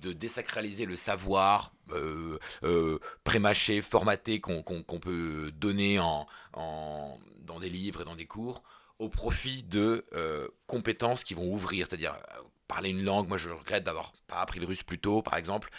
de 0.00 0.12
désacraliser 0.12 0.86
le 0.86 0.96
savoir 0.96 1.72
euh, 1.92 2.38
euh, 2.62 2.98
formaté 3.82 4.40
qu'on 4.40 4.62
peut 4.62 5.52
donner 5.52 5.98
en, 5.98 6.26
dans 6.54 7.60
des 7.60 7.68
livres 7.68 8.02
et 8.02 8.04
dans 8.04 8.16
des 8.16 8.26
cours 8.26 8.62
au 8.98 9.08
profit 9.08 9.62
de 9.62 10.04
euh, 10.12 10.48
compétences 10.66 11.24
qui 11.24 11.34
vont 11.34 11.50
ouvrir, 11.50 11.86
c'est-à-dire 11.88 12.18
parler 12.68 12.90
une 12.90 13.02
langue. 13.02 13.28
Moi, 13.28 13.38
je 13.38 13.50
regrette 13.50 13.84
d'avoir 13.84 14.12
pas 14.26 14.40
appris 14.40 14.60
le 14.60 14.66
russe 14.66 14.82
plus 14.82 14.98
tôt, 14.98 15.22
par 15.22 15.36
exemple. 15.36 15.70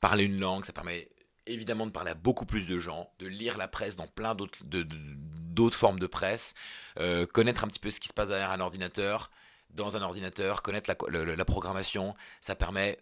parler 0.00 0.24
une 0.24 0.38
langue, 0.38 0.64
ça 0.64 0.72
permet 0.72 1.08
évidemment 1.46 1.86
de 1.86 1.92
parler 1.92 2.10
à 2.10 2.14
beaucoup 2.14 2.44
plus 2.44 2.66
de 2.66 2.78
gens, 2.78 3.10
de 3.20 3.26
lire 3.26 3.56
la 3.56 3.68
presse 3.68 3.96
dans 3.96 4.08
plein 4.08 4.34
d'autres 4.34 5.78
formes 5.78 6.00
de 6.00 6.06
presse, 6.06 6.54
connaître 7.32 7.64
un 7.64 7.68
petit 7.68 7.78
peu 7.78 7.90
ce 7.90 8.00
qui 8.00 8.08
se 8.08 8.12
passe 8.12 8.28
derrière 8.28 8.50
un 8.50 8.60
ordinateur, 8.60 9.30
dans 9.70 9.96
un 9.96 10.02
ordinateur, 10.02 10.62
connaître 10.62 10.90
la, 11.08 11.24
la 11.24 11.44
programmation, 11.44 12.14
ça 12.40 12.54
permet 12.54 12.98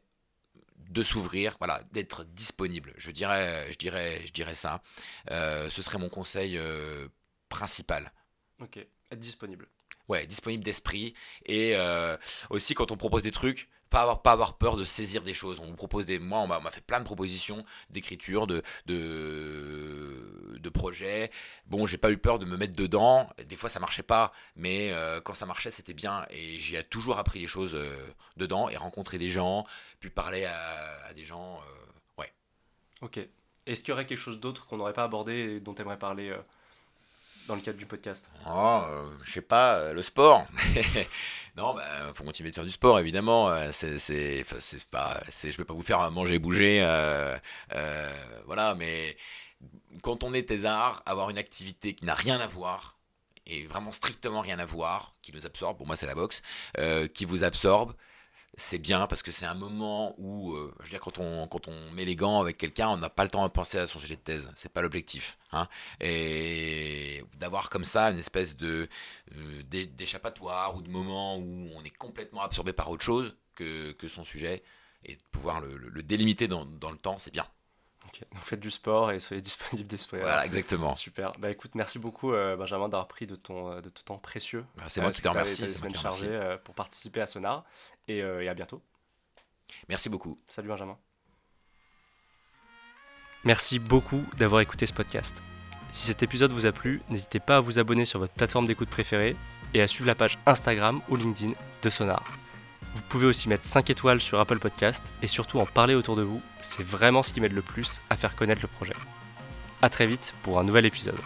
de 0.90 1.03
s'ouvrir, 1.03 1.57
voilà, 1.59 1.83
d'être 1.92 2.25
disponible. 2.25 2.92
Je 2.97 3.11
dirais, 3.11 3.66
je 3.73 3.79
dirais, 3.79 4.23
je 4.27 4.33
dirais 4.33 4.55
ça. 4.55 4.83
Euh, 5.31 5.70
ce 5.70 5.83
serait 5.83 5.99
mon 5.99 6.09
conseil 6.09 6.57
euh, 6.57 7.09
principal. 7.49 8.12
Ok, 8.61 8.77
être 8.77 9.18
disponible. 9.18 9.68
Ouais, 10.09 10.27
disponible 10.27 10.62
d'esprit 10.62 11.14
et 11.47 11.75
euh, 11.77 12.16
aussi 12.51 12.75
quand 12.75 12.90
on 12.90 12.97
propose 12.97 13.23
des 13.23 13.31
trucs, 13.31 13.70
pas 13.94 14.02
avoir, 14.02 14.22
pas 14.22 14.33
avoir 14.33 14.59
peur 14.59 14.76
de 14.76 14.85
saisir 14.85 15.22
des 15.22 15.35
choses. 15.35 15.61
On 15.61 15.66
vous 15.66 15.76
propose 15.76 16.04
des, 16.04 16.18
moi, 16.18 16.40
on 16.40 16.48
m'a 16.48 16.70
fait 16.72 16.80
plein 16.80 16.98
de 16.98 17.04
propositions 17.04 17.64
d'écriture, 17.90 18.48
de, 18.48 18.62
de, 18.87 20.59
de 20.59 20.68
projets. 20.68 21.30
Bon, 21.66 21.87
j'ai 21.87 21.96
pas 21.96 22.11
eu 22.11 22.18
peur 22.18 22.40
de 22.40 22.44
me 22.44 22.57
mettre 22.57 22.74
dedans. 22.74 23.30
Des 23.46 23.54
fois, 23.54 23.68
ça 23.68 23.78
marchait 23.78 24.02
pas, 24.02 24.33
mais 24.57 24.90
euh, 24.92 25.20
quand 25.20 25.35
ça 25.35 25.46
marchait, 25.46 25.70
c'était 25.70 25.94
bien. 25.94 26.26
Et 26.30 26.59
j'ai 26.59 26.83
toujours 26.83 27.18
appris 27.18 27.38
les 27.38 27.46
choses 27.46 27.76
euh, 27.76 27.96
dedans 28.37 28.68
et 28.68 28.76
rencontré 28.76 29.16
des 29.16 29.30
gens, 29.30 29.64
puis 30.00 30.11
parler 30.11 30.44
à, 30.44 31.14
des 31.14 31.24
gens. 31.24 31.61
Euh, 31.61 32.20
ouais. 32.20 32.33
Ok. 33.00 33.20
Est-ce 33.66 33.83
qu'il 33.85 33.90
y 33.90 33.92
aurait 33.92 34.07
quelque 34.07 34.18
chose 34.18 34.40
d'autre 34.40 34.66
qu'on 34.66 34.78
n'aurait 34.78 34.92
pas 34.92 35.04
abordé 35.04 35.35
et 35.35 35.61
dont 35.61 35.72
tu 35.72 35.83
aimerais 35.83 36.00
parler 36.00 36.37
dans 37.46 37.54
le 37.54 37.61
cadre 37.61 37.78
du 37.78 37.87
podcast? 37.87 38.30
Oh, 38.48 38.83
je 39.24 39.33
sais 39.33 39.40
pas, 39.40 39.92
le 39.92 40.02
sport. 40.02 40.46
Non, 41.57 41.74
il 41.74 41.76
bah, 41.76 42.12
faut 42.14 42.24
continuer 42.24 42.50
de 42.50 42.54
faire 42.54 42.64
du 42.64 42.70
sport, 42.70 42.98
évidemment. 42.98 43.48
Euh, 43.48 43.68
c'est, 43.70 43.98
c'est, 43.98 44.44
pas, 44.90 45.22
c'est, 45.28 45.52
je 45.52 45.59
vais 45.59 45.64
pas 45.64 45.74
vous 45.74 45.83
faire 45.83 46.11
manger, 46.11 46.40
bouger, 46.40 46.83
euh, 46.83 47.38
euh, 47.72 48.42
voilà. 48.46 48.74
Mais 48.74 49.16
quand 50.02 50.24
on 50.24 50.35
est 50.35 50.48
thésard, 50.48 51.02
avoir 51.07 51.30
une 51.30 51.38
activité 51.38 51.94
qui 51.94 52.04
n'a 52.07 52.14
rien 52.14 52.40
à 52.40 52.48
voir 52.48 52.98
et 53.46 53.66
vraiment 53.66 53.92
strictement 53.92 54.40
rien 54.40 54.59
à 54.59 54.66
voir, 54.66 55.14
qui 55.22 55.33
nous 55.33 55.46
absorbe, 55.46 55.76
pour 55.76 55.87
moi 55.87 55.96
c'est 55.96 56.07
la 56.07 56.14
boxe, 56.14 56.42
qui 57.14 57.24
vous 57.24 57.44
absorbe, 57.44 57.94
c'est 58.56 58.78
bien 58.78 59.06
parce 59.06 59.22
que 59.22 59.32
c'est 59.32 59.46
un 59.46 59.54
moment 59.54 60.14
où, 60.18 60.52
euh, 60.54 60.72
je 60.80 60.84
veux 60.84 60.90
dire, 60.90 61.00
quand 61.00 61.18
on, 61.18 61.46
quand 61.48 61.68
on 61.68 61.90
met 61.92 62.04
les 62.04 62.16
gants 62.16 62.40
avec 62.40 62.58
quelqu'un, 62.58 62.88
on 62.88 62.96
n'a 62.96 63.10
pas 63.10 63.24
le 63.24 63.30
temps 63.30 63.42
de 63.44 63.52
penser 63.52 63.78
à 63.78 63.86
son 63.86 63.98
sujet 63.98 64.16
de 64.16 64.20
thèse. 64.20 64.50
C'est 64.56 64.72
pas 64.72 64.82
l'objectif. 64.82 65.38
Hein. 65.52 65.68
Et 66.00 67.24
d'avoir 67.38 67.70
comme 67.70 67.84
ça 67.84 68.10
une 68.10 68.18
espèce 68.18 68.56
de 68.56 68.88
euh, 69.36 69.62
d'échappatoire 69.96 70.76
ou 70.76 70.82
de 70.82 70.90
moment 70.90 71.36
où 71.38 71.70
on 71.74 71.82
est 71.84 71.96
complètement 71.96 72.42
absorbé 72.42 72.72
par 72.72 72.90
autre 72.90 73.04
chose 73.04 73.36
que, 73.54 73.92
que 73.92 74.08
son 74.08 74.24
sujet 74.24 74.62
et 75.04 75.16
de 75.16 75.22
pouvoir 75.32 75.60
le, 75.60 75.76
le, 75.76 76.02
délimiter 76.02 76.48
dans, 76.48 76.64
dans 76.64 76.90
le 76.90 76.98
temps, 76.98 77.18
c'est 77.18 77.32
bien. 77.32 77.46
Donc 78.04 78.44
faites 78.44 78.60
du 78.60 78.70
sport 78.70 79.10
et 79.10 79.20
soyez 79.20 79.40
disponible 79.42 79.88
d'esprit. 79.88 80.18
Voilà, 80.18 80.44
exactement. 80.46 80.94
Super. 80.94 81.32
Bah 81.38 81.50
écoute, 81.50 81.72
merci 81.74 81.98
beaucoup 81.98 82.32
euh, 82.32 82.56
Benjamin 82.56 82.88
d'avoir 82.88 83.08
pris 83.08 83.26
de 83.26 83.34
ton, 83.34 83.80
de 83.80 83.88
ton 83.88 84.02
temps 84.04 84.18
précieux. 84.18 84.64
Bah, 84.76 84.84
c'est 84.88 85.00
moi 85.00 85.10
qui 85.10 85.22
te 85.22 85.28
remercie. 85.28 85.68
Semaine 85.68 85.94
chargée 85.94 86.56
pour 86.64 86.74
participer 86.74 87.20
à 87.20 87.26
Sonar. 87.26 87.64
Euh, 88.10 88.40
et, 88.40 88.48
à 88.48 88.54
bientôt. 88.54 88.82
Merci 89.88 90.08
beaucoup. 90.08 90.38
Salut 90.48 90.68
Benjamin. 90.68 90.98
Merci 93.44 93.78
beaucoup 93.78 94.24
d'avoir 94.36 94.60
écouté 94.60 94.86
ce 94.86 94.94
podcast. 94.94 95.42
Si 95.92 96.06
cet 96.06 96.22
épisode 96.22 96.52
vous 96.52 96.66
a 96.66 96.72
plu, 96.72 97.02
n'hésitez 97.08 97.40
pas 97.40 97.58
à 97.58 97.60
vous 97.60 97.78
abonner 97.78 98.04
sur 98.04 98.18
votre 98.18 98.32
plateforme 98.32 98.66
d'écoute 98.66 98.88
préférée 98.88 99.36
et 99.74 99.82
à 99.82 99.88
suivre 99.88 100.06
la 100.06 100.14
page 100.14 100.38
Instagram 100.46 101.02
ou 101.08 101.16
LinkedIn 101.16 101.52
de 101.82 101.90
Sonar. 101.90 102.24
Vous 102.94 103.02
pouvez 103.02 103.26
aussi 103.26 103.48
mettre 103.48 103.64
5 103.64 103.90
étoiles 103.90 104.20
sur 104.20 104.38
Apple 104.38 104.59
Podcast 104.59 105.12
et 105.20 105.26
surtout 105.26 105.59
en 105.59 105.66
parler 105.66 105.94
autour 105.94 106.16
de 106.16 106.22
vous, 106.22 106.40
c'est 106.61 106.85
vraiment 106.85 107.22
ce 107.22 107.33
qui 107.33 107.40
m'aide 107.40 107.52
le 107.52 107.62
plus 107.62 108.00
à 108.09 108.16
faire 108.16 108.37
connaître 108.37 108.62
le 108.62 108.68
projet. 108.68 108.94
A 109.83 109.90
très 109.90 110.07
vite 110.07 110.35
pour 110.42 110.59
un 110.59 110.64
nouvel 110.64 110.87
épisode. 110.87 111.18